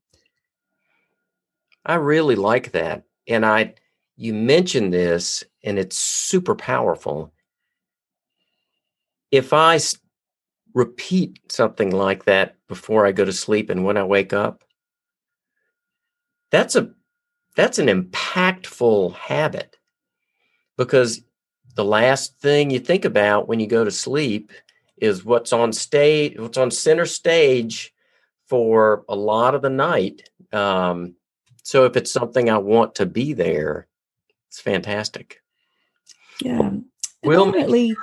I 1.87 1.95
really 1.95 2.35
like 2.35 2.73
that. 2.73 3.03
And 3.27 3.45
I 3.45 3.73
you 4.17 4.33
mentioned 4.33 4.93
this 4.93 5.43
and 5.63 5.79
it's 5.79 5.97
super 5.97 6.55
powerful. 6.55 7.33
If 9.31 9.53
I 9.53 9.79
repeat 10.73 11.39
something 11.49 11.91
like 11.91 12.25
that 12.25 12.55
before 12.67 13.05
I 13.05 13.11
go 13.11 13.25
to 13.25 13.33
sleep 13.33 13.69
and 13.69 13.85
when 13.85 13.97
I 13.97 14.03
wake 14.03 14.33
up, 14.33 14.63
that's 16.51 16.75
a 16.75 16.91
that's 17.55 17.79
an 17.79 17.87
impactful 17.87 19.13
habit 19.15 19.77
because 20.77 21.21
the 21.75 21.85
last 21.85 22.39
thing 22.39 22.69
you 22.69 22.79
think 22.79 23.05
about 23.05 23.47
when 23.47 23.59
you 23.59 23.67
go 23.67 23.83
to 23.83 23.91
sleep 23.91 24.51
is 24.97 25.23
what's 25.23 25.53
on 25.53 25.71
stage, 25.71 26.37
what's 26.37 26.57
on 26.57 26.71
center 26.71 27.05
stage 27.05 27.93
for 28.47 29.05
a 29.07 29.15
lot 29.15 29.55
of 29.55 29.61
the 29.61 29.69
night. 29.69 30.29
Um, 30.51 31.15
so 31.67 31.83
if 31.83 31.97
it's 31.97 32.13
something 32.13 32.49
I 32.49 32.59
want 32.59 32.95
to 32.95 33.05
be 33.05 33.33
there, 33.33 33.87
it's 34.47 34.61
fantastic. 34.61 35.41
Yeah. 36.41 36.71
We'll 37.25 37.41
ultimately 37.41 37.93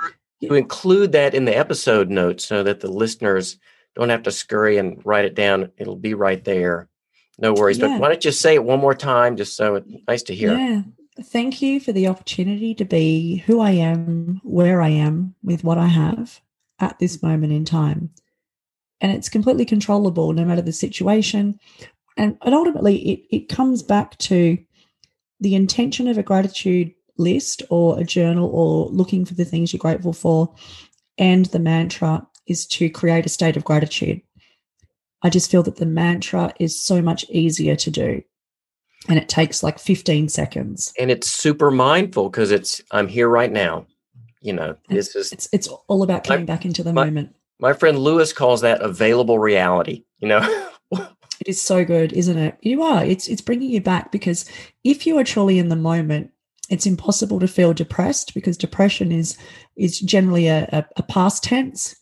to 0.43 0.53
include 0.53 1.13
that 1.13 1.33
in 1.33 1.45
the 1.45 1.57
episode 1.57 2.11
notes 2.11 2.45
so 2.45 2.61
that 2.61 2.81
the 2.81 2.91
listeners 2.91 3.57
don't 3.95 4.09
have 4.09 4.21
to 4.21 4.31
scurry 4.31 4.77
and 4.77 5.03
write 5.03 5.25
it 5.25 5.33
down. 5.33 5.71
It'll 5.77 5.95
be 5.95 6.13
right 6.13 6.43
there. 6.43 6.89
No 7.39 7.53
worries. 7.53 7.79
Yeah. 7.79 7.87
But 7.87 8.01
why 8.01 8.09
don't 8.09 8.23
you 8.23 8.31
say 8.31 8.53
it 8.53 8.63
one 8.63 8.79
more 8.79 8.93
time 8.93 9.35
just 9.35 9.57
so 9.57 9.77
it's 9.77 9.91
nice 10.07 10.21
to 10.23 10.35
hear? 10.35 10.55
Yeah. 10.55 10.83
Thank 11.23 11.59
you 11.59 11.79
for 11.79 11.91
the 11.91 12.05
opportunity 12.05 12.75
to 12.75 12.85
be 12.85 13.37
who 13.47 13.61
I 13.61 13.71
am, 13.71 14.41
where 14.43 14.79
I 14.79 14.89
am, 14.89 15.33
with 15.41 15.63
what 15.63 15.79
I 15.79 15.87
have 15.87 16.39
at 16.77 16.99
this 16.99 17.23
moment 17.23 17.51
in 17.51 17.65
time. 17.65 18.11
And 19.01 19.11
it's 19.11 19.27
completely 19.27 19.65
controllable 19.65 20.33
no 20.33 20.45
matter 20.45 20.61
the 20.61 20.71
situation. 20.71 21.59
And, 22.17 22.37
and 22.43 22.55
ultimately, 22.55 22.97
it, 22.97 23.35
it 23.35 23.49
comes 23.49 23.83
back 23.83 24.17
to 24.19 24.57
the 25.39 25.55
intention 25.55 26.07
of 26.07 26.17
a 26.17 26.23
gratitude 26.23 26.93
list 27.17 27.63
or 27.69 27.99
a 27.99 28.03
journal 28.03 28.49
or 28.53 28.87
looking 28.87 29.25
for 29.25 29.33
the 29.33 29.45
things 29.45 29.73
you're 29.73 29.79
grateful 29.79 30.13
for. 30.13 30.53
And 31.17 31.45
the 31.47 31.59
mantra 31.59 32.25
is 32.47 32.65
to 32.67 32.89
create 32.89 33.25
a 33.25 33.29
state 33.29 33.57
of 33.57 33.63
gratitude. 33.63 34.21
I 35.21 35.29
just 35.29 35.49
feel 35.49 35.63
that 35.63 35.77
the 35.77 35.85
mantra 35.85 36.53
is 36.59 36.79
so 36.79 37.01
much 37.01 37.25
easier 37.29 37.75
to 37.77 37.91
do. 37.91 38.21
And 39.07 39.19
it 39.19 39.29
takes 39.29 39.63
like 39.63 39.79
15 39.79 40.29
seconds. 40.29 40.93
And 40.99 41.11
it's 41.11 41.29
super 41.29 41.71
mindful 41.71 42.29
because 42.29 42.51
it's, 42.51 42.81
I'm 42.91 43.07
here 43.07 43.29
right 43.29 43.51
now. 43.51 43.87
You 44.41 44.53
know, 44.53 44.75
this 44.89 45.15
is, 45.15 45.31
it's, 45.31 45.49
it's 45.51 45.67
all 45.67 46.03
about 46.03 46.23
coming 46.23 46.41
my, 46.41 46.45
back 46.45 46.65
into 46.65 46.83
the 46.83 46.93
my, 46.93 47.05
moment. 47.05 47.35
My 47.59 47.73
friend 47.73 47.97
Lewis 47.97 48.33
calls 48.33 48.61
that 48.61 48.81
available 48.81 49.39
reality, 49.39 50.03
you 50.19 50.27
know? 50.27 50.69
it 51.45 51.49
is 51.49 51.61
so 51.61 51.85
good, 51.85 52.13
isn't 52.13 52.37
it? 52.37 52.57
You 52.61 52.81
are. 52.81 53.05
It's, 53.05 53.27
it's 53.27 53.41
bringing 53.41 53.69
you 53.69 53.81
back 53.81 54.11
because 54.11 54.45
if 54.83 55.05
you 55.05 55.17
are 55.17 55.23
truly 55.23 55.59
in 55.59 55.69
the 55.69 55.75
moment, 55.75 56.31
it's 56.69 56.85
impossible 56.85 57.39
to 57.39 57.47
feel 57.47 57.73
depressed 57.73 58.33
because 58.33 58.57
depression 58.57 59.11
is 59.11 59.37
is 59.75 59.99
generally 59.99 60.47
a, 60.47 60.67
a, 60.71 60.85
a 60.97 61.03
past 61.03 61.43
tense 61.43 61.95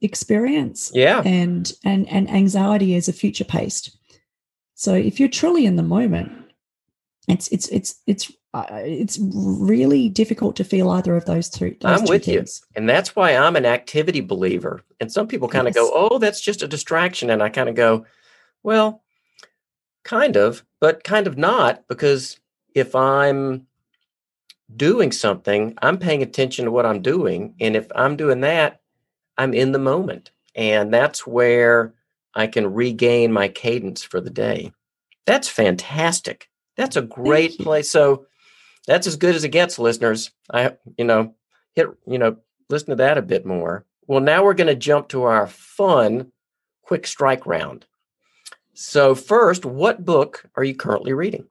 experience 0.00 0.90
yeah 0.94 1.22
and 1.24 1.72
and 1.84 2.08
and 2.08 2.28
anxiety 2.30 2.94
is 2.94 3.08
a 3.08 3.12
future 3.12 3.44
paced 3.44 3.96
so 4.74 4.94
if 4.94 5.20
you're 5.20 5.28
truly 5.28 5.66
in 5.66 5.76
the 5.76 5.82
moment 5.82 6.32
it's 7.28 7.48
it's 7.48 7.68
it's 7.68 8.00
it's 8.06 8.32
uh, 8.52 8.66
it's 8.70 9.18
really 9.20 10.08
difficult 10.08 10.56
to 10.56 10.64
feel 10.64 10.90
either 10.90 11.14
of 11.14 11.24
those 11.24 11.48
two. 11.48 11.76
Those 11.80 12.00
I'm 12.00 12.06
two 12.06 12.12
with 12.14 12.24
things. 12.24 12.62
you, 12.64 12.80
and 12.80 12.88
that's 12.88 13.14
why 13.14 13.36
I'm 13.36 13.54
an 13.54 13.64
activity 13.64 14.20
believer. 14.20 14.82
And 14.98 15.12
some 15.12 15.28
people 15.28 15.46
kind 15.46 15.68
of 15.68 15.76
yes. 15.76 15.84
go, 15.84 15.92
"Oh, 15.94 16.18
that's 16.18 16.40
just 16.40 16.62
a 16.62 16.66
distraction," 16.66 17.30
and 17.30 17.44
I 17.44 17.48
kind 17.48 17.68
of 17.68 17.76
go, 17.76 18.04
"Well, 18.62 19.02
kind 20.04 20.36
of, 20.36 20.64
but 20.80 21.04
kind 21.04 21.26
of 21.26 21.38
not," 21.38 21.86
because 21.88 22.38
if 22.74 22.94
I'm 22.94 23.66
doing 24.76 25.12
something, 25.12 25.74
I'm 25.82 25.98
paying 25.98 26.22
attention 26.22 26.64
to 26.64 26.70
what 26.70 26.86
I'm 26.86 27.02
doing. 27.02 27.54
And 27.60 27.76
if 27.76 27.88
I'm 27.94 28.16
doing 28.16 28.40
that, 28.42 28.80
I'm 29.36 29.54
in 29.54 29.72
the 29.72 29.78
moment. 29.78 30.30
And 30.54 30.92
that's 30.92 31.26
where 31.26 31.94
I 32.34 32.46
can 32.46 32.72
regain 32.72 33.32
my 33.32 33.48
cadence 33.48 34.02
for 34.02 34.20
the 34.20 34.30
day. 34.30 34.72
That's 35.26 35.48
fantastic. 35.48 36.48
That's 36.76 36.96
a 36.96 37.02
great 37.02 37.58
place. 37.58 37.90
So 37.90 38.26
that's 38.86 39.06
as 39.06 39.16
good 39.16 39.34
as 39.34 39.44
it 39.44 39.50
gets, 39.50 39.78
listeners. 39.78 40.30
I, 40.52 40.76
you 40.96 41.04
know, 41.04 41.34
hit, 41.74 41.88
you 42.06 42.18
know, 42.18 42.36
listen 42.68 42.90
to 42.90 42.96
that 42.96 43.18
a 43.18 43.22
bit 43.22 43.44
more. 43.44 43.84
Well, 44.06 44.20
now 44.20 44.44
we're 44.44 44.54
going 44.54 44.68
to 44.68 44.74
jump 44.74 45.08
to 45.08 45.24
our 45.24 45.46
fun 45.46 46.32
quick 46.82 47.06
strike 47.06 47.46
round. 47.46 47.86
So, 48.80 49.14
first, 49.14 49.66
what 49.66 50.06
book 50.06 50.48
are 50.56 50.64
you 50.64 50.74
currently 50.74 51.12
reading? 51.12 51.44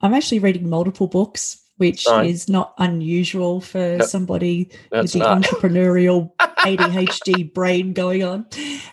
I'm 0.00 0.14
actually 0.14 0.38
reading 0.38 0.70
multiple 0.70 1.08
books, 1.08 1.60
which 1.76 2.08
is 2.08 2.48
not 2.48 2.72
unusual 2.78 3.60
for 3.60 3.96
no, 3.96 4.06
somebody 4.06 4.70
with 4.92 5.12
the 5.12 5.18
not. 5.18 5.42
entrepreneurial 5.42 6.30
ADHD 6.38 7.52
brain 7.52 7.94
going 7.94 8.22
on. 8.22 8.46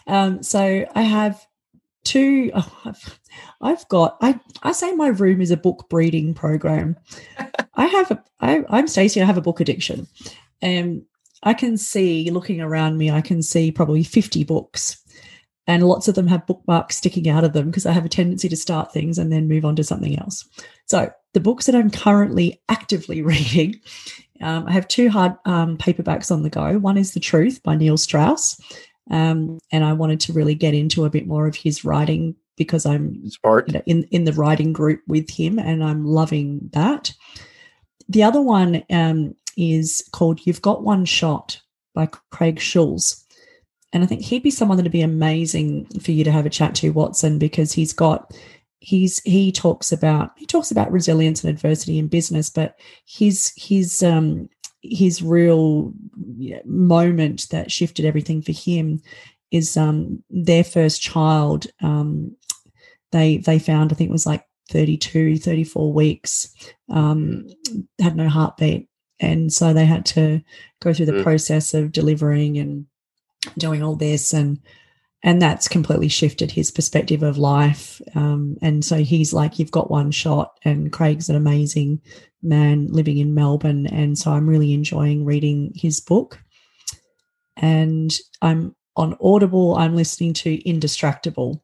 Um, 0.08 0.42
so 0.42 0.84
I 0.96 1.02
have 1.04 1.46
two. 2.04 2.52
Oh, 2.56 2.82
I've, 2.86 3.20
I've 3.62 3.88
got. 3.90 4.18
I 4.20 4.40
I 4.64 4.72
say 4.72 4.94
my 4.94 5.10
room 5.10 5.42
is 5.42 5.52
a 5.52 5.58
book 5.58 5.86
breeding 5.92 6.34
program. 6.34 6.98
I 7.76 7.86
have 7.86 8.10
a. 8.10 8.24
I, 8.40 8.64
I'm 8.68 8.88
Stacey. 8.88 9.22
I 9.22 9.26
have 9.26 9.38
a 9.38 9.42
book 9.42 9.60
addiction, 9.60 10.08
and 10.60 11.04
I 11.44 11.54
can 11.54 11.78
see 11.78 12.32
looking 12.32 12.62
around 12.62 12.98
me. 12.98 13.12
I 13.12 13.22
can 13.22 13.44
see 13.44 13.72
probably 13.72 14.04
50 14.04 14.44
books 14.44 15.01
and 15.68 15.88
lots 15.88 16.08
of 16.08 16.16
them 16.16 16.28
have 16.28 16.48
bookmarks 16.48 16.98
sticking 16.98 17.30
out 17.30 17.44
of 17.44 17.54
them 17.54 17.68
because 17.68 17.86
I 17.86 17.92
have 17.92 18.06
a 18.06 18.10
tendency 18.10 18.50
to 18.50 18.56
start 18.56 18.92
things 18.92 19.18
and 19.18 19.32
then 19.32 19.48
move 19.48 19.66
on 19.66 19.76
to 19.76 19.84
something 19.84 20.18
else. 20.18 20.48
So, 20.86 21.12
the 21.34 21.40
books 21.40 21.66
that 21.66 21.76
I'm 21.76 21.92
currently 21.92 22.62
actively 22.68 23.22
reading, 23.22 23.80
um, 24.42 24.68
I 24.68 24.72
have 24.72 24.88
two 24.88 25.10
hard 25.10 25.34
um, 25.46 25.78
paperbacks 25.78 26.32
on 26.32 26.44
the 26.44 26.50
go. 26.50 26.78
One 26.80 26.98
is 26.98 27.14
The 27.14 27.20
Truth 27.20 27.62
by 27.64 27.76
Neil 27.76 27.98
Strauss. 27.98 28.60
Um, 29.10 29.60
and 29.72 29.84
I 29.84 29.94
wanted 29.94 30.20
to 30.22 30.34
really 30.34 30.56
get 30.56 30.74
into 30.74 31.06
a 31.06 31.10
bit 31.10 31.28
more 31.28 31.48
of 31.48 31.56
his 31.56 31.84
writing 31.84 32.36
because 32.58 32.86
I'm 32.86 33.16
you 33.24 33.74
know, 33.74 33.82
in, 33.86 34.04
in 34.12 34.26
the 34.26 34.34
writing 34.34 34.72
group 34.72 35.02
with 35.08 35.30
him 35.30 35.58
and 35.58 35.84
I'm 35.84 36.06
loving 36.06 36.70
that. 36.74 37.12
The 38.08 38.24
other 38.24 38.42
one 38.42 38.84
um, 38.90 39.36
is 39.58 40.08
called 40.12 40.46
You've 40.46 40.62
Got 40.62 40.84
One 40.84 41.06
Shot 41.06 41.62
by 41.94 42.08
Craig 42.30 42.60
Schulz. 42.60 43.21
And 43.94 44.04
I 44.04 44.08
think 44.08 44.22
he'd 44.22 44.44
be 44.44 44.52
someone 44.52 44.78
that'd 44.78 44.92
be 44.92 45.02
amazing 45.02 45.86
for 46.00 46.12
you 46.12 46.24
to 46.24 46.32
have 46.32 46.46
a 46.46 46.50
chat 46.50 46.76
to, 46.76 46.92
Watson, 46.92 47.38
because 47.38 47.74
he's 47.74 47.94
got 47.94 48.34
he's 48.80 49.20
he 49.24 49.52
talks 49.52 49.92
about 49.92 50.32
he 50.38 50.46
talks 50.46 50.72
about 50.72 50.92
resilience 50.92 51.44
and 51.44 51.52
adversity 51.54 52.00
in 52.00 52.08
business, 52.08 52.50
but 52.50 52.80
his 53.06 53.54
his 53.56 54.02
um 54.02 54.50
his 54.82 55.22
real 55.22 55.94
moment 56.66 57.48
that 57.52 57.72
shifted 57.72 58.06
everything 58.06 58.42
for 58.42 58.52
him 58.52 59.02
is 59.52 59.78
um 59.78 60.24
their 60.30 60.64
first 60.64 61.02
child 61.02 61.68
um 61.82 62.36
they 63.12 63.38
they 63.38 63.60
found 63.60 63.92
I 63.92 63.96
think 63.96 64.10
it 64.10 64.14
was 64.14 64.26
like 64.26 64.46
32 64.70 65.38
34 65.38 65.94
weeks 65.94 66.56
um 66.90 67.46
had 68.00 68.16
no 68.16 68.30
heartbeat 68.30 68.88
and 69.20 69.54
so 69.54 69.74
they 69.74 69.86
had 69.86 70.06
to 70.06 70.42
go 70.82 70.94
through 70.94 71.06
the 71.06 71.12
mm. 71.12 71.24
process 71.24 71.74
of 71.74 71.92
delivering 71.92 72.58
and 72.58 72.86
doing 73.58 73.84
all 73.84 73.96
this 73.96 74.34
and 74.34 74.60
and 75.24 75.40
that's 75.40 75.68
completely 75.68 76.08
shifted 76.08 76.50
his 76.50 76.72
perspective 76.72 77.22
of 77.22 77.38
life. 77.38 78.02
Um, 78.16 78.58
and 78.64 78.84
so 78.84 78.98
he's 78.98 79.34
like 79.34 79.60
you've 79.60 79.72
got 79.72 79.92
one 79.92 80.10
shot 80.10 80.58
and 80.64 80.92
craig's 80.92 81.30
an 81.30 81.36
amazing 81.36 82.02
man 82.44 82.88
living 82.88 83.20
in 83.20 83.36
melbourne 83.36 83.86
and 83.86 84.18
so 84.18 84.32
i'm 84.32 84.50
really 84.50 84.74
enjoying 84.74 85.26
reading 85.26 85.72
his 85.76 86.00
book. 86.00 86.40
And 87.58 88.16
i'm 88.42 88.76
on 88.98 89.16
audible 89.22 89.76
i'm 89.76 89.96
listening 89.96 90.34
to 90.34 90.58
indistractable 90.64 91.62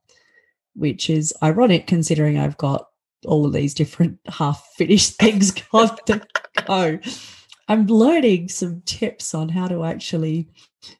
which 0.75 1.09
is 1.09 1.33
ironic 1.43 1.87
considering 1.87 2.37
i've 2.37 2.57
got 2.57 2.87
all 3.25 3.45
of 3.45 3.53
these 3.53 3.73
different 3.73 4.19
half 4.27 4.65
finished 4.77 5.15
things 5.15 5.53
on 5.73 5.89
to 6.05 6.21
go 6.65 6.99
i'm 7.67 7.85
learning 7.87 8.49
some 8.49 8.81
tips 8.85 9.33
on 9.33 9.49
how 9.49 9.67
to 9.67 9.83
actually 9.83 10.47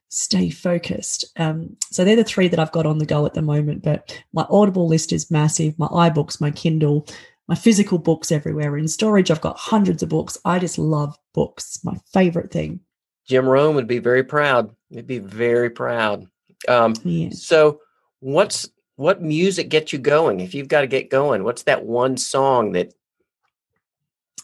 stay 0.09 0.49
focused. 0.49 1.25
Um, 1.37 1.75
so 1.91 2.03
they're 2.03 2.15
the 2.15 2.23
three 2.23 2.47
that 2.47 2.59
I've 2.59 2.71
got 2.71 2.85
on 2.85 2.97
the 2.97 3.05
go 3.05 3.25
at 3.25 3.33
the 3.33 3.41
moment. 3.41 3.83
But 3.83 4.23
my 4.33 4.45
Audible 4.49 4.87
list 4.87 5.11
is 5.11 5.31
massive. 5.31 5.77
My 5.77 5.87
iBooks, 5.87 6.41
my 6.41 6.51
Kindle, 6.51 7.07
my 7.47 7.55
physical 7.55 7.97
books 7.97 8.31
everywhere 8.31 8.77
in 8.77 8.87
storage. 8.87 9.31
I've 9.31 9.41
got 9.41 9.57
hundreds 9.57 10.03
of 10.03 10.09
books. 10.09 10.37
I 10.45 10.59
just 10.59 10.77
love 10.77 11.17
books. 11.33 11.79
My 11.83 11.95
favorite 12.13 12.51
thing. 12.51 12.79
Jim 13.27 13.47
Rohn 13.47 13.75
would 13.75 13.87
be 13.87 13.99
very 13.99 14.23
proud. 14.23 14.73
He'd 14.89 15.07
be 15.07 15.19
very 15.19 15.69
proud. 15.69 16.25
Um, 16.67 16.95
yeah. 17.03 17.29
So, 17.31 17.81
what's 18.19 18.69
what 18.95 19.21
music 19.21 19.69
gets 19.69 19.93
you 19.93 19.99
going? 19.99 20.39
If 20.39 20.55
you've 20.55 20.69
got 20.69 20.81
to 20.81 20.87
get 20.87 21.09
going, 21.09 21.43
what's 21.43 21.63
that 21.63 21.85
one 21.85 22.17
song 22.17 22.71
that? 22.71 22.93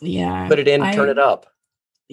Yeah, 0.02 0.50
put 0.50 0.60
it 0.60 0.68
in, 0.68 0.82
I, 0.82 0.94
turn 0.94 1.08
it 1.08 1.18
up 1.18 1.53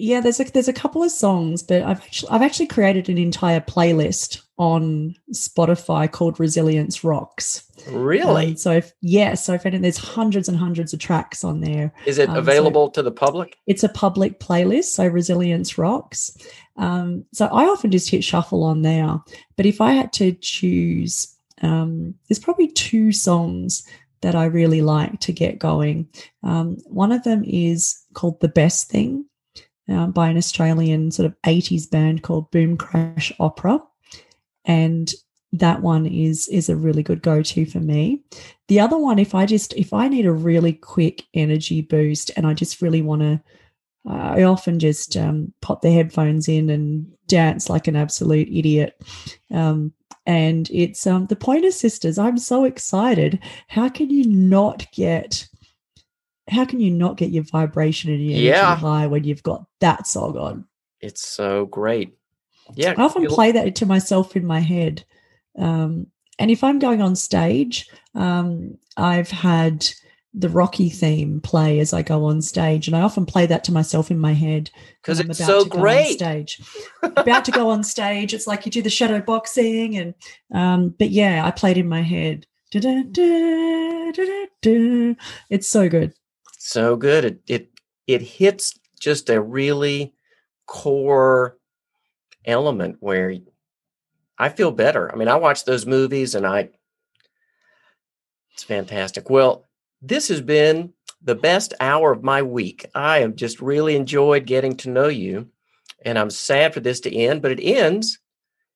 yeah, 0.01 0.19
there's 0.19 0.39
a 0.39 0.45
there's 0.45 0.67
a 0.67 0.73
couple 0.73 1.03
of 1.03 1.11
songs, 1.11 1.61
but 1.61 1.83
I've 1.83 2.01
actually 2.01 2.29
I've 2.29 2.41
actually 2.41 2.67
created 2.67 3.07
an 3.07 3.17
entire 3.19 3.61
playlist 3.61 4.41
on 4.57 5.15
Spotify 5.31 6.11
called 6.11 6.39
Resilience 6.39 7.03
Rocks. 7.03 7.63
Really? 7.87 8.47
Um, 8.47 8.57
so 8.57 8.71
if, 8.71 8.93
yeah, 9.01 9.35
so 9.35 9.53
if 9.53 9.63
there's 9.63 9.97
hundreds 9.97 10.49
and 10.49 10.57
hundreds 10.57 10.93
of 10.93 10.99
tracks 10.99 11.43
on 11.43 11.61
there. 11.61 11.93
Is 12.05 12.17
it 12.17 12.29
um, 12.29 12.37
available 12.37 12.87
so 12.87 12.91
to 12.93 13.03
the 13.03 13.11
public? 13.11 13.57
It's 13.67 13.83
a 13.83 13.89
public 13.89 14.39
playlist, 14.39 14.85
so 14.85 15.05
Resilience 15.05 15.77
Rocks. 15.77 16.35
Um, 16.77 17.25
so 17.31 17.45
I 17.45 17.65
often 17.65 17.91
just 17.91 18.09
hit 18.09 18.23
shuffle 18.23 18.63
on 18.63 18.81
there, 18.81 19.19
but 19.55 19.65
if 19.65 19.81
I 19.81 19.91
had 19.91 20.13
to 20.13 20.33
choose, 20.33 21.35
um, 21.61 22.15
there's 22.27 22.39
probably 22.39 22.69
two 22.69 23.11
songs 23.11 23.87
that 24.21 24.35
I 24.35 24.45
really 24.45 24.81
like 24.81 25.19
to 25.21 25.31
get 25.31 25.59
going. 25.59 26.07
Um, 26.43 26.77
one 26.85 27.11
of 27.11 27.23
them 27.23 27.43
is 27.45 28.03
called 28.13 28.39
The 28.39 28.47
Best 28.47 28.89
Thing 28.89 29.25
uh, 29.89 30.07
by 30.07 30.29
an 30.29 30.37
Australian 30.37 31.11
sort 31.11 31.25
of 31.25 31.35
80s 31.43 31.89
band 31.89 32.23
called 32.23 32.51
Boom 32.51 32.77
Crash 32.77 33.31
Opera. 33.39 33.81
And 34.65 35.11
that 35.53 35.81
one 35.81 36.05
is 36.05 36.47
is 36.47 36.69
a 36.69 36.75
really 36.75 37.03
good 37.03 37.21
go-to 37.21 37.65
for 37.65 37.79
me. 37.79 38.21
The 38.67 38.79
other 38.79 38.97
one, 38.97 39.19
if 39.19 39.35
I 39.35 39.45
just 39.45 39.73
if 39.73 39.91
I 39.91 40.07
need 40.07 40.25
a 40.25 40.31
really 40.31 40.73
quick 40.73 41.25
energy 41.33 41.81
boost 41.81 42.31
and 42.37 42.47
I 42.47 42.53
just 42.53 42.81
really 42.81 43.01
want 43.01 43.21
to 43.21 43.41
uh, 44.09 44.33
I 44.35 44.43
often 44.43 44.79
just 44.79 45.15
um, 45.15 45.53
pop 45.61 45.81
the 45.81 45.91
headphones 45.91 46.47
in 46.47 46.69
and 46.69 47.05
dance 47.27 47.69
like 47.69 47.87
an 47.87 47.95
absolute 47.95 48.47
idiot. 48.51 48.99
Um, 49.51 49.93
and 50.25 50.69
it's 50.71 51.05
um, 51.05 51.27
the 51.27 51.35
Pointer 51.35 51.71
Sisters. 51.71 52.17
I'm 52.17 52.37
so 52.37 52.63
excited. 52.63 53.39
How 53.67 53.89
can 53.89 54.09
you 54.09 54.25
not 54.25 54.91
get? 54.91 55.47
How 56.51 56.65
can 56.65 56.79
you 56.79 56.91
not 56.91 57.17
get 57.17 57.31
your 57.31 57.43
vibration 57.43 58.11
and 58.11 58.21
your 58.21 58.33
energy 58.33 58.47
Yeah. 58.47 58.75
high 58.75 59.07
when 59.07 59.23
you've 59.23 59.43
got 59.43 59.65
that 59.79 60.05
song 60.05 60.37
on? 60.37 60.65
It's 60.99 61.25
so 61.25 61.65
great. 61.65 62.13
Yeah. 62.75 62.93
I 62.97 63.03
often 63.03 63.25
play 63.27 63.51
that 63.53 63.75
to 63.75 63.85
myself 63.85 64.35
in 64.35 64.45
my 64.45 64.59
head. 64.59 65.03
Um, 65.57 66.07
and 66.39 66.51
if 66.51 66.63
I'm 66.63 66.79
going 66.79 67.01
on 67.01 67.15
stage, 67.15 67.89
um, 68.15 68.77
I've 68.97 69.31
had 69.31 69.87
the 70.33 70.49
Rocky 70.49 70.89
theme 70.89 71.41
play 71.41 71.79
as 71.79 71.91
I 71.91 72.01
go 72.03 72.25
on 72.25 72.41
stage, 72.41 72.87
and 72.87 72.95
I 72.95 73.01
often 73.01 73.25
play 73.25 73.45
that 73.47 73.65
to 73.65 73.73
myself 73.73 74.09
in 74.11 74.17
my 74.17 74.33
head 74.33 74.69
because 75.01 75.19
it's 75.19 75.39
about 75.39 75.45
so 75.47 75.63
to 75.65 75.69
go 75.69 75.77
on 75.77 75.83
great. 75.83 76.13
stage. 76.13 76.61
about 77.03 77.43
to 77.45 77.51
go 77.51 77.69
on 77.69 77.83
stage, 77.83 78.33
it's 78.33 78.47
like 78.47 78.65
you 78.65 78.71
do 78.71 78.81
the 78.81 78.89
shadow 78.89 79.19
boxing, 79.19 79.97
and 79.97 80.13
um, 80.53 80.95
but 80.97 81.09
yeah, 81.09 81.45
I 81.45 81.51
played 81.51 81.77
in 81.77 81.89
my 81.89 82.01
head. 82.01 82.47
Da-da-da, 82.71 84.11
da-da-da. 84.13 85.15
It's 85.49 85.67
so 85.67 85.89
good. 85.89 86.13
So 86.61 86.95
good. 86.95 87.25
It 87.25 87.41
it 87.47 87.69
it 88.07 88.21
hits 88.21 88.79
just 88.99 89.29
a 89.29 89.41
really 89.41 90.13
core 90.67 91.57
element 92.45 92.97
where 92.99 93.35
I 94.37 94.49
feel 94.49 94.71
better. 94.71 95.11
I 95.11 95.15
mean, 95.15 95.27
I 95.27 95.35
watch 95.35 95.65
those 95.65 95.85
movies 95.85 96.35
and 96.35 96.45
I 96.45 96.69
it's 98.53 98.63
fantastic. 98.63 99.29
Well, 99.29 99.65
this 100.01 100.27
has 100.27 100.41
been 100.41 100.93
the 101.21 101.35
best 101.35 101.73
hour 101.79 102.11
of 102.11 102.23
my 102.23 102.41
week. 102.41 102.85
I 102.93 103.19
have 103.19 103.35
just 103.35 103.61
really 103.61 103.95
enjoyed 103.95 104.45
getting 104.45 104.75
to 104.77 104.89
know 104.89 105.07
you. 105.07 105.49
And 106.03 106.17
I'm 106.17 106.31
sad 106.31 106.73
for 106.73 106.79
this 106.79 106.99
to 107.01 107.15
end, 107.15 107.41
but 107.41 107.51
it 107.51 107.63
ends. 107.63 108.19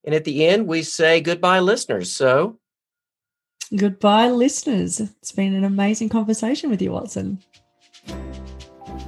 And 0.03 0.13
at 0.13 0.23
the 0.23 0.45
end, 0.45 0.67
we 0.67 0.83
say 0.83 1.21
goodbye, 1.21 1.59
listeners. 1.59 2.11
So 2.11 2.59
Goodbye, 3.75 4.29
listeners. 4.29 4.99
It's 4.99 5.31
been 5.31 5.55
an 5.55 5.63
amazing 5.63 6.09
conversation 6.09 6.69
with 6.69 6.81
you, 6.81 6.91
Watson. 6.91 7.39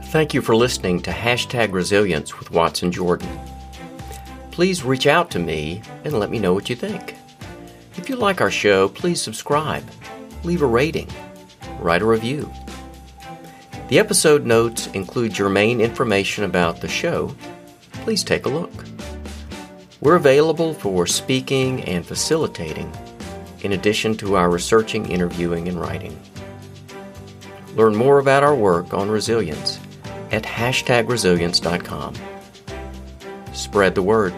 Thank 0.05 0.33
you 0.33 0.41
for 0.41 0.55
listening 0.55 1.01
to 1.01 1.11
Hashtag 1.11 1.73
Resilience 1.73 2.39
with 2.39 2.51
Watson 2.51 2.91
Jordan. 2.91 3.39
Please 4.51 4.83
reach 4.83 5.05
out 5.05 5.29
to 5.31 5.39
me 5.39 5.81
and 6.03 6.19
let 6.19 6.31
me 6.31 6.39
know 6.39 6.53
what 6.53 6.69
you 6.69 6.75
think. 6.75 7.15
If 7.95 8.09
you 8.09 8.15
like 8.15 8.41
our 8.41 8.49
show, 8.49 8.89
please 8.89 9.21
subscribe, 9.21 9.83
leave 10.43 10.61
a 10.61 10.65
rating, 10.65 11.09
write 11.79 12.01
a 12.01 12.05
review. 12.05 12.51
The 13.89 13.99
episode 13.99 14.45
notes 14.45 14.87
include 14.87 15.33
germane 15.33 15.81
information 15.81 16.43
about 16.43 16.81
the 16.81 16.87
show. 16.87 17.35
Please 17.91 18.23
take 18.23 18.45
a 18.45 18.49
look. 18.49 18.85
We're 20.01 20.15
available 20.15 20.73
for 20.73 21.07
speaking 21.07 21.83
and 21.83 22.05
facilitating, 22.05 22.91
in 23.61 23.73
addition 23.73 24.15
to 24.17 24.35
our 24.35 24.49
researching, 24.49 25.09
interviewing, 25.09 25.67
and 25.67 25.79
writing. 25.79 26.19
Learn 27.77 27.95
more 27.95 28.17
about 28.17 28.41
our 28.41 28.55
work 28.55 28.91
on 28.91 29.11
resilience 29.11 29.79
at 30.31 30.41
hashtagresilience.com. 30.41 32.15
Spread 33.53 33.93
the 33.93 34.01
word. 34.01 34.33